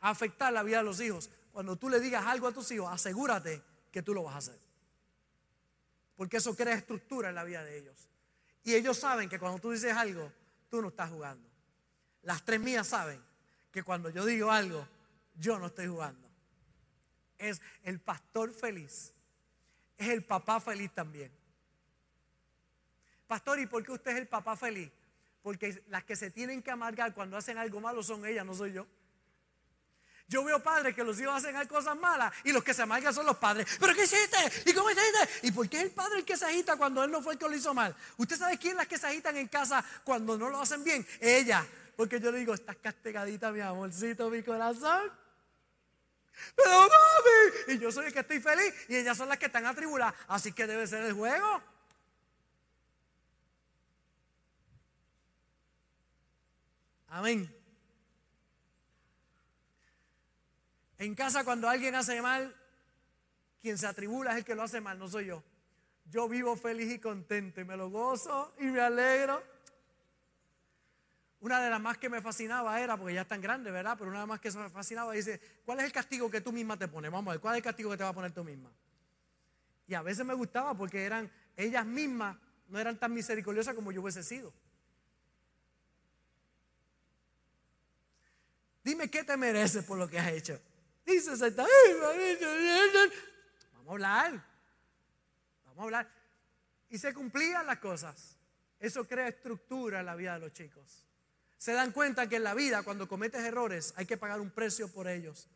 a 0.00 0.10
afectar 0.10 0.52
la 0.52 0.62
vida 0.62 0.78
de 0.78 0.84
los 0.84 1.00
hijos. 1.00 1.30
Cuando 1.52 1.76
tú 1.76 1.88
le 1.88 2.00
digas 2.00 2.24
algo 2.26 2.46
a 2.46 2.52
tus 2.52 2.70
hijos, 2.70 2.92
asegúrate 2.92 3.62
que 3.90 4.02
tú 4.02 4.14
lo 4.14 4.22
vas 4.24 4.34
a 4.34 4.38
hacer 4.38 4.68
porque 6.18 6.38
eso 6.38 6.56
crea 6.56 6.74
estructura 6.74 7.28
en 7.28 7.36
la 7.36 7.44
vida 7.44 7.62
de 7.62 7.78
ellos. 7.78 8.08
Y 8.64 8.74
ellos 8.74 8.98
saben 8.98 9.28
que 9.28 9.38
cuando 9.38 9.60
tú 9.60 9.70
dices 9.70 9.96
algo, 9.96 10.32
tú 10.68 10.82
no 10.82 10.88
estás 10.88 11.10
jugando. 11.10 11.48
Las 12.22 12.44
tres 12.44 12.58
mías 12.58 12.88
saben 12.88 13.22
que 13.70 13.84
cuando 13.84 14.10
yo 14.10 14.26
digo 14.26 14.50
algo, 14.50 14.84
yo 15.36 15.60
no 15.60 15.66
estoy 15.68 15.86
jugando. 15.86 16.28
es 17.38 17.62
el 17.84 18.00
pastor 18.00 18.52
feliz. 18.52 19.14
Es 19.96 20.08
el 20.08 20.24
papá 20.24 20.58
feliz 20.58 20.92
también. 20.92 21.30
Pastor, 23.28 23.60
¿y 23.60 23.66
por 23.66 23.84
qué 23.84 23.92
usted 23.92 24.10
es 24.10 24.18
el 24.18 24.26
papá 24.26 24.56
feliz? 24.56 24.90
Porque 25.42 25.82
las 25.88 26.04
que 26.04 26.16
se 26.16 26.30
tienen 26.30 26.62
que 26.62 26.70
amargar 26.70 27.14
cuando 27.14 27.36
hacen 27.36 27.58
algo 27.58 27.80
malo 27.80 28.02
son 28.02 28.24
ellas, 28.26 28.44
no 28.44 28.54
soy 28.54 28.72
yo. 28.72 28.86
Yo 30.28 30.44
veo 30.44 30.62
padres 30.62 30.94
que 30.94 31.02
los 31.02 31.18
hijos 31.18 31.34
hacen 31.34 31.56
cosas 31.66 31.96
malas 31.96 32.30
y 32.44 32.52
los 32.52 32.62
que 32.62 32.74
se 32.74 32.82
amargan 32.82 33.14
son 33.14 33.24
los 33.24 33.38
padres. 33.38 33.66
¿Pero 33.80 33.94
qué 33.94 34.04
hiciste? 34.04 34.36
¿Y 34.66 34.74
cómo 34.74 34.90
hiciste? 34.90 35.46
¿Y 35.46 35.52
por 35.52 35.66
qué 35.70 35.78
es 35.78 35.82
el 35.84 35.90
padre 35.90 36.18
el 36.18 36.24
que 36.26 36.36
se 36.36 36.44
agita 36.44 36.76
cuando 36.76 37.02
él 37.02 37.10
no 37.10 37.22
fue 37.22 37.32
el 37.32 37.38
que 37.38 37.48
lo 37.48 37.56
hizo 37.56 37.72
mal? 37.72 37.96
¿Usted 38.18 38.36
sabe 38.36 38.58
quién 38.58 38.72
es 38.72 38.76
las 38.76 38.88
que 38.88 38.98
se 38.98 39.06
agitan 39.06 39.38
en 39.38 39.48
casa 39.48 39.82
cuando 40.04 40.36
no 40.36 40.50
lo 40.50 40.60
hacen 40.60 40.84
bien? 40.84 41.06
Ella. 41.18 41.66
Porque 41.96 42.20
yo 42.20 42.30
le 42.30 42.38
digo, 42.38 42.52
estás 42.52 42.76
castigadita, 42.76 43.50
mi 43.50 43.60
amorcito, 43.60 44.28
mi 44.28 44.42
corazón. 44.42 45.10
Pero 46.54 46.70
mami, 46.70 47.74
y 47.74 47.78
yo 47.78 47.90
soy 47.90 48.06
el 48.06 48.12
que 48.12 48.20
estoy 48.20 48.40
feliz 48.40 48.72
y 48.88 48.96
ellas 48.96 49.16
son 49.16 49.30
las 49.30 49.38
que 49.38 49.46
están 49.46 49.64
atribuladas. 49.64 50.14
Así 50.28 50.52
que 50.52 50.66
debe 50.66 50.86
ser 50.86 51.04
el 51.04 51.14
juego. 51.14 51.62
Amén. 57.08 57.54
En 60.98 61.14
casa 61.14 61.44
cuando 61.44 61.68
alguien 61.68 61.94
hace 61.94 62.20
mal, 62.20 62.54
quien 63.60 63.78
se 63.78 63.86
atribula 63.86 64.32
es 64.32 64.38
el 64.38 64.44
que 64.44 64.54
lo 64.54 64.62
hace 64.62 64.80
mal, 64.80 64.98
no 64.98 65.08
soy 65.08 65.26
yo. 65.26 65.42
Yo 66.10 66.28
vivo 66.28 66.56
feliz 66.56 66.92
y 66.92 66.98
contento 66.98 67.60
y 67.60 67.64
me 67.64 67.76
lo 67.76 67.90
gozo 67.90 68.54
y 68.58 68.64
me 68.64 68.80
alegro. 68.80 69.42
Una 71.40 71.60
de 71.60 71.70
las 71.70 71.80
más 71.80 71.98
que 71.98 72.08
me 72.08 72.20
fascinaba 72.20 72.80
era, 72.80 72.96
porque 72.96 73.14
ya 73.14 73.22
es 73.22 73.28
tan 73.28 73.40
grande, 73.40 73.70
¿verdad? 73.70 73.94
Pero 73.96 74.10
una 74.10 74.20
de 74.20 74.22
las 74.22 74.28
más 74.28 74.40
que 74.40 74.50
me 74.50 74.68
fascinaba 74.70 75.12
dice, 75.12 75.40
¿cuál 75.64 75.78
es 75.78 75.84
el 75.84 75.92
castigo 75.92 76.28
que 76.30 76.40
tú 76.40 76.50
misma 76.50 76.76
te 76.76 76.88
pones? 76.88 77.12
Vamos 77.12 77.30
a 77.30 77.34
ver, 77.34 77.40
¿cuál 77.40 77.54
es 77.54 77.58
el 77.58 77.64
castigo 77.64 77.90
que 77.90 77.96
te 77.96 78.02
va 78.02 78.10
a 78.10 78.14
poner 78.14 78.32
tú 78.32 78.42
misma? 78.42 78.70
Y 79.86 79.94
a 79.94 80.02
veces 80.02 80.26
me 80.26 80.34
gustaba 80.34 80.74
porque 80.74 81.04
eran 81.04 81.30
ellas 81.56 81.86
mismas, 81.86 82.36
no 82.66 82.78
eran 82.78 82.98
tan 82.98 83.14
misericordiosas 83.14 83.74
como 83.74 83.92
yo 83.92 84.02
hubiese 84.02 84.24
sido. 84.24 84.52
Dime 88.88 89.10
qué 89.10 89.22
te 89.22 89.36
mereces 89.36 89.84
por 89.84 89.98
lo 89.98 90.08
que 90.08 90.18
has 90.18 90.32
hecho. 90.32 90.58
Se 91.04 91.50
Vamos 91.50 91.68
a 93.86 93.90
hablar. 93.90 94.42
Vamos 95.66 95.78
a 95.78 95.82
hablar. 95.82 96.08
Y 96.88 96.96
se 96.96 97.12
cumplían 97.12 97.66
las 97.66 97.80
cosas. 97.80 98.38
Eso 98.80 99.06
crea 99.06 99.28
estructura 99.28 100.00
en 100.00 100.06
la 100.06 100.16
vida 100.16 100.32
de 100.32 100.40
los 100.40 100.54
chicos. 100.54 101.04
Se 101.58 101.74
dan 101.74 101.92
cuenta 101.92 102.30
que 102.30 102.36
en 102.36 102.44
la 102.44 102.54
vida, 102.54 102.82
cuando 102.82 103.06
cometes 103.06 103.44
errores, 103.44 103.92
hay 103.94 104.06
que 104.06 104.16
pagar 104.16 104.40
un 104.40 104.50
precio 104.50 104.88
por 104.88 105.06
ellos. 105.06 105.48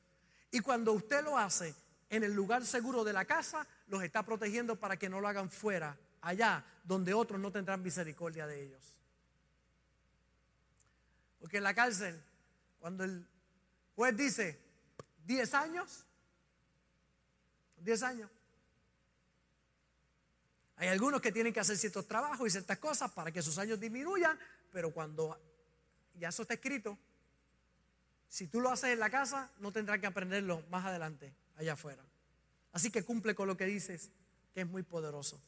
Y 0.51 0.61
cuando 0.61 0.93
usted 0.93 1.25
lo 1.25 1.39
hace 1.39 1.75
en 2.11 2.25
el 2.25 2.35
lugar 2.35 2.67
seguro 2.67 3.03
de 3.03 3.15
la 3.15 3.25
casa, 3.25 3.67
los 3.87 4.03
está 4.03 4.27
protegiendo 4.27 4.77
para 4.77 4.99
que 4.99 5.09
no 5.09 5.23
lo 5.23 5.29
hagan 5.29 5.49
fuera, 5.49 5.97
allá, 6.21 6.67
donde 6.85 7.15
otros 7.15 7.41
no 7.41 7.51
tendrán 7.51 7.83
misericordia 7.83 8.47
de 8.47 8.63
ellos. 8.63 8.95
Porque 11.41 11.57
en 11.57 11.63
la 11.63 11.73
cárcel, 11.73 12.23
cuando 12.83 13.05
el 13.05 13.25
juez 13.95 14.17
dice, 14.17 14.59
10 15.25 15.55
años. 15.55 16.05
10 17.77 18.03
años. 18.03 18.31
Hay 20.75 20.89
algunos 20.89 21.21
que 21.21 21.31
tienen 21.31 21.53
que 21.53 21.61
hacer 21.61 21.79
ciertos 21.79 22.09
trabajos 22.09 22.45
y 22.45 22.51
ciertas 22.51 22.81
cosas 22.81 23.13
para 23.13 23.31
que 23.31 23.41
sus 23.41 23.57
años 23.59 23.79
disminuyan, 23.79 24.37
pero 24.73 24.93
cuando 24.93 25.41
ya 26.15 26.31
eso 26.31 26.43
está 26.43 26.55
escrito, 26.55 26.99
si 28.29 28.49
tú 28.49 28.61
lo 28.61 28.69
haces 28.69 28.91
en 28.91 28.99
la 28.99 29.11
casa, 29.11 29.49
no 29.61 29.71
tendrás 29.71 30.01
que 30.01 30.09
aprenderlo 30.09 30.65
más 30.69 30.85
adelante, 30.85 31.33
allá 31.55 31.75
afuera. 31.75 32.03
Así 32.73 32.91
que 32.91 33.05
cumple 33.05 33.37
con 33.37 33.47
lo 33.47 33.57
que 33.57 33.67
dices, 33.67 34.11
que 34.53 34.63
es 34.63 34.67
muy 34.67 34.83
poderoso. 34.83 35.41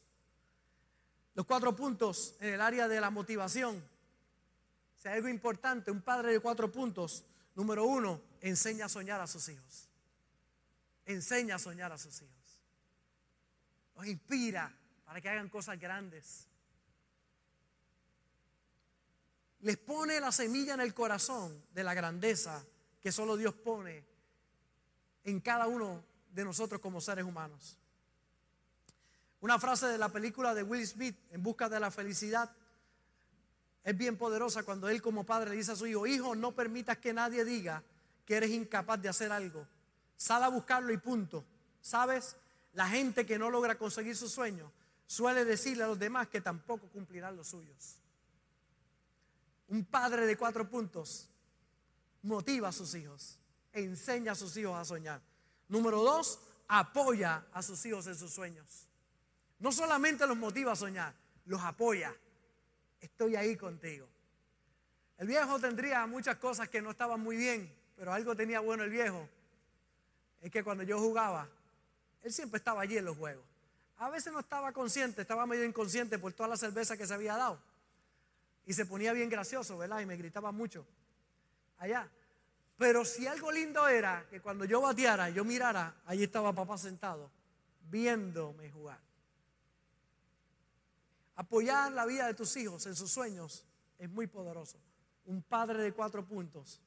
Los 1.33 1.45
cuatro 1.45 1.75
puntos 1.75 2.37
en 2.39 2.53
el 2.53 2.61
área 2.61 2.87
de 2.87 3.01
la 3.01 3.09
motivación. 3.09 3.83
Hay 5.09 5.17
algo 5.17 5.29
importante, 5.29 5.91
un 5.91 6.01
padre 6.01 6.31
de 6.31 6.39
cuatro 6.39 6.71
puntos, 6.71 7.23
número 7.53 7.85
uno, 7.85 8.21
enseña 8.41 8.85
a 8.85 8.89
soñar 8.89 9.21
a 9.21 9.27
sus 9.27 9.47
hijos. 9.49 9.87
Enseña 11.05 11.55
a 11.55 11.59
soñar 11.59 11.91
a 11.91 11.97
sus 11.97 12.21
hijos. 12.21 12.61
Los 13.95 14.07
inspira 14.07 14.75
para 15.05 15.21
que 15.21 15.29
hagan 15.29 15.49
cosas 15.49 15.79
grandes. 15.79 16.47
Les 19.61 19.77
pone 19.77 20.19
la 20.19 20.31
semilla 20.31 20.73
en 20.73 20.81
el 20.81 20.93
corazón 20.93 21.63
de 21.71 21.83
la 21.83 21.93
grandeza 21.93 22.63
que 22.99 23.11
solo 23.11 23.37
Dios 23.37 23.53
pone 23.53 24.03
en 25.23 25.39
cada 25.39 25.67
uno 25.67 26.03
de 26.31 26.43
nosotros 26.43 26.81
como 26.81 26.99
seres 26.99 27.25
humanos. 27.25 27.77
Una 29.41 29.59
frase 29.59 29.87
de 29.87 29.97
la 29.97 30.09
película 30.09 30.55
de 30.55 30.63
Will 30.63 30.85
Smith, 30.87 31.17
En 31.29 31.43
busca 31.43 31.69
de 31.69 31.79
la 31.79 31.91
felicidad, 31.91 32.51
es 33.85 33.95
bien 33.95 34.17
poderosa 34.17 34.63
cuando 34.63 34.89
él 34.89 34.99
como 34.99 35.23
padre 35.23 35.51
le 35.51 35.57
dice 35.57 35.71
a 35.71 35.75
su 35.75 35.85
hijo, 35.85 36.07
hijo, 36.07 36.35
no 36.35 36.53
permitas 36.53 36.97
que 36.97 37.13
nadie 37.13 37.45
diga 37.45 37.83
que 38.25 38.35
eres 38.35 38.49
incapaz 38.49 38.99
de 38.99 39.09
hacer 39.09 39.31
algo. 39.31 39.67
Sal 40.17 40.43
a 40.43 40.49
buscarlo 40.49 40.91
y 40.91 40.97
punto. 40.97 41.45
¿Sabes? 41.81 42.35
La 42.73 42.89
gente 42.89 43.27
que 43.27 43.37
no 43.37 43.51
logra 43.51 43.77
conseguir 43.77 44.17
sus 44.17 44.31
sueños 44.31 44.71
suele 45.05 45.45
decirle 45.45 45.83
a 45.83 45.87
los 45.87 45.99
demás 45.99 46.27
que 46.29 46.41
tampoco 46.41 46.87
cumplirán 46.89 47.37
los 47.37 47.49
suyos. 47.49 47.97
Un 49.67 49.85
padre 49.85 50.25
de 50.25 50.35
cuatro 50.35 50.67
puntos 50.67 51.29
motiva 52.23 52.69
a 52.69 52.71
sus 52.71 52.95
hijos, 52.95 53.37
enseña 53.71 54.31
a 54.31 54.35
sus 54.35 54.57
hijos 54.57 54.75
a 54.75 54.83
soñar. 54.83 55.21
Número 55.67 56.01
dos, 56.01 56.39
apoya 56.67 57.45
a 57.51 57.61
sus 57.61 57.85
hijos 57.85 58.07
en 58.07 58.15
sus 58.15 58.33
sueños. 58.33 58.87
No 59.59 59.71
solamente 59.71 60.25
los 60.25 60.37
motiva 60.37 60.71
a 60.71 60.75
soñar, 60.75 61.13
los 61.45 61.61
apoya. 61.61 62.15
Estoy 63.05 63.35
ahí 63.35 63.55
contigo. 63.55 64.07
El 65.19 65.27
viejo 65.27 65.59
tendría 65.59 66.07
muchas 66.07 66.37
cosas 66.37 66.67
que 66.69 66.81
no 66.81 66.89
estaban 66.89 67.19
muy 67.21 67.37
bien, 67.37 67.71
pero 67.95 68.11
algo 68.11 68.35
tenía 68.35 68.59
bueno 68.61 68.83
el 68.83 68.89
viejo. 68.89 69.29
Es 70.41 70.51
que 70.51 70.63
cuando 70.63 70.83
yo 70.83 70.99
jugaba, 70.99 71.47
él 72.23 72.33
siempre 72.33 72.57
estaba 72.57 72.81
allí 72.81 72.97
en 72.97 73.05
los 73.05 73.15
juegos. 73.15 73.45
A 73.97 74.09
veces 74.09 74.33
no 74.33 74.39
estaba 74.39 74.71
consciente, 74.71 75.21
estaba 75.21 75.45
medio 75.45 75.63
inconsciente 75.65 76.17
por 76.17 76.33
toda 76.33 76.49
la 76.49 76.57
cerveza 76.57 76.97
que 76.97 77.05
se 77.05 77.13
había 77.13 77.37
dado. 77.37 77.61
Y 78.65 78.73
se 78.73 78.87
ponía 78.87 79.13
bien 79.13 79.29
gracioso, 79.29 79.77
¿verdad? 79.77 79.99
Y 79.99 80.07
me 80.07 80.17
gritaba 80.17 80.51
mucho 80.51 80.83
allá. 81.77 82.09
Pero 82.75 83.05
si 83.05 83.27
algo 83.27 83.51
lindo 83.51 83.87
era 83.87 84.25
que 84.31 84.41
cuando 84.41 84.65
yo 84.65 84.81
bateara, 84.81 85.29
yo 85.29 85.45
mirara, 85.45 85.95
allí 86.07 86.23
estaba 86.23 86.51
papá 86.53 86.75
sentado, 86.79 87.29
viéndome 87.83 88.71
jugar. 88.71 89.04
Apoyar 91.35 91.91
la 91.91 92.05
vida 92.05 92.27
de 92.27 92.33
tus 92.33 92.55
hijos 92.55 92.85
en 92.85 92.95
sus 92.95 93.11
sueños 93.11 93.65
es 93.99 94.09
muy 94.09 94.27
poderoso. 94.27 94.79
Un 95.25 95.41
padre 95.41 95.81
de 95.81 95.91
cuatro 95.91 96.25
puntos 96.25 96.81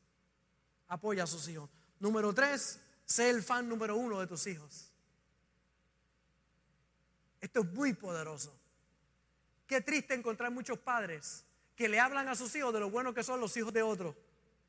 apoya 0.86 1.24
a 1.24 1.26
sus 1.26 1.46
hijos. 1.48 1.70
Número 2.00 2.32
tres, 2.32 2.80
sé 3.04 3.30
el 3.30 3.42
fan 3.42 3.68
número 3.68 3.96
uno 3.96 4.20
de 4.20 4.26
tus 4.26 4.46
hijos. 4.46 4.90
Esto 7.40 7.60
es 7.60 7.72
muy 7.72 7.92
poderoso. 7.92 8.58
Qué 9.66 9.80
triste 9.80 10.14
encontrar 10.14 10.50
muchos 10.50 10.78
padres 10.78 11.44
que 11.76 11.88
le 11.88 12.00
hablan 12.00 12.28
a 12.28 12.34
sus 12.34 12.54
hijos 12.56 12.72
de 12.72 12.80
lo 12.80 12.90
bueno 12.90 13.12
que 13.12 13.22
son 13.22 13.40
los 13.40 13.56
hijos 13.56 13.72
de 13.72 13.82
otros, 13.82 14.16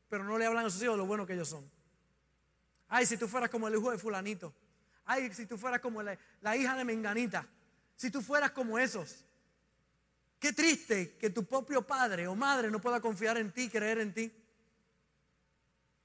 pero 0.09 0.23
no 0.23 0.37
le 0.37 0.45
hablan 0.45 0.65
a 0.65 0.69
sus 0.69 0.81
hijos 0.83 0.95
de 0.95 0.97
lo 0.97 1.05
bueno 1.05 1.25
que 1.25 1.33
ellos 1.33 1.47
son. 1.47 1.69
Ay, 2.89 3.05
si 3.05 3.17
tú 3.17 3.27
fueras 3.27 3.49
como 3.49 3.67
el 3.67 3.75
hijo 3.75 3.91
de 3.91 3.97
fulanito. 3.97 4.53
Ay, 5.05 5.33
si 5.33 5.45
tú 5.45 5.57
fueras 5.57 5.79
como 5.79 6.03
la, 6.03 6.17
la 6.41 6.57
hija 6.57 6.75
de 6.75 6.83
Menganita. 6.83 7.47
Si 7.95 8.11
tú 8.11 8.21
fueras 8.21 8.51
como 8.51 8.77
esos. 8.77 9.25
Qué 10.39 10.53
triste 10.53 11.17
que 11.19 11.29
tu 11.29 11.45
propio 11.45 11.85
padre 11.85 12.27
o 12.27 12.35
madre 12.35 12.71
no 12.71 12.79
pueda 12.79 13.01
confiar 13.01 13.37
en 13.37 13.51
ti, 13.51 13.69
creer 13.69 13.99
en 13.99 14.13
ti. 14.13 14.31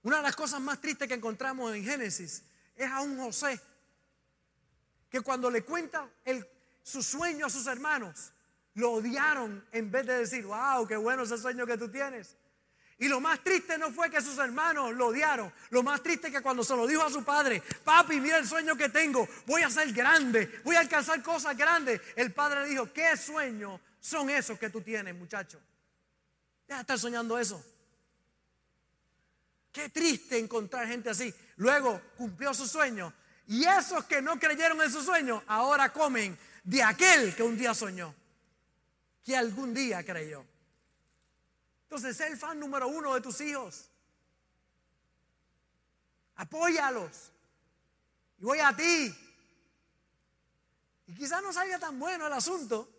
Una 0.03 0.17
de 0.17 0.23
las 0.25 0.35
cosas 0.35 0.61
más 0.61 0.81
tristes 0.81 1.07
que 1.07 1.15
encontramos 1.15 1.75
en 1.75 1.85
Génesis 1.85 2.43
es 2.75 2.91
a 2.91 3.01
un 3.01 3.17
José 3.17 3.61
que 5.09 5.21
cuando 5.21 5.49
le 5.49 5.63
cuenta 5.63 6.11
su 6.83 7.01
sueño 7.01 7.47
a 7.47 7.51
sus 7.51 7.69
hermanos, 7.69 8.33
lo 8.75 8.95
odiaron 8.95 9.65
en 9.71 9.91
vez 9.93 10.05
de 10.05 10.19
decir, 10.19 10.45
wow, 10.45 10.85
qué 10.89 10.97
bueno 10.97 11.23
ese 11.23 11.39
sueño 11.39 11.65
que 11.65 11.79
tú 11.79 11.89
tienes. 11.89 12.37
Y 12.99 13.07
lo 13.07 13.21
más 13.21 13.43
triste 13.45 13.79
no 13.79 13.93
fue 13.93 14.11
que 14.11 14.21
sus 14.21 14.39
hermanos 14.39 14.93
lo 14.95 15.09
odiaron. 15.09 15.53
Lo 15.71 15.85
más 15.85 16.03
triste 16.03 16.29
es 16.29 16.35
que 16.35 16.43
cuando 16.43 16.65
se 16.65 16.75
lo 16.75 16.87
dijo 16.89 17.03
a 17.03 17.11
su 17.11 17.25
padre, 17.25 17.63
papi, 17.85 18.21
mira 18.21 18.39
el 18.39 18.47
sueño 18.47 18.77
que 18.77 18.89
tengo, 18.89 19.29
voy 19.47 19.63
a 19.63 19.71
ser 19.71 19.93
grande, 19.93 20.61
voy 20.65 20.75
a 20.75 20.81
alcanzar 20.81 21.23
cosas 21.23 21.57
grandes. 21.57 22.01
El 22.17 22.33
padre 22.33 22.63
le 22.63 22.71
dijo, 22.71 22.93
¿qué 22.93 23.17
sueños 23.17 23.81
son 24.05 24.29
esos 24.29 24.59
que 24.59 24.69
tú 24.69 24.83
tienes, 24.83 25.15
muchacho? 25.15 25.59
Ya 26.69 26.83
estar 26.83 26.99
soñando 26.99 27.39
eso. 27.39 27.65
Qué 29.73 29.89
triste 29.89 30.39
encontrar 30.39 30.87
gente 30.87 31.09
así. 31.09 31.35
Luego 31.57 32.03
cumplió 32.19 32.53
su 32.53 32.69
sueño. 32.69 33.15
Y 33.47 33.65
esos 33.65 34.05
que 34.05 34.21
no 34.21 34.39
creyeron 34.39 34.83
en 34.83 34.93
su 34.93 35.03
sueño, 35.03 35.43
ahora 35.47 35.91
comen 35.91 36.39
de 36.65 36.83
aquel 36.83 37.35
que 37.35 37.43
un 37.43 37.57
día 37.57 37.73
soñó. 37.73 38.15
Que 39.25 39.39
algún 39.39 39.73
día 39.73 40.05
creyó. 40.05 40.45
Entonces, 41.85 42.15
sé 42.15 42.27
el 42.27 42.37
fan 42.37 42.61
número 42.61 42.89
uno 42.89 43.15
de 43.15 43.23
tus 43.23 43.41
hijos. 43.41 43.89
Apóyalos. 46.37 47.33
y 48.37 48.45
voy 48.45 48.59
a 48.59 48.77
ti. 48.77 49.17
Y 51.07 51.15
quizás 51.15 51.43
no 51.43 51.55
salga 51.55 51.79
tan 51.79 51.99
bueno 51.99 52.27
el 52.27 52.33
asunto, 52.35 52.94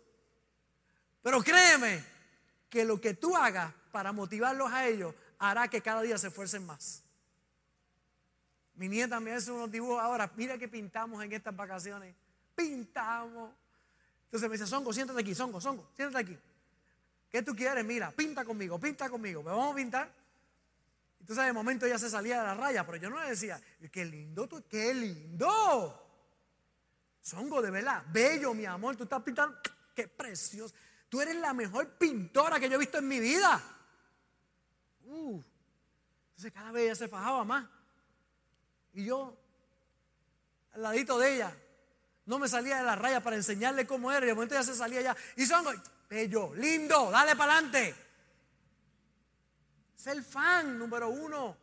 pero 1.26 1.42
créeme 1.42 2.04
que 2.70 2.84
lo 2.84 3.00
que 3.00 3.14
tú 3.14 3.36
hagas 3.36 3.74
para 3.90 4.12
motivarlos 4.12 4.70
a 4.70 4.86
ellos 4.86 5.12
hará 5.40 5.66
que 5.66 5.80
cada 5.80 6.00
día 6.02 6.16
se 6.18 6.28
esfuercen 6.28 6.64
más. 6.64 7.02
Mi 8.76 8.88
nieta 8.88 9.18
me 9.18 9.32
hace 9.32 9.50
unos 9.50 9.68
dibujos 9.68 10.00
ahora, 10.00 10.30
mira 10.36 10.56
que 10.56 10.68
pintamos 10.68 11.24
en 11.24 11.32
estas 11.32 11.56
vacaciones. 11.56 12.14
Pintamos. 12.54 13.52
Entonces 14.26 14.48
me 14.48 14.52
dice, 14.56 14.68
Songo, 14.68 14.92
siéntate 14.92 15.20
aquí, 15.20 15.34
Songo, 15.34 15.60
Songo, 15.60 15.90
siéntate 15.96 16.24
aquí. 16.24 16.38
¿Qué 17.28 17.42
tú 17.42 17.56
quieres? 17.56 17.84
Mira, 17.84 18.12
pinta 18.12 18.44
conmigo, 18.44 18.78
pinta 18.78 19.10
conmigo. 19.10 19.42
¿Me 19.42 19.50
vamos 19.50 19.72
a 19.72 19.74
pintar? 19.74 20.08
Entonces 21.18 21.44
de 21.44 21.52
momento 21.52 21.86
ella 21.86 21.98
se 21.98 22.08
salía 22.08 22.38
de 22.38 22.46
la 22.46 22.54
raya, 22.54 22.86
pero 22.86 22.98
yo 22.98 23.10
no 23.10 23.20
le 23.20 23.30
decía, 23.30 23.60
qué 23.90 24.04
lindo 24.04 24.46
tú, 24.46 24.62
qué 24.70 24.94
lindo. 24.94 26.08
Songo, 27.20 27.60
de 27.60 27.72
verdad, 27.72 28.04
bello, 28.12 28.54
mi 28.54 28.64
amor, 28.64 28.94
tú 28.94 29.02
estás 29.02 29.24
pintando, 29.24 29.58
qué 29.92 30.06
precioso. 30.06 30.72
Tú 31.08 31.20
eres 31.20 31.36
la 31.36 31.54
mejor 31.54 31.96
pintora 31.98 32.58
que 32.58 32.68
yo 32.68 32.76
he 32.76 32.78
visto 32.78 32.98
en 32.98 33.08
mi 33.08 33.20
vida. 33.20 33.62
Uh. 35.04 35.42
Entonces 36.30 36.52
cada 36.52 36.72
vez 36.72 36.84
ella 36.84 36.94
se 36.94 37.08
fajaba 37.08 37.44
más. 37.44 37.66
Y 38.92 39.04
yo, 39.04 39.36
al 40.72 40.82
ladito 40.82 41.18
de 41.18 41.34
ella, 41.34 41.56
no 42.26 42.38
me 42.38 42.48
salía 42.48 42.78
de 42.78 42.82
la 42.82 42.96
raya 42.96 43.22
para 43.22 43.36
enseñarle 43.36 43.86
cómo 43.86 44.10
era. 44.10 44.26
Y 44.26 44.28
de 44.28 44.34
momento 44.34 44.54
ella 44.54 44.64
se 44.64 44.74
salía 44.74 45.00
ya. 45.00 45.16
Y 45.36 45.46
son, 45.46 45.64
bello, 46.08 46.54
lindo, 46.54 47.10
dale 47.10 47.36
para 47.36 47.54
adelante. 47.54 47.94
Ser 49.94 50.22
fan 50.22 50.78
número 50.78 51.08
uno. 51.08 51.56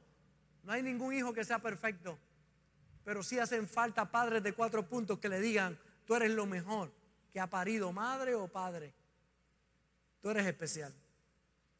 No 0.64 0.72
hay 0.72 0.82
ningún 0.82 1.14
hijo 1.14 1.34
que 1.34 1.44
sea 1.44 1.60
perfecto. 1.60 2.18
Pero 3.04 3.22
sí 3.22 3.38
hacen 3.38 3.68
falta 3.68 4.10
padres 4.10 4.42
de 4.42 4.54
cuatro 4.54 4.88
puntos 4.88 5.20
que 5.20 5.28
le 5.28 5.40
digan, 5.42 5.78
tú 6.06 6.16
eres 6.16 6.32
lo 6.32 6.46
mejor 6.46 6.92
que 7.32 7.40
ha 7.40 7.48
parido 7.48 7.92
madre 7.92 8.34
o 8.36 8.48
padre. 8.48 8.94
Tú 10.24 10.30
eres 10.30 10.48
especial. 10.48 10.94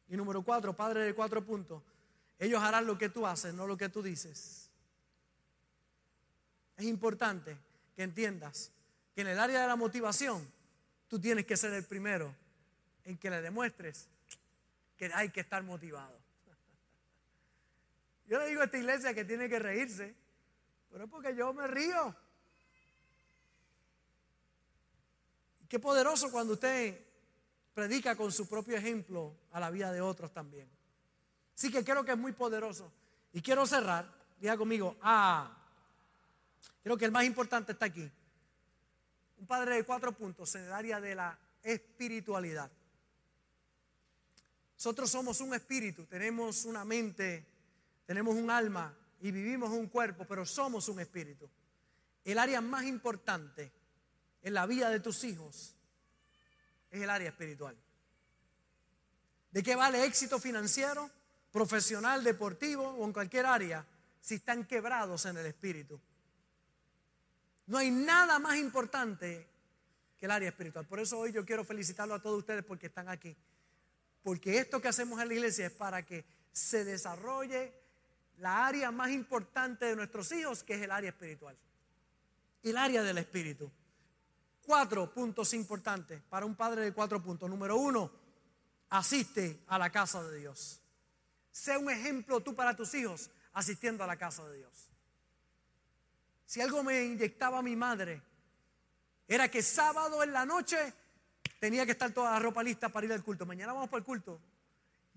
Y 0.06 0.18
número 0.18 0.42
cuatro, 0.42 0.76
padre 0.76 1.00
de 1.00 1.14
cuatro 1.14 1.42
puntos. 1.42 1.82
Ellos 2.38 2.62
harán 2.62 2.86
lo 2.86 2.98
que 2.98 3.08
tú 3.08 3.26
haces, 3.26 3.54
no 3.54 3.66
lo 3.66 3.78
que 3.78 3.88
tú 3.88 4.02
dices. 4.02 4.68
Es 6.76 6.84
importante 6.84 7.56
que 7.96 8.02
entiendas 8.02 8.70
que 9.14 9.22
en 9.22 9.28
el 9.28 9.38
área 9.38 9.62
de 9.62 9.66
la 9.66 9.76
motivación 9.76 10.46
tú 11.08 11.18
tienes 11.18 11.46
que 11.46 11.56
ser 11.56 11.72
el 11.72 11.84
primero 11.84 12.34
en 13.04 13.16
que 13.16 13.30
le 13.30 13.40
demuestres 13.40 14.08
que 14.98 15.10
hay 15.14 15.30
que 15.30 15.40
estar 15.40 15.62
motivado. 15.62 16.14
Yo 18.26 18.38
le 18.38 18.46
digo 18.46 18.60
a 18.60 18.66
esta 18.66 18.76
iglesia 18.76 19.14
que 19.14 19.24
tiene 19.24 19.48
que 19.48 19.58
reírse, 19.58 20.14
pero 20.90 21.04
es 21.04 21.10
porque 21.10 21.34
yo 21.34 21.54
me 21.54 21.66
río. 21.66 22.14
Qué 25.66 25.78
poderoso 25.78 26.30
cuando 26.30 26.52
usted 26.52 27.13
predica 27.74 28.16
con 28.16 28.30
su 28.30 28.48
propio 28.48 28.76
ejemplo 28.76 29.34
a 29.50 29.60
la 29.60 29.70
vida 29.70 29.92
de 29.92 30.00
otros 30.00 30.32
también. 30.32 30.68
Así 31.54 31.70
que 31.70 31.84
creo 31.84 32.04
que 32.04 32.12
es 32.12 32.18
muy 32.18 32.32
poderoso. 32.32 32.90
Y 33.32 33.42
quiero 33.42 33.66
cerrar, 33.66 34.08
diga 34.40 34.56
conmigo, 34.56 34.96
ah, 35.02 35.50
creo 36.82 36.96
que 36.96 37.04
el 37.04 37.12
más 37.12 37.24
importante 37.24 37.72
está 37.72 37.86
aquí. 37.86 38.08
Un 39.38 39.46
padre 39.46 39.74
de 39.76 39.84
cuatro 39.84 40.12
puntos 40.12 40.54
en 40.54 40.62
el 40.62 40.72
área 40.72 41.00
de 41.00 41.14
la 41.16 41.36
espiritualidad. 41.62 42.70
Nosotros 44.76 45.10
somos 45.10 45.40
un 45.40 45.54
espíritu, 45.54 46.06
tenemos 46.06 46.64
una 46.64 46.84
mente, 46.84 47.46
tenemos 48.06 48.34
un 48.34 48.50
alma 48.50 48.96
y 49.20 49.30
vivimos 49.30 49.70
un 49.70 49.88
cuerpo, 49.88 50.24
pero 50.28 50.46
somos 50.46 50.88
un 50.88 51.00
espíritu. 51.00 51.48
El 52.24 52.38
área 52.38 52.60
más 52.60 52.84
importante 52.84 53.72
en 54.42 54.54
la 54.54 54.66
vida 54.66 54.90
de 54.90 55.00
tus 55.00 55.24
hijos 55.24 55.74
es 56.94 57.02
el 57.02 57.10
área 57.10 57.28
espiritual. 57.28 57.76
¿De 59.50 59.62
qué 59.62 59.74
vale 59.76 60.04
éxito 60.04 60.38
financiero, 60.38 61.10
profesional, 61.52 62.24
deportivo 62.24 62.88
o 62.88 63.04
en 63.04 63.12
cualquier 63.12 63.46
área 63.46 63.84
si 64.20 64.36
están 64.36 64.64
quebrados 64.64 65.26
en 65.26 65.36
el 65.36 65.46
espíritu? 65.46 66.00
No 67.66 67.78
hay 67.78 67.90
nada 67.90 68.38
más 68.38 68.56
importante 68.56 69.46
que 70.18 70.26
el 70.26 70.32
área 70.32 70.48
espiritual. 70.48 70.86
Por 70.86 71.00
eso 71.00 71.18
hoy 71.18 71.32
yo 71.32 71.44
quiero 71.44 71.64
felicitarlo 71.64 72.14
a 72.14 72.22
todos 72.22 72.38
ustedes 72.38 72.64
porque 72.64 72.86
están 72.86 73.08
aquí. 73.08 73.36
Porque 74.22 74.58
esto 74.58 74.80
que 74.80 74.88
hacemos 74.88 75.20
en 75.20 75.28
la 75.28 75.34
iglesia 75.34 75.66
es 75.66 75.72
para 75.72 76.04
que 76.04 76.24
se 76.52 76.84
desarrolle 76.84 77.72
la 78.38 78.66
área 78.66 78.90
más 78.90 79.10
importante 79.10 79.86
de 79.86 79.96
nuestros 79.96 80.30
hijos, 80.32 80.62
que 80.62 80.74
es 80.74 80.82
el 80.82 80.90
área 80.90 81.10
espiritual. 81.10 81.56
El 82.62 82.76
área 82.76 83.02
del 83.02 83.18
espíritu. 83.18 83.70
Cuatro 84.66 85.12
puntos 85.12 85.52
importantes 85.54 86.22
para 86.22 86.46
un 86.46 86.54
padre 86.54 86.82
de 86.82 86.92
cuatro 86.92 87.22
puntos. 87.22 87.48
Número 87.50 87.76
uno, 87.76 88.10
asiste 88.90 89.62
a 89.66 89.78
la 89.78 89.90
casa 89.90 90.22
de 90.22 90.38
Dios. 90.38 90.80
Sé 91.52 91.76
un 91.76 91.90
ejemplo 91.90 92.40
tú 92.40 92.54
para 92.54 92.74
tus 92.74 92.94
hijos 92.94 93.30
asistiendo 93.52 94.02
a 94.04 94.06
la 94.06 94.16
casa 94.16 94.44
de 94.48 94.58
Dios. 94.58 94.90
Si 96.46 96.60
algo 96.60 96.82
me 96.82 97.02
inyectaba 97.04 97.62
mi 97.62 97.76
madre, 97.76 98.22
era 99.26 99.50
que 99.50 99.62
sábado 99.62 100.22
en 100.22 100.32
la 100.32 100.44
noche 100.44 100.92
tenía 101.58 101.86
que 101.86 101.92
estar 101.92 102.12
toda 102.12 102.32
la 102.32 102.38
ropa 102.38 102.62
lista 102.62 102.88
para 102.88 103.06
ir 103.06 103.12
al 103.12 103.22
culto. 103.22 103.46
Mañana 103.46 103.72
vamos 103.72 103.88
para 103.88 103.98
el 103.98 104.04
culto. 104.04 104.40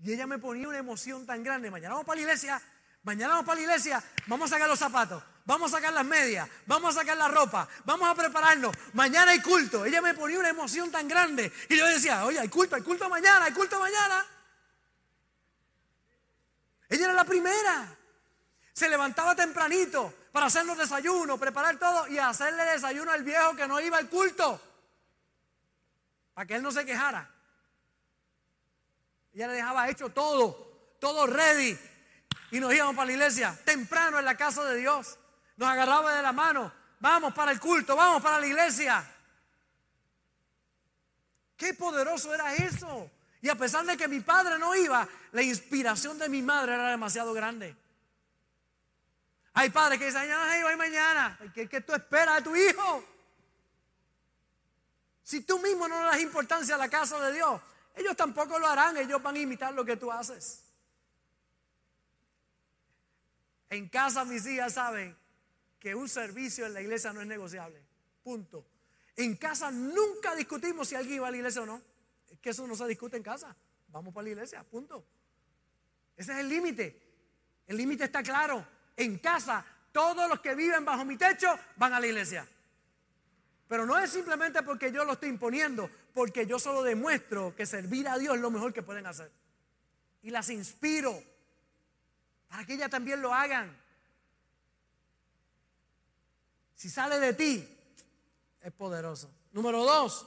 Y 0.02 0.12
ella 0.12 0.26
me 0.26 0.38
ponía 0.38 0.68
una 0.68 0.78
emoción 0.78 1.26
tan 1.26 1.42
grande. 1.42 1.70
Mañana 1.70 1.94
vamos 1.94 2.06
para 2.06 2.16
la 2.16 2.22
iglesia. 2.22 2.62
Mañana 3.08 3.28
vamos 3.28 3.46
para 3.46 3.56
la 3.56 3.62
iglesia. 3.62 4.04
Vamos 4.26 4.52
a 4.52 4.56
sacar 4.56 4.68
los 4.68 4.78
zapatos 4.78 5.22
vamos 5.46 5.72
a 5.72 5.76
sacar 5.76 5.94
las 5.94 6.04
medias, 6.04 6.46
vamos 6.66 6.94
a 6.94 7.00
sacar 7.00 7.16
la 7.16 7.26
ropa, 7.26 7.66
vamos 7.86 8.06
a 8.06 8.14
prepararnos, 8.14 8.76
mañana 8.92 9.30
hay 9.30 9.40
culto. 9.40 9.86
Ella 9.86 10.02
me 10.02 10.12
ponía 10.12 10.38
una 10.38 10.50
emoción 10.50 10.90
tan 10.90 11.08
grande 11.08 11.50
y 11.70 11.78
yo 11.78 11.86
decía, 11.86 12.26
oye, 12.26 12.38
hay 12.38 12.50
culto, 12.50 12.76
hay 12.76 12.82
culto 12.82 13.08
mañana, 13.08 13.46
hay 13.46 13.52
culto 13.54 13.80
mañana. 13.80 14.26
Ella 16.90 17.04
era 17.06 17.14
la 17.14 17.24
primera. 17.24 17.96
Se 18.74 18.90
levantaba 18.90 19.34
tempranito 19.34 20.12
para 20.32 20.46
hacernos 20.46 20.76
desayuno, 20.76 21.38
preparar 21.38 21.78
todo 21.78 22.06
y 22.08 22.18
hacerle 22.18 22.62
desayuno 22.64 23.10
al 23.10 23.24
viejo 23.24 23.56
que 23.56 23.66
no 23.66 23.80
iba 23.80 23.96
al 23.96 24.10
culto. 24.10 24.60
Para 26.34 26.46
que 26.46 26.56
él 26.56 26.62
no 26.62 26.70
se 26.70 26.84
quejara. 26.84 27.26
Ella 29.32 29.48
le 29.48 29.54
dejaba 29.54 29.88
hecho 29.88 30.10
todo, 30.10 30.96
todo 31.00 31.26
ready. 31.26 31.87
Y 32.50 32.60
nos 32.60 32.72
íbamos 32.72 32.94
para 32.94 33.06
la 33.06 33.12
iglesia 33.12 33.58
temprano 33.64 34.18
en 34.18 34.24
la 34.24 34.36
casa 34.36 34.64
de 34.64 34.76
Dios 34.76 35.18
nos 35.58 35.68
agarraba 35.68 36.14
de 36.14 36.22
la 36.22 36.32
mano, 36.32 36.72
vamos 37.00 37.34
para 37.34 37.50
el 37.50 37.58
culto, 37.58 37.96
vamos 37.96 38.22
para 38.22 38.38
la 38.38 38.46
iglesia. 38.46 39.04
Qué 41.56 41.74
poderoso 41.74 42.32
era 42.32 42.54
eso. 42.54 43.10
Y 43.42 43.48
a 43.48 43.56
pesar 43.56 43.84
de 43.84 43.96
que 43.96 44.06
mi 44.06 44.20
padre 44.20 44.56
no 44.56 44.74
iba, 44.76 45.06
la 45.32 45.42
inspiración 45.42 46.16
de 46.16 46.28
mi 46.28 46.42
madre 46.42 46.74
era 46.74 46.90
demasiado 46.90 47.32
grande. 47.32 47.76
Hay 49.54 49.70
padres 49.70 49.98
que 49.98 50.06
dicen, 50.06 50.30
ay, 50.32 50.76
mañana. 50.76 51.36
¿Qué, 51.52 51.68
¿Qué 51.68 51.80
tú 51.80 51.92
esperas 51.92 52.36
de 52.36 52.42
tu 52.42 52.54
hijo? 52.54 53.04
Si 55.24 55.40
tú 55.40 55.58
mismo 55.58 55.88
no 55.88 56.00
le 56.00 56.06
das 56.06 56.20
importancia 56.20 56.76
a 56.76 56.78
la 56.78 56.88
casa 56.88 57.18
de 57.18 57.32
Dios, 57.32 57.60
ellos 57.96 58.16
tampoco 58.16 58.60
lo 58.60 58.68
harán, 58.68 58.96
ellos 58.96 59.20
van 59.20 59.34
a 59.34 59.38
imitar 59.40 59.74
lo 59.74 59.84
que 59.84 59.96
tú 59.96 60.12
haces. 60.12 60.67
En 63.70 63.88
casa 63.88 64.24
mis 64.24 64.46
hijas 64.46 64.74
saben 64.74 65.16
que 65.78 65.94
un 65.94 66.08
servicio 66.08 66.66
en 66.66 66.74
la 66.74 66.80
iglesia 66.80 67.12
no 67.12 67.20
es 67.20 67.26
negociable. 67.26 67.80
Punto. 68.22 68.66
En 69.16 69.36
casa 69.36 69.70
nunca 69.70 70.34
discutimos 70.34 70.88
si 70.88 70.94
alguien 70.94 71.22
va 71.22 71.28
a 71.28 71.30
la 71.30 71.36
iglesia 71.36 71.62
o 71.62 71.66
no. 71.66 71.82
Es 72.30 72.38
que 72.38 72.50
eso 72.50 72.66
no 72.66 72.74
se 72.76 72.86
discute 72.86 73.16
en 73.16 73.22
casa. 73.22 73.54
Vamos 73.88 74.14
para 74.14 74.24
la 74.24 74.30
iglesia, 74.30 74.62
punto. 74.64 75.04
Ese 76.16 76.32
es 76.32 76.38
el 76.38 76.48
límite. 76.48 77.02
El 77.66 77.76
límite 77.76 78.04
está 78.04 78.22
claro. 78.22 78.66
En 78.96 79.18
casa, 79.18 79.64
todos 79.92 80.28
los 80.28 80.40
que 80.40 80.54
viven 80.54 80.84
bajo 80.84 81.04
mi 81.04 81.16
techo 81.16 81.48
van 81.76 81.94
a 81.94 82.00
la 82.00 82.06
iglesia. 82.06 82.46
Pero 83.68 83.84
no 83.84 83.98
es 83.98 84.10
simplemente 84.10 84.62
porque 84.62 84.90
yo 84.90 85.04
lo 85.04 85.12
estoy 85.12 85.28
imponiendo, 85.28 85.90
porque 86.14 86.46
yo 86.46 86.58
solo 86.58 86.82
demuestro 86.82 87.54
que 87.54 87.66
servir 87.66 88.08
a 88.08 88.18
Dios 88.18 88.36
es 88.36 88.40
lo 88.40 88.50
mejor 88.50 88.72
que 88.72 88.82
pueden 88.82 89.06
hacer. 89.06 89.30
Y 90.22 90.30
las 90.30 90.48
inspiro 90.48 91.22
para 92.48 92.64
que 92.64 92.74
ellas 92.74 92.90
también 92.90 93.20
lo 93.20 93.32
hagan. 93.32 93.76
Si 96.74 96.88
sale 96.88 97.18
de 97.18 97.34
ti, 97.34 97.78
es 98.60 98.72
poderoso. 98.72 99.30
Número 99.52 99.84
dos, 99.84 100.26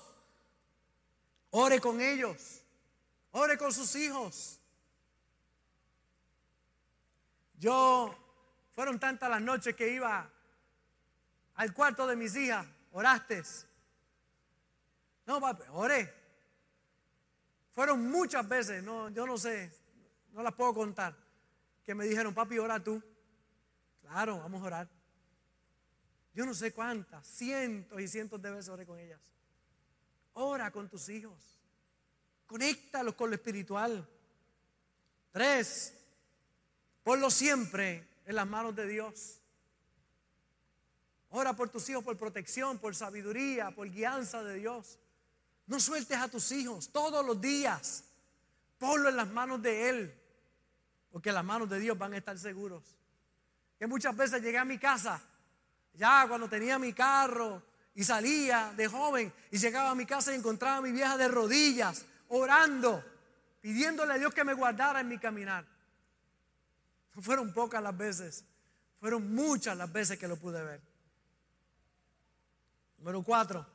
ore 1.51 1.80
con 1.80 2.01
ellos. 2.01 2.61
Ore 3.32 3.57
con 3.57 3.72
sus 3.74 3.95
hijos. 3.95 4.59
Yo, 7.57 8.13
fueron 8.74 8.99
tantas 8.99 9.30
las 9.30 9.41
noches 9.41 9.76
que 9.76 9.93
iba 9.93 10.30
al 11.55 11.74
cuarto 11.74 12.07
de 12.07 12.15
mis 12.15 12.36
hijas, 12.36 12.65
oraste. 12.91 13.43
No, 15.26 15.39
papi, 15.39 15.63
oré. 15.72 16.13
Fueron 17.72 18.09
muchas 18.09 18.47
veces, 18.47 18.84
no, 18.84 19.09
yo 19.09 19.26
no 19.26 19.38
sé, 19.38 19.72
no 20.34 20.43
las 20.43 20.53
puedo 20.53 20.74
contar, 20.74 21.15
que 21.91 21.95
me 21.95 22.05
dijeron, 22.05 22.33
papi, 22.33 22.57
ora 22.57 22.81
tú. 22.81 23.03
Claro, 23.99 24.37
vamos 24.37 24.63
a 24.63 24.65
orar. 24.65 24.89
Yo 26.33 26.45
no 26.45 26.53
sé 26.53 26.71
cuántas, 26.71 27.27
cientos 27.27 27.99
y 27.99 28.07
cientos 28.07 28.41
de 28.41 28.49
veces 28.49 28.69
oré 28.69 28.85
con 28.85 28.97
ellas. 28.97 29.19
Ora 30.31 30.71
con 30.71 30.87
tus 30.87 31.09
hijos. 31.09 31.59
Conéctalos 32.45 33.13
con 33.15 33.29
lo 33.29 33.35
espiritual. 33.35 34.07
Tres, 35.33 35.93
ponlo 37.03 37.29
siempre 37.29 38.07
en 38.25 38.35
las 38.35 38.47
manos 38.47 38.73
de 38.73 38.87
Dios. 38.87 39.41
Ora 41.31 41.53
por 41.57 41.67
tus 41.67 41.89
hijos, 41.89 42.05
por 42.05 42.17
protección, 42.17 42.79
por 42.79 42.95
sabiduría, 42.95 43.71
por 43.71 43.89
guianza 43.91 44.41
de 44.45 44.55
Dios. 44.55 44.97
No 45.67 45.77
sueltes 45.77 46.17
a 46.17 46.29
tus 46.29 46.53
hijos 46.53 46.89
todos 46.93 47.25
los 47.25 47.41
días. 47.41 48.05
Ponlo 48.77 49.09
en 49.09 49.17
las 49.17 49.27
manos 49.27 49.61
de 49.61 49.89
Él. 49.89 50.20
Porque 51.12 51.32
las 51.32 51.43
manos 51.43 51.70
de 51.70 51.80
Dios 51.80 51.97
van 51.97 52.14
a 52.14 52.18
estar 52.18 52.38
seguros. 52.38 52.84
Que 53.78 53.88
muchas 53.88 54.16
veces 54.16 54.41
llegué 54.41 54.57
a 54.57 54.66
mi 54.66 54.78
casa, 54.78 55.22
ya 55.93 56.26
cuando 56.28 56.47
tenía 56.47 56.80
mi 56.80 56.93
carro 56.93 57.62
y 57.93 58.03
salía 58.03 58.74
de 58.76 58.88
joven 58.88 59.34
y 59.51 59.57
llegaba 59.57 59.91
a 59.91 59.95
mi 59.95 60.05
casa 60.05 60.32
y 60.32 60.36
encontraba 60.36 60.78
a 60.78 60.82
mi 60.82 60.91
vieja 60.91 61.18
de 61.18 61.28
rodillas, 61.28 62.05
orando, 62.30 63.03
pidiéndole 63.59 64.14
a 64.14 64.18
Dios 64.18 64.34
que 64.34 64.43
me 64.43 64.53
guardara 64.53 65.01
en 65.01 65.07
mi 65.07 65.18
caminar. 65.18 65.66
No 67.14 67.22
fueron 67.22 67.53
pocas 67.53 67.84
las 67.84 67.97
veces, 67.97 68.45
fueron 68.99 69.34
muchas 69.34 69.76
las 69.76 69.91
veces 69.91 70.18
que 70.18 70.28
lo 70.28 70.38
pude 70.38 70.64
ver. 70.64 70.82
Número 72.99 73.24
cuatro, 73.24 73.66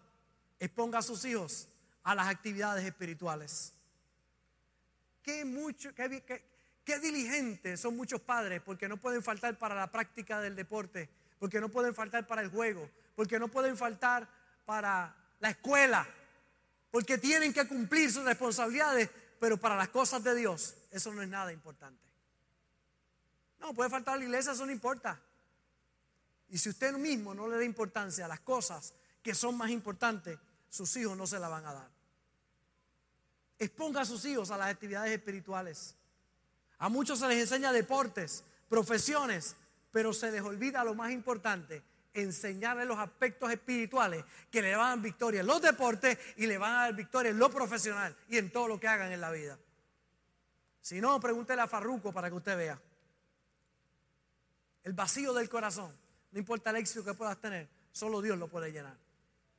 exponga 0.59 0.99
a 0.99 1.03
sus 1.03 1.25
hijos 1.25 1.69
a 2.05 2.15
las 2.15 2.29
actividades 2.29 2.85
espirituales. 2.85 3.73
Qué, 5.23 5.45
mucho, 5.45 5.93
qué, 5.93 6.56
diligentes 7.01 7.81
son 7.81 7.97
muchos 7.97 8.21
padres 8.21 8.63
porque 8.63 8.89
no 8.89 8.97
pueden 8.97 9.23
faltar 9.23 9.59
para 9.59 9.75
la 9.75 9.91
práctica 9.91 10.41
del 10.41 10.55
deporte, 10.55 11.09
porque 11.39 11.61
no 11.61 11.69
pueden 11.69 11.95
faltar 11.95 12.27
para 12.27 12.43
el 12.43 12.49
juego, 12.49 12.89
porque 13.15 13.39
no 13.39 13.49
pueden 13.49 13.77
faltar 13.77 14.29
para 14.65 15.15
la 15.41 15.51
escuela, 15.51 16.07
porque 16.91 17.19
tienen 17.19 17.53
que 17.53 17.67
cumplir 17.67 18.13
sus 18.13 18.25
responsabilidades, 18.25 19.11
pero 19.41 19.57
para 19.57 19.77
las 19.77 19.89
cosas 19.89 20.23
de 20.23 20.35
Dios 20.35 20.77
eso 20.91 21.13
no 21.13 21.23
es 21.23 21.29
nada 21.29 21.53
importante. 21.53 22.01
No, 23.59 23.75
puede 23.75 23.91
faltar 23.91 24.15
a 24.15 24.19
la 24.19 24.25
iglesia, 24.25 24.53
eso 24.53 24.65
no 24.65 24.73
importa. 24.73 25.21
Y 26.49 26.59
si 26.59 26.69
usted 26.69 26.93
mismo 26.93 27.35
no 27.35 27.49
le 27.49 27.57
da 27.57 27.65
importancia 27.65 28.25
a 28.25 28.29
las 28.29 28.41
cosas 28.41 28.95
que 29.23 29.35
son 29.35 29.57
más 29.57 29.71
importantes, 29.71 30.39
sus 30.69 30.95
hijos 30.97 31.17
no 31.17 31.27
se 31.27 31.39
la 31.39 31.49
van 31.49 31.67
a 31.67 31.73
dar. 31.73 31.91
Exponga 33.59 34.03
a 34.03 34.05
sus 34.05 34.25
hijos 34.25 34.51
a 34.51 34.57
las 34.57 34.69
actividades 34.69 35.11
espirituales. 35.11 35.97
A 36.79 36.89
muchos 36.89 37.19
se 37.19 37.29
les 37.29 37.39
enseña 37.39 37.73
deportes, 37.73 38.45
profesiones, 38.69 39.57
pero 39.91 40.13
se 40.13 40.31
les 40.31 40.43
olvida 40.43 40.85
lo 40.85 40.95
más 40.95 41.11
importante, 41.11 41.83
enseñarles 42.13 42.87
los 42.87 42.99
aspectos 42.99 43.51
espirituales 43.51 44.25
que 44.51 44.63
le 44.63 44.77
van 44.77 44.87
a 44.87 44.89
dar 44.91 45.01
victoria 45.01 45.41
en 45.41 45.47
los 45.47 45.63
deportes 45.63 46.19
y 46.37 46.47
le 46.47 46.59
van 46.59 46.73
a 46.73 46.81
dar 46.83 46.95
victoria 46.95 47.31
en 47.31 47.39
lo 47.39 47.51
profesional 47.51 48.17
y 48.29 48.39
en 48.39 48.51
todo 48.51 48.69
lo 48.69 48.79
que 48.79 48.89
hagan 48.89 49.13
en 49.13 49.21
la 49.21 49.31
vida. 49.31 49.59
Si 50.81 51.01
no, 51.01 51.19
pregúntele 51.19 51.63
a 51.63 51.67
Farruco 51.67 52.13
para 52.13 52.29
que 52.29 52.37
usted 52.37 52.57
vea. 52.57 52.81
El 54.85 54.93
vacío 54.93 55.33
del 55.33 55.49
corazón, 55.49 55.93
no 56.31 56.39
importa 56.39 56.71
el 56.71 56.77
éxito 56.77 57.05
que 57.05 57.15
puedas 57.15 57.41
tener, 57.41 57.69
solo 57.91 58.23
Dios 58.23 58.39
lo 58.39 58.49
puede 58.49 58.71
llenar 58.71 58.97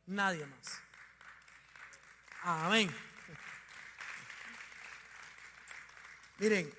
nadie 0.08 0.46
más. 0.46 0.80
Amén. 2.44 2.90
Miren, 6.40 6.74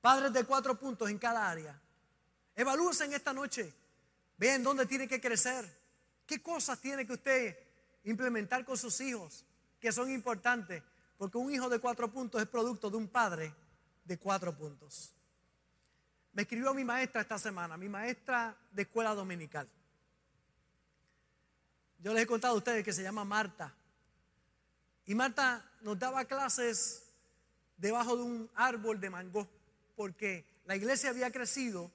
padres 0.00 0.32
de 0.32 0.44
cuatro 0.44 0.78
puntos 0.78 1.10
en 1.10 1.18
cada 1.18 1.48
área. 1.48 1.80
Evalúense 2.54 3.04
en 3.04 3.12
esta 3.12 3.32
noche. 3.32 3.72
Vean 4.36 4.62
dónde 4.62 4.86
tiene 4.86 5.08
que 5.08 5.20
crecer. 5.20 5.68
¿Qué 6.26 6.42
cosas 6.42 6.80
tiene 6.80 7.06
que 7.06 7.14
usted 7.14 7.58
implementar 8.04 8.64
con 8.64 8.76
sus 8.76 9.00
hijos 9.00 9.44
que 9.80 9.92
son 9.92 10.10
importantes? 10.10 10.82
Porque 11.16 11.38
un 11.38 11.52
hijo 11.52 11.68
de 11.68 11.78
cuatro 11.78 12.10
puntos 12.10 12.40
es 12.40 12.48
producto 12.48 12.90
de 12.90 12.96
un 12.96 13.08
padre 13.08 13.54
de 14.04 14.18
cuatro 14.18 14.56
puntos. 14.56 15.12
Me 16.32 16.42
escribió 16.42 16.72
mi 16.74 16.84
maestra 16.84 17.22
esta 17.22 17.38
semana, 17.38 17.76
mi 17.76 17.88
maestra 17.88 18.56
de 18.70 18.82
escuela 18.82 19.14
dominical. 19.14 19.68
Yo 21.98 22.14
les 22.14 22.22
he 22.22 22.26
contado 22.26 22.54
a 22.54 22.58
ustedes 22.58 22.84
que 22.84 22.92
se 22.92 23.02
llama 23.02 23.24
Marta. 23.24 23.74
Y 25.04 25.14
Marta 25.14 25.64
nos 25.80 25.98
daba 25.98 26.24
clases 26.26 27.02
debajo 27.76 28.16
de 28.16 28.22
un 28.22 28.50
árbol 28.54 29.00
de 29.00 29.10
mango, 29.10 29.48
porque 29.98 30.46
la 30.64 30.76
iglesia 30.76 31.10
había 31.10 31.32
crecido, 31.32 31.90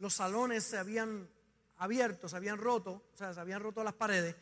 los 0.00 0.14
salones 0.14 0.64
se 0.64 0.76
habían 0.76 1.30
abierto, 1.76 2.28
se 2.28 2.34
habían 2.36 2.58
roto, 2.58 3.04
o 3.14 3.16
sea, 3.16 3.32
se 3.32 3.38
habían 3.38 3.62
roto 3.62 3.84
las 3.84 3.94
paredes 3.94 4.34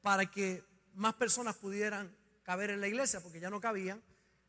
para 0.00 0.24
que 0.24 0.64
más 0.94 1.12
personas 1.12 1.54
pudieran 1.56 2.16
caber 2.42 2.70
en 2.70 2.80
la 2.80 2.88
iglesia, 2.88 3.20
porque 3.20 3.40
ya 3.40 3.50
no 3.50 3.60
cabían, 3.60 4.02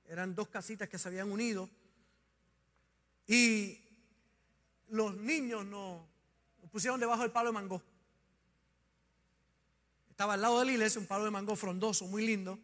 eran 0.08 0.34
dos 0.34 0.48
casitas 0.48 0.88
que 0.88 0.98
se 0.98 1.10
habían 1.10 1.30
unido. 1.30 1.70
Y 3.28 3.78
los 4.88 5.18
niños 5.18 5.66
nos, 5.66 6.02
pusieron 6.72 6.98
debajo 6.98 7.24
del 7.24 7.32
palo 7.32 7.50
de 7.50 7.54
mango. 7.54 7.82
Estaba 10.10 10.36
al 10.36 10.42
lado 10.42 10.60
de 10.60 10.66
la 10.68 10.72
iglesia 10.72 11.02
un 11.02 11.08
palo 11.08 11.26
de 11.26 11.32
mango 11.32 11.58
frondoso, 11.58 12.08
muy 12.08 12.26
lindo. 12.26 12.58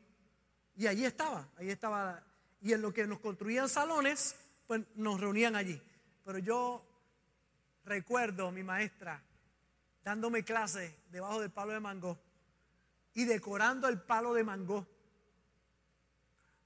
Y 0.78 0.88
allí 0.88 1.04
estaba, 1.04 1.50
ahí 1.58 1.70
estaba. 1.70 2.24
Y 2.62 2.72
en 2.72 2.82
lo 2.82 2.94
que 2.94 3.06
nos 3.06 3.20
construían 3.20 3.68
salones, 3.68 4.36
pues 4.68 4.84
nos 4.96 5.20
reunían 5.20 5.56
allí. 5.56 5.82
Pero 6.24 6.38
yo 6.40 6.86
recuerdo 7.86 8.50
a 8.50 8.52
mi 8.52 8.64
maestra 8.64 9.24
dándome 10.04 10.44
clase 10.44 10.96
debajo 11.10 11.42
del 11.42 11.52
palo 11.52 11.74
de 11.74 11.80
mango 11.80 12.20
y 13.14 13.26
decorando 13.26 13.88
el 13.88 14.02
palo 14.02 14.34
de 14.34 14.44
mango 14.44 14.86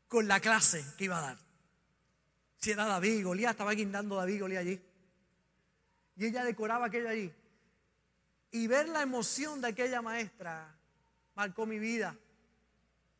con 0.07 0.27
la 0.27 0.39
clase 0.39 0.83
que 0.97 1.05
iba 1.05 1.19
a 1.19 1.21
dar. 1.21 1.37
Si 2.57 2.71
era 2.71 2.85
David, 2.85 3.25
Golía, 3.25 3.51
estaba 3.51 3.71
guindando 3.71 4.15
David, 4.15 4.41
Golía 4.41 4.59
allí. 4.59 4.79
Y 6.17 6.25
ella 6.25 6.43
decoraba 6.43 6.87
aquello 6.87 7.09
allí. 7.09 7.33
Y 8.51 8.67
ver 8.67 8.89
la 8.89 9.01
emoción 9.01 9.61
de 9.61 9.69
aquella 9.69 10.01
maestra 10.01 10.75
marcó 11.33 11.65
mi 11.65 11.79
vida. 11.79 12.15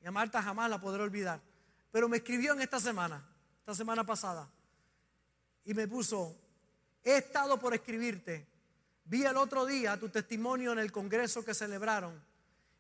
Y 0.02 0.08
a 0.08 0.12
Marta 0.12 0.44
jamás 0.44 0.70
la 0.70 0.80
podré 0.80 1.02
olvidar. 1.02 1.40
Pero 1.92 2.10
me 2.10 2.18
escribió 2.18 2.54
en 2.54 2.62
esta 2.62 2.80
semana, 2.80 3.26
esta 3.60 3.74
semana 3.74 4.04
pasada, 4.04 4.48
y 5.66 5.74
me 5.74 5.88
puso, 5.88 6.36
he 7.04 7.18
estado 7.18 7.60
por 7.60 7.74
escribirte. 7.74 8.48
Vi 9.06 9.24
el 9.24 9.38
otro 9.38 9.66
día 9.66 10.00
tu 10.00 10.10
testimonio 10.10 10.72
en 10.72 10.80
el 10.80 10.92
congreso 10.92 11.44
que 11.44 11.54
celebraron 11.54 12.22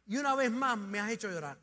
y 0.07 0.17
una 0.17 0.35
vez 0.35 0.51
más 0.51 0.77
me 0.77 0.99
has 0.99 1.11
hecho 1.11 1.29
llorar. 1.29 1.57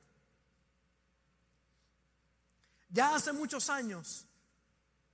Ya 2.90 3.14
hace 3.14 3.32
muchos 3.32 3.68
años, 3.68 4.26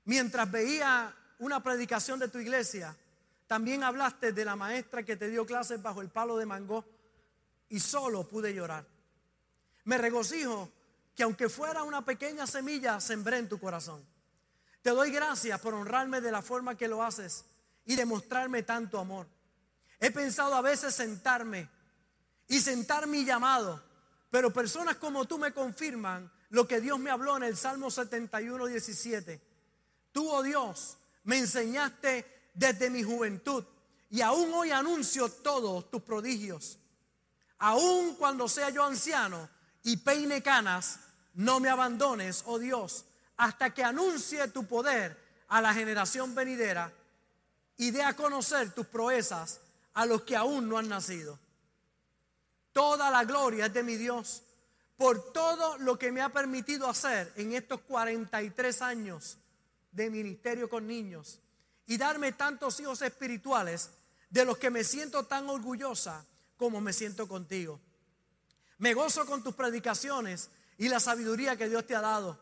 mientras 0.05 0.51
veía 0.51 1.15
una 1.41 1.63
predicación 1.63 2.21
de 2.21 2.29
tu 2.29 2.39
iglesia, 2.39 2.97
también 3.47 3.83
hablaste 3.83 4.33
de 4.33 4.45
la 4.45 4.57
maestra 4.57 5.03
que 5.03 5.17
te 5.17 5.29
dio 5.29 5.45
clases 5.45 5.83
bajo 5.83 6.01
el 6.01 6.09
palo 6.09 6.37
de 6.37 6.47
mango 6.47 6.85
y 7.69 7.81
solo 7.81 8.27
pude 8.29 8.55
llorar. 8.55 8.87
Me 9.85 9.99
regocijo 9.99 10.71
que 11.15 11.25
aunque 11.25 11.49
fuera 11.49 11.83
una 11.83 12.05
pequeña 12.05 12.47
semilla, 12.47 13.01
sembré 13.01 13.39
en 13.39 13.49
tu 13.49 13.59
corazón. 13.59 14.14
Te 14.85 14.91
doy 14.91 15.11
gracias 15.11 15.59
por 15.63 15.73
honrarme 15.73 16.21
de 16.21 16.31
la 16.31 16.43
forma 16.43 16.77
que 16.77 16.89
lo 16.89 17.03
haces 17.03 17.47
y 17.87 17.97
demostrarme 17.97 18.65
tanto 18.65 18.99
amor. 18.99 19.27
He 19.99 20.11
pensado 20.11 20.55
a 20.55 20.61
veces 20.61 20.95
sentarme 20.95 21.71
y 22.49 22.61
sentar 22.61 23.07
mi 23.07 23.25
llamado, 23.25 23.83
pero 24.29 24.53
personas 24.53 24.97
como 24.97 25.25
tú 25.25 25.39
me 25.39 25.55
confirman 25.55 26.31
lo 26.51 26.69
que 26.69 26.83
Dios 26.83 26.99
me 26.99 27.11
habló 27.11 27.39
en 27.39 27.45
el 27.45 27.57
Salmo 27.57 27.91
71, 27.91 28.67
17. 28.67 29.41
Tú, 30.13 30.31
oh 30.31 30.43
Dios, 30.43 30.99
me 31.23 31.39
enseñaste 31.39 32.51
desde 32.53 32.91
mi 32.91 33.03
juventud 33.03 33.65
y 34.11 34.21
aún 34.21 34.53
hoy 34.53 34.71
anuncio 34.71 35.31
todos 35.31 35.91
tus 35.91 36.03
prodigios. 36.03 36.79
Aún 37.57 38.17
cuando 38.17 38.49
sea 38.49 38.69
yo 38.69 38.85
anciano 38.85 39.49
y 39.83 39.97
peine 39.97 40.43
canas, 40.43 40.99
no 41.33 41.59
me 41.59 41.71
abandones, 41.71 42.43
oh 42.45 42.59
Dios, 42.59 43.07
hasta 43.37 43.73
que 43.73 43.83
anuncie 43.83 44.49
tu 44.49 44.67
poder 44.67 45.17
a 45.49 45.61
la 45.61 45.75
generación 45.75 46.35
venidera 46.35 46.93
y 47.77 47.91
dé 47.91 48.03
a 48.03 48.15
conocer 48.15 48.73
tus 48.73 48.87
proezas 48.87 49.61
a 49.95 50.07
los 50.07 50.23
que 50.23 50.37
aún 50.37 50.69
no 50.69 50.79
han 50.79 50.89
nacido. 50.89 51.39
Toda 52.73 53.11
la 53.11 53.25
gloria 53.25 53.67
es 53.67 53.75
de 53.75 53.83
mi 53.83 53.97
Dios 53.97 54.43
por 54.97 55.33
todo 55.33 55.79
lo 55.79 55.99
que 55.99 56.13
me 56.13 56.21
ha 56.21 56.29
permitido 56.29 56.89
hacer 56.89 57.33
en 57.37 57.53
estos 57.53 57.81
43 57.83 58.83
años 58.83 59.39
de 59.93 60.11
ministerio 60.11 60.69
con 60.69 60.87
niños 60.87 61.41
y 61.87 61.97
darme 61.97 62.33
tantos 62.33 62.79
hijos 62.81 63.03
espirituales 63.03 63.91
de 64.31 64.45
los 64.45 64.59
que 64.59 64.71
me 64.71 64.85
siento 64.85 65.25
tan 65.25 65.49
orgullosa 65.49 66.25
como 66.57 66.81
me 66.81 66.93
siento 66.93 67.29
contigo. 67.29 67.81
Me 68.79 68.95
gozo 68.95 69.27
con 69.27 69.43
tus 69.43 69.55
predicaciones 69.55 70.51
y 70.79 70.89
la 70.89 71.01
sabiduría 71.01 71.57
que 71.57 71.69
Dios 71.69 71.87
te 71.87 71.95
ha 71.95 72.01
dado. 72.01 72.39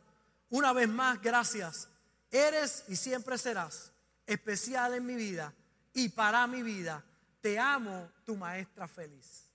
Una 0.52 0.74
vez 0.74 0.86
más, 0.86 1.20
gracias. 1.22 1.88
Eres 2.30 2.84
y 2.86 2.96
siempre 2.96 3.38
serás 3.38 3.90
especial 4.26 4.92
en 4.92 5.06
mi 5.06 5.14
vida 5.14 5.52
y 5.94 6.10
para 6.10 6.46
mi 6.46 6.62
vida. 6.62 7.02
te 7.40 7.58
amo, 7.58 8.12
tu 8.24 8.36
maestra 8.36 8.86
feliz. 8.86 9.46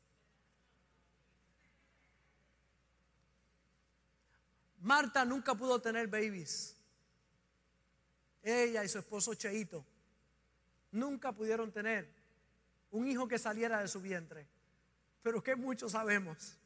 Marta 4.80 5.24
nunca 5.24 5.54
pudo 5.54 5.80
tener 5.80 6.08
babies. 6.08 6.76
Ella 8.42 8.84
y 8.84 8.90
su 8.90 8.98
esposo 8.98 9.36
Cheito 9.36 9.86
nunca 10.92 11.32
pudieron 11.32 11.72
tener 11.72 12.12
un 12.90 13.08
hijo 13.08 13.28
que 13.28 13.38
saliera 13.38 13.82
de 13.82 13.88
su 13.88 14.02
vientre. 14.02 14.48
Pero 15.22 15.44
que 15.44 15.56
muchos 15.56 15.92
sabemos 15.92 16.58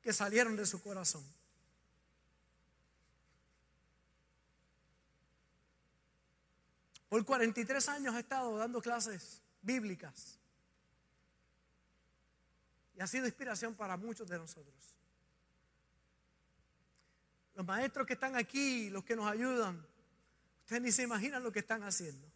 que 0.00 0.14
salieron 0.14 0.56
de 0.56 0.64
su 0.64 0.82
corazón. 0.82 1.37
Por 7.08 7.24
43 7.24 7.88
años 7.88 8.14
he 8.14 8.20
estado 8.20 8.56
dando 8.58 8.82
clases 8.82 9.40
bíblicas. 9.62 10.38
Y 12.94 13.00
ha 13.00 13.06
sido 13.06 13.26
inspiración 13.26 13.74
para 13.74 13.96
muchos 13.96 14.28
de 14.28 14.38
nosotros. 14.38 14.74
Los 17.54 17.64
maestros 17.64 18.06
que 18.06 18.12
están 18.12 18.36
aquí, 18.36 18.90
los 18.90 19.04
que 19.04 19.16
nos 19.16 19.26
ayudan, 19.26 19.84
ustedes 20.60 20.82
ni 20.82 20.92
se 20.92 21.02
imaginan 21.02 21.42
lo 21.42 21.50
que 21.50 21.60
están 21.60 21.82
haciendo. 21.82 22.26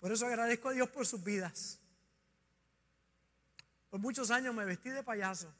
Por 0.00 0.12
eso 0.12 0.26
agradezco 0.26 0.68
a 0.68 0.72
Dios 0.72 0.88
por 0.90 1.06
sus 1.06 1.22
vidas. 1.22 1.78
Por 3.88 4.00
muchos 4.00 4.30
años 4.30 4.54
me 4.54 4.64
vestí 4.64 4.90
de 4.90 5.02
payaso. 5.02 5.52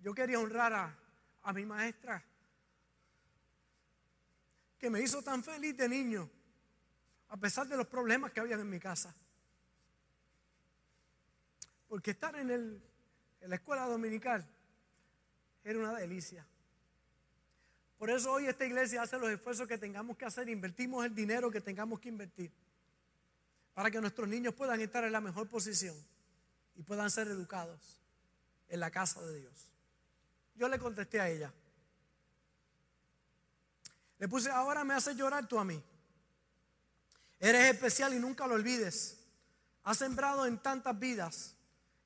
Yo 0.00 0.14
quería 0.14 0.38
honrar 0.38 0.72
a, 0.72 0.98
a 1.42 1.52
mi 1.52 1.64
maestra 1.64 2.24
que 4.80 4.90
me 4.90 5.00
hizo 5.00 5.22
tan 5.22 5.44
feliz 5.44 5.76
de 5.76 5.88
niño, 5.88 6.28
a 7.28 7.36
pesar 7.36 7.68
de 7.68 7.76
los 7.76 7.86
problemas 7.86 8.32
que 8.32 8.40
había 8.40 8.56
en 8.56 8.68
mi 8.68 8.80
casa. 8.80 9.14
Porque 11.86 12.10
estar 12.10 12.34
en 12.34 12.50
el 12.50 12.82
en 13.40 13.50
la 13.50 13.56
escuela 13.56 13.86
dominical 13.86 14.46
era 15.64 15.78
una 15.78 15.94
delicia. 15.94 16.46
Por 17.98 18.10
eso 18.10 18.32
hoy 18.32 18.46
esta 18.46 18.64
iglesia 18.64 19.02
hace 19.02 19.18
los 19.18 19.30
esfuerzos 19.30 19.68
que 19.68 19.78
tengamos 19.78 20.16
que 20.16 20.24
hacer, 20.24 20.48
invertimos 20.48 21.04
el 21.04 21.14
dinero 21.14 21.50
que 21.50 21.60
tengamos 21.60 22.00
que 22.00 22.08
invertir 22.08 22.50
para 23.74 23.90
que 23.90 24.00
nuestros 24.00 24.28
niños 24.28 24.54
puedan 24.54 24.80
estar 24.80 25.04
en 25.04 25.12
la 25.12 25.20
mejor 25.20 25.48
posición 25.48 25.96
y 26.76 26.82
puedan 26.82 27.10
ser 27.10 27.28
educados 27.28 28.00
en 28.68 28.80
la 28.80 28.90
casa 28.90 29.20
de 29.22 29.40
Dios. 29.40 29.70
Yo 30.54 30.68
le 30.68 30.78
contesté 30.78 31.20
a 31.20 31.28
ella. 31.28 31.52
Le 34.20 34.28
puse, 34.28 34.50
ahora 34.50 34.84
me 34.84 34.94
hace 34.94 35.16
llorar 35.16 35.48
tú 35.48 35.58
a 35.58 35.64
mí. 35.64 35.82
Eres 37.40 37.74
especial 37.74 38.14
y 38.14 38.18
nunca 38.18 38.46
lo 38.46 38.54
olvides. 38.54 39.18
Has 39.82 39.98
sembrado 39.98 40.46
en 40.46 40.58
tantas 40.58 40.96
vidas 40.98 41.56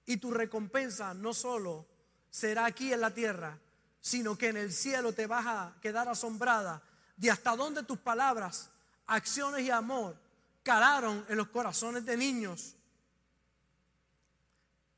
y 0.07 0.17
tu 0.17 0.31
recompensa 0.31 1.13
no 1.13 1.35
solo 1.35 1.87
será 2.31 2.65
aquí 2.65 2.93
en 2.93 3.01
la 3.01 3.13
tierra, 3.13 3.59
sino 4.01 4.39
que 4.39 4.49
en 4.49 4.57
el 4.57 4.73
cielo 4.73 5.13
te 5.13 5.27
vas 5.27 5.45
a 5.47 5.77
quedar 5.83 6.09
asombrada 6.09 6.83
de 7.17 7.31
hasta 7.31 7.57
dónde 7.57 7.83
tus 7.83 7.99
palabras, 7.99 8.71
acciones 9.07 9.63
y 9.63 9.71
amor 9.71 10.17
calaron 10.63 11.27
en 11.29 11.37
los 11.37 11.49
corazones 11.49 12.05
de 12.07 12.17
niños 12.17 12.77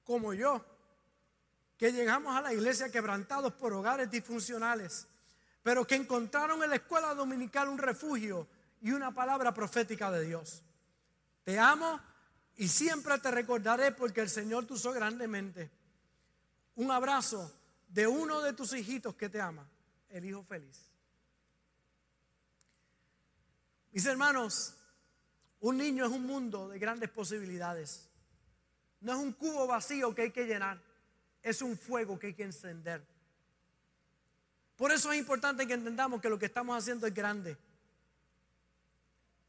como 0.05 0.33
yo, 0.33 0.64
que 1.77 1.93
llegamos 1.93 2.37
a 2.37 2.41
la 2.41 2.53
iglesia 2.53 2.93
quebrantados 2.93 3.53
por 3.55 3.73
hogares 3.73 4.09
disfuncionales, 4.09 5.09
pero 5.67 5.85
que 5.85 5.97
encontraron 5.97 6.62
en 6.62 6.71
la 6.71 6.77
escuela 6.77 7.12
dominical 7.12 7.69
un 7.69 7.79
refugio 7.79 8.47
y 8.83 8.93
una 8.93 9.12
palabra 9.12 9.53
profética 9.53 10.12
de 10.12 10.25
Dios. 10.25 10.62
Te 11.43 11.59
amo 11.59 12.01
y 12.55 12.69
siempre 12.69 13.19
te 13.19 13.33
recordaré 13.33 13.91
porque 13.91 14.21
el 14.21 14.31
Señor 14.31 14.64
te 14.64 14.75
usó 14.75 14.93
grandemente. 14.93 15.69
Un 16.77 16.93
abrazo 16.93 17.53
de 17.89 18.07
uno 18.07 18.43
de 18.43 18.53
tus 18.53 18.75
hijitos 18.75 19.17
que 19.17 19.29
te 19.29 19.41
ama, 19.41 19.69
el 20.11 20.25
hijo 20.27 20.45
feliz. 20.45 20.89
Mis 23.91 24.07
hermanos, 24.07 24.77
un 25.59 25.79
niño 25.79 26.07
es 26.07 26.12
un 26.12 26.27
mundo 26.27 26.69
de 26.69 26.79
grandes 26.79 27.11
posibilidades. 27.11 28.09
No 29.01 29.14
es 29.14 29.19
un 29.19 29.33
cubo 29.33 29.67
vacío 29.67 30.14
que 30.14 30.23
hay 30.23 30.31
que 30.31 30.47
llenar, 30.47 30.81
es 31.43 31.61
un 31.61 31.77
fuego 31.77 32.21
que 32.21 32.29
hay 32.29 32.35
que 32.35 32.45
encender. 32.45 33.16
Por 34.77 34.93
eso 34.93 35.11
es 35.11 35.18
importante 35.18 35.66
que 35.66 35.74
entendamos 35.74 36.20
que 36.20 36.29
lo 36.29 36.39
que 36.39 36.47
estamos 36.47 36.77
haciendo 36.77 37.07
es 37.07 37.14
grande. 37.14 37.57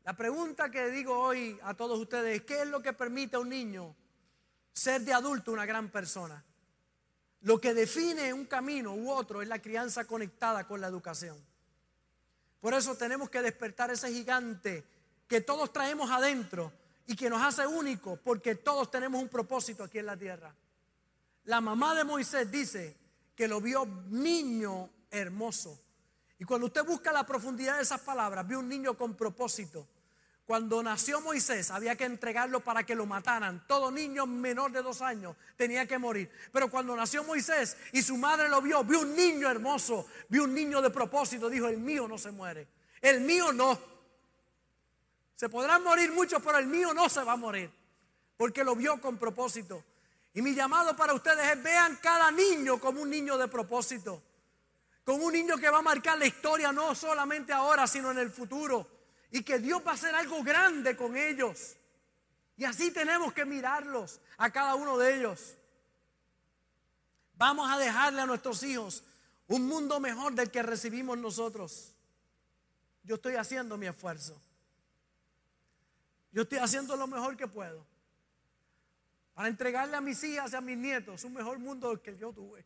La 0.06 0.14
pregunta 0.16 0.72
que 0.72 0.90
digo 0.90 1.20
hoy 1.20 1.60
a 1.64 1.74
todos 1.74 2.00
ustedes 2.00 2.38
es, 2.38 2.46
¿qué 2.46 2.62
es 2.62 2.68
lo 2.68 2.82
que 2.82 2.94
permite 2.94 3.36
a 3.36 3.40
un 3.40 3.50
niño 3.50 3.94
ser 4.72 5.02
de 5.02 5.14
adulto 5.14 5.52
una 5.52 5.66
gran 5.66 5.90
persona? 5.90 6.42
Lo 7.42 7.60
que 7.60 7.74
define 7.74 8.34
un 8.34 8.46
camino 8.46 8.94
u 8.94 9.12
otro 9.12 9.42
es 9.42 9.50
la 9.50 9.62
crianza 9.62 10.06
conectada 10.06 10.66
con 10.66 10.80
la 10.80 10.88
educación. 10.88 11.38
Por 12.62 12.74
eso 12.74 12.96
tenemos 12.96 13.30
que 13.30 13.42
despertar 13.42 13.92
ese 13.92 14.12
gigante 14.12 14.86
que 15.28 15.42
todos 15.42 15.74
traemos 15.74 16.10
adentro 16.10 16.72
y 17.06 17.16
que 17.18 17.30
nos 17.30 17.42
hace 17.42 17.68
únicos 17.68 18.18
porque 18.20 18.56
todos 18.56 18.90
tenemos 18.90 19.22
un 19.22 19.28
propósito 19.28 19.84
aquí 19.84 20.00
en 20.00 20.06
la 20.06 20.16
tierra. 20.16 20.56
La 21.44 21.60
mamá 21.60 21.94
de 21.96 22.06
Moisés 22.06 22.50
dice 22.50 22.96
que 23.36 23.48
lo 23.48 23.60
vio 23.60 23.86
niño 23.86 24.90
hermoso. 25.12 25.80
Y 26.40 26.46
cuando 26.46 26.68
usted 26.68 26.86
busca 26.86 27.12
la 27.12 27.26
profundidad 27.26 27.78
de 27.78 27.84
esas 27.84 28.02
palabras, 28.02 28.48
vio 28.48 28.60
un 28.60 28.70
niño 28.70 28.98
con 28.98 29.16
propósito. 29.16 29.88
Cuando 30.48 30.82
nació 30.82 31.20
Moisés 31.20 31.72
había 31.72 31.98
que 31.98 32.06
entregarlo 32.06 32.62
para 32.62 32.84
que 32.84 32.96
lo 32.96 33.06
mataran. 33.06 33.68
Todo 33.68 33.92
niño 33.92 34.26
menor 34.26 34.72
de 34.72 34.82
dos 34.82 35.02
años 35.02 35.36
tenía 35.58 35.86
que 35.86 35.98
morir. 35.98 36.32
Pero 36.54 36.72
cuando 36.72 36.96
nació 36.96 37.24
Moisés 37.26 37.76
y 37.92 38.02
su 38.02 38.16
madre 38.16 38.48
lo 38.48 38.62
vio, 38.62 38.82
vio 38.86 39.02
un 39.02 39.14
niño 39.14 39.50
hermoso, 39.50 40.08
vio 40.30 40.46
un 40.46 40.54
niño 40.54 40.82
de 40.82 40.90
propósito, 40.90 41.50
dijo, 41.50 41.68
el 41.68 41.80
mío 41.80 42.08
no 42.08 42.18
se 42.18 42.32
muere. 42.32 42.66
El 43.02 43.22
mío 43.22 43.52
no. 43.52 43.78
Se 45.36 45.50
podrán 45.50 45.84
morir 45.84 46.14
muchos, 46.14 46.42
pero 46.42 46.60
el 46.60 46.68
mío 46.68 46.94
no 46.94 47.10
se 47.10 47.24
va 47.24 47.34
a 47.34 47.38
morir. 47.38 47.70
Porque 48.38 48.64
lo 48.64 48.74
vio 48.74 49.02
con 49.02 49.18
propósito. 49.18 49.84
Y 50.34 50.42
mi 50.42 50.56
llamado 50.56 50.96
para 50.96 51.14
ustedes 51.14 51.46
es 51.46 51.62
vean 51.62 52.00
cada 52.02 52.32
niño 52.32 52.80
como 52.80 53.02
un 53.02 53.10
niño 53.10 53.38
de 53.38 53.50
propósito. 53.50 54.24
Como 55.08 55.28
un 55.28 55.32
niño 55.32 55.56
que 55.56 55.70
va 55.70 55.78
a 55.78 55.82
marcar 55.82 56.18
la 56.18 56.26
historia 56.26 56.74
no 56.74 56.94
solamente 56.94 57.54
ahora, 57.54 57.88
sino 57.88 58.12
en 58.12 58.18
el 58.18 58.30
futuro 58.30 58.86
y 59.32 59.42
que 59.42 59.58
Dios 59.58 59.82
va 59.88 59.92
a 59.92 59.94
hacer 59.94 60.14
algo 60.14 60.44
grande 60.44 60.98
con 60.98 61.16
ellos. 61.16 61.78
Y 62.58 62.66
así 62.66 62.92
tenemos 62.92 63.32
que 63.32 63.46
mirarlos 63.46 64.20
a 64.36 64.52
cada 64.52 64.76
uno 64.76 64.98
de 64.98 65.18
ellos. 65.18 65.56
Vamos 67.36 67.72
a 67.72 67.78
dejarle 67.78 68.20
a 68.20 68.26
nuestros 68.26 68.62
hijos 68.64 69.02
un 69.48 69.66
mundo 69.66 70.02
mejor 70.02 70.34
del 70.34 70.52
que 70.52 70.62
recibimos 70.62 71.18
nosotros. 71.18 71.94
Yo 73.04 73.16
estoy 73.16 73.36
haciendo 73.36 73.78
mi 73.78 73.88
esfuerzo. 73.88 74.38
Yo 76.34 76.42
estoy 76.42 76.58
haciendo 76.58 76.98
lo 76.98 77.08
mejor 77.08 77.38
que 77.38 77.48
puedo 77.48 77.88
para 79.34 79.48
entregarle 79.48 79.96
a 79.96 80.02
mis 80.02 80.22
hijas 80.26 80.52
y 80.52 80.58
a 80.58 80.60
mis 80.60 80.78
nietos 80.78 81.24
un 81.24 81.32
mejor 81.32 81.60
mundo 81.60 81.88
del 81.88 82.02
que 82.02 82.18
yo 82.18 82.34
tuve. 82.34 82.66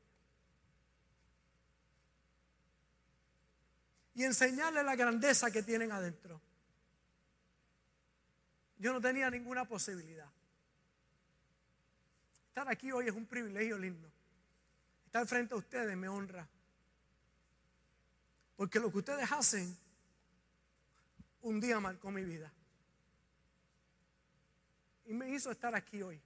Y 4.13 4.23
enseñarle 4.23 4.83
la 4.83 4.95
grandeza 4.95 5.51
que 5.51 5.63
tienen 5.63 5.91
adentro 5.91 6.41
yo 8.81 8.91
no 8.91 8.99
tenía 8.99 9.29
ninguna 9.29 9.63
posibilidad. 9.63 10.27
Estar 12.47 12.67
aquí 12.67 12.91
hoy 12.91 13.07
es 13.07 13.13
un 13.13 13.27
privilegio 13.27 13.77
lindo. 13.77 14.11
Estar 15.05 15.27
frente 15.27 15.53
a 15.53 15.57
ustedes 15.57 15.95
me 15.95 16.09
honra. 16.09 16.47
Porque 18.55 18.79
lo 18.79 18.91
que 18.91 18.97
ustedes 18.97 19.31
hacen 19.31 19.77
un 21.41 21.59
día 21.59 21.79
marcó 21.79 22.09
mi 22.09 22.23
vida. 22.23 22.51
Y 25.05 25.13
me 25.13 25.29
hizo 25.29 25.51
estar 25.51 25.75
aquí 25.75 26.01
hoy. 26.01 26.19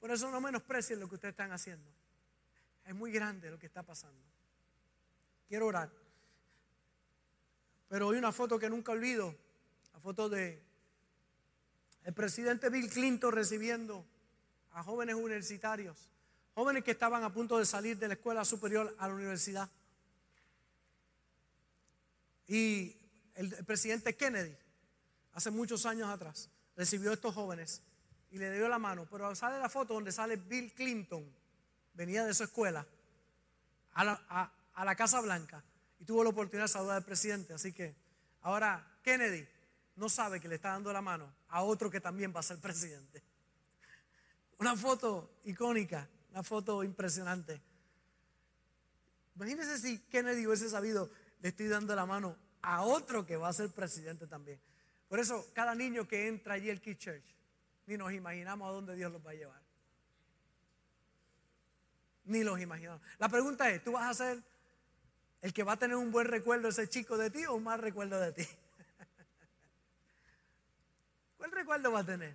Por 0.00 0.10
eso 0.10 0.28
no 0.32 0.40
menosprecien 0.40 0.98
lo 0.98 1.08
que 1.08 1.14
ustedes 1.14 1.32
están 1.32 1.52
haciendo. 1.52 1.88
Es 2.84 2.94
muy 2.94 3.12
grande 3.12 3.52
lo 3.52 3.58
que 3.58 3.66
está 3.66 3.84
pasando. 3.84 4.26
Quiero 5.46 5.68
orar. 5.68 6.07
Pero 7.88 8.08
hoy 8.08 8.18
una 8.18 8.32
foto 8.32 8.58
que 8.58 8.68
nunca 8.68 8.92
olvido. 8.92 9.34
La 9.94 10.00
foto 10.00 10.28
de 10.28 10.62
el 12.04 12.14
presidente 12.14 12.70
Bill 12.70 12.88
Clinton 12.88 13.32
recibiendo 13.32 14.06
a 14.72 14.82
jóvenes 14.82 15.14
universitarios, 15.14 16.08
jóvenes 16.54 16.84
que 16.84 16.92
estaban 16.92 17.22
a 17.22 17.32
punto 17.32 17.58
de 17.58 17.66
salir 17.66 17.98
de 17.98 18.08
la 18.08 18.14
escuela 18.14 18.44
superior 18.44 18.94
a 18.98 19.08
la 19.08 19.14
universidad. 19.14 19.68
Y 22.46 22.96
el, 23.34 23.50
presidente 23.66 24.16
Kennedy, 24.16 24.56
hace 25.34 25.50
muchos 25.50 25.84
años 25.84 26.08
atrás, 26.08 26.48
recibió 26.76 27.10
a 27.10 27.14
estos 27.14 27.34
jóvenes 27.34 27.82
y 28.30 28.38
le 28.38 28.54
dio 28.54 28.68
la 28.68 28.78
mano. 28.78 29.06
Pero 29.10 29.34
sale 29.34 29.58
la 29.58 29.68
foto 29.68 29.92
donde 29.92 30.12
sale 30.12 30.36
Bill 30.36 30.72
Clinton, 30.72 31.30
venía 31.92 32.24
de 32.24 32.32
su 32.32 32.44
escuela, 32.44 32.86
a 33.92 34.04
la, 34.04 34.52
a 34.74 34.84
la 34.84 34.96
Casa 34.96 35.20
Blanca 35.20 35.62
y 35.98 36.04
tuvo 36.04 36.24
la 36.24 36.30
oportunidad 36.30 36.64
de 36.64 36.68
saludar 36.68 36.96
al 36.96 37.04
presidente. 37.04 37.54
Así 37.54 37.72
que 37.72 37.94
Ahora, 38.42 38.82
Kennedy 39.02 39.46
no 39.96 40.08
sabe 40.08 40.40
que 40.40 40.48
le 40.48 40.56
está 40.56 40.70
dando 40.70 40.92
la 40.92 41.02
mano 41.02 41.32
a 41.48 41.62
otro 41.62 41.90
que 41.90 42.00
también 42.00 42.32
va 42.34 42.40
a 42.40 42.42
ser 42.42 42.58
presidente. 42.58 43.22
Una 44.58 44.76
foto 44.76 45.40
icónica, 45.44 46.08
una 46.30 46.42
foto 46.42 46.82
impresionante. 46.82 47.60
Imagínense 49.36 49.78
si 49.78 49.98
Kennedy 50.10 50.46
hubiese 50.46 50.68
sabido, 50.68 51.10
le 51.40 51.50
estoy 51.50 51.68
dando 51.68 51.94
la 51.94 52.06
mano 52.06 52.36
a 52.62 52.82
otro 52.82 53.24
que 53.24 53.36
va 53.36 53.48
a 53.48 53.52
ser 53.52 53.70
presidente 53.70 54.26
también. 54.26 54.60
Por 55.08 55.20
eso, 55.20 55.46
cada 55.54 55.74
niño 55.74 56.08
que 56.08 56.26
entra 56.26 56.54
allí 56.54 56.70
al 56.70 56.80
Key 56.80 56.96
Church, 56.96 57.24
ni 57.86 57.96
nos 57.96 58.12
imaginamos 58.12 58.68
a 58.68 58.72
dónde 58.72 58.96
Dios 58.96 59.12
los 59.12 59.24
va 59.24 59.30
a 59.30 59.34
llevar. 59.34 59.62
Ni 62.24 62.42
los 62.42 62.60
imaginamos. 62.60 63.00
La 63.18 63.28
pregunta 63.28 63.70
es, 63.70 63.82
¿tú 63.84 63.92
vas 63.92 64.10
a 64.10 64.14
ser 64.14 64.42
el 65.40 65.52
que 65.52 65.62
va 65.62 65.72
a 65.72 65.78
tener 65.78 65.96
un 65.96 66.10
buen 66.10 66.26
recuerdo 66.26 66.68
ese 66.68 66.88
chico 66.88 67.16
de 67.16 67.30
ti 67.30 67.44
o 67.46 67.54
un 67.54 67.64
mal 67.64 67.80
recuerdo 67.80 68.20
de 68.20 68.32
ti? 68.32 68.46
¿Cuál 71.36 71.52
recuerdo 71.52 71.92
va 71.92 72.00
a 72.00 72.04
tener? 72.04 72.34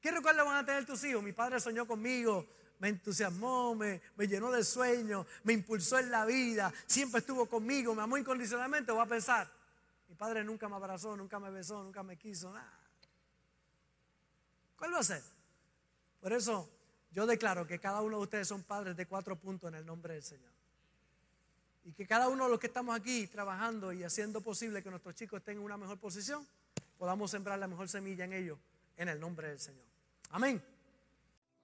¿Qué 0.00 0.10
recuerdo 0.10 0.44
van 0.44 0.56
a 0.56 0.66
tener 0.66 0.86
tus 0.86 1.02
hijos? 1.04 1.22
Mi 1.22 1.32
padre 1.32 1.60
soñó 1.60 1.86
conmigo, 1.86 2.46
me 2.78 2.88
entusiasmó, 2.88 3.74
me, 3.74 4.00
me 4.16 4.28
llenó 4.28 4.50
de 4.50 4.64
sueños, 4.64 5.26
me 5.42 5.52
impulsó 5.52 5.98
en 5.98 6.10
la 6.10 6.24
vida, 6.24 6.72
siempre 6.86 7.20
estuvo 7.20 7.46
conmigo, 7.46 7.94
me 7.94 8.02
amó 8.02 8.16
incondicionalmente. 8.16 8.92
Va 8.92 9.02
a 9.02 9.06
pensar, 9.06 9.48
mi 10.08 10.14
padre 10.14 10.44
nunca 10.44 10.68
me 10.68 10.76
abrazó, 10.76 11.16
nunca 11.16 11.38
me 11.38 11.50
besó, 11.50 11.82
nunca 11.82 12.02
me 12.02 12.16
quiso, 12.16 12.52
nada. 12.52 12.78
¿Cuál 14.76 14.94
va 14.94 15.00
a 15.00 15.04
ser? 15.04 15.22
Por 16.20 16.32
eso 16.32 16.70
yo 17.10 17.26
declaro 17.26 17.66
que 17.66 17.80
cada 17.80 18.00
uno 18.00 18.18
de 18.18 18.22
ustedes 18.22 18.48
son 18.48 18.62
padres 18.62 18.96
de 18.96 19.06
cuatro 19.06 19.36
puntos 19.36 19.68
en 19.68 19.74
el 19.74 19.86
nombre 19.86 20.14
del 20.14 20.22
Señor. 20.22 20.57
Y 21.88 21.94
que 21.94 22.06
cada 22.06 22.28
uno 22.28 22.44
de 22.44 22.50
los 22.50 22.60
que 22.60 22.66
estamos 22.66 22.94
aquí 22.94 23.26
trabajando 23.28 23.94
y 23.94 24.04
haciendo 24.04 24.42
posible 24.42 24.82
que 24.82 24.90
nuestros 24.90 25.14
chicos 25.14 25.38
estén 25.38 25.56
en 25.56 25.62
una 25.62 25.78
mejor 25.78 25.98
posición, 25.98 26.46
podamos 26.98 27.30
sembrar 27.30 27.58
la 27.58 27.66
mejor 27.66 27.88
semilla 27.88 28.26
en 28.26 28.34
ellos 28.34 28.58
en 28.98 29.08
el 29.08 29.18
nombre 29.18 29.48
del 29.48 29.58
Señor. 29.58 29.86
Amén. 30.28 30.62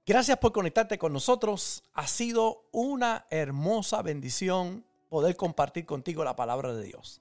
Gracias 0.07 0.39
por 0.39 0.53
conectarte 0.53 0.97
con 0.97 1.13
nosotros. 1.13 1.85
Ha 1.93 2.07
sido 2.07 2.65
una 2.73 3.27
hermosa 3.29 4.01
bendición 4.01 4.87
poder 5.11 5.37
compartir 5.37 5.85
contigo 5.85 6.25
la 6.25 6.35
palabra 6.35 6.73
de 6.73 6.85
Dios. 6.85 7.21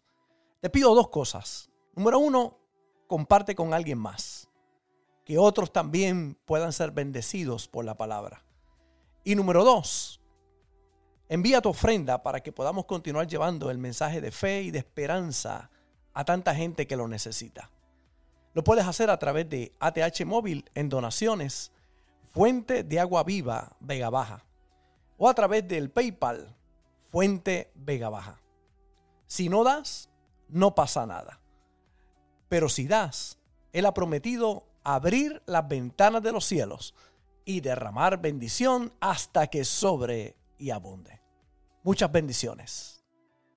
Te 0.61 0.69
pido 0.69 0.95
dos 0.95 1.09
cosas. 1.09 1.69
Número 1.95 2.19
uno, 2.19 2.57
comparte 3.07 3.53
con 3.53 3.73
alguien 3.73 3.97
más. 3.97 4.47
Que 5.25 5.37
otros 5.37 5.73
también 5.73 6.37
puedan 6.45 6.71
ser 6.71 6.91
bendecidos 6.91 7.67
por 7.67 7.83
la 7.83 7.97
palabra. 7.97 8.45
Y 9.25 9.35
número 9.35 9.65
dos, 9.65 10.22
envía 11.33 11.61
tu 11.61 11.69
ofrenda 11.69 12.21
para 12.21 12.41
que 12.41 12.51
podamos 12.51 12.85
continuar 12.85 13.25
llevando 13.25 13.71
el 13.71 13.79
mensaje 13.79 14.21
de 14.21 14.29
fe 14.29 14.61
y 14.61 14.69
de 14.69 14.77
esperanza 14.77 15.71
a 16.13 16.25
tanta 16.25 16.53
gente 16.53 16.85
que 16.85 16.95
lo 16.95 17.07
necesita. 17.07 17.71
Lo 18.53 18.63
puedes 18.63 18.85
hacer 18.85 19.09
a 19.09 19.17
través 19.17 19.49
de 19.49 19.71
ATH 19.79 20.25
Móvil 20.27 20.69
en 20.75 20.89
donaciones, 20.89 21.71
Fuente 22.31 22.83
de 22.83 22.99
Agua 22.99 23.23
Viva 23.23 23.75
Vega 23.79 24.11
Baja, 24.11 24.45
o 25.17 25.27
a 25.27 25.33
través 25.33 25.67
del 25.67 25.89
PayPal, 25.89 26.55
Fuente 27.11 27.71
Vega 27.73 28.09
Baja. 28.09 28.39
Si 29.25 29.49
no 29.49 29.63
das, 29.63 30.11
no 30.49 30.75
pasa 30.75 31.07
nada. 31.07 31.39
Pero 32.47 32.69
si 32.69 32.87
das, 32.87 33.39
Él 33.71 33.87
ha 33.87 33.93
prometido 33.95 34.67
abrir 34.83 35.41
las 35.47 35.67
ventanas 35.67 36.21
de 36.21 36.31
los 36.31 36.45
cielos 36.45 36.93
y 37.43 37.61
derramar 37.61 38.21
bendición 38.21 38.93
hasta 38.99 39.47
que 39.47 39.65
sobre 39.65 40.35
y 40.59 40.69
abunde. 40.69 41.22
Muchas 41.83 42.11
bendiciones. 42.11 43.02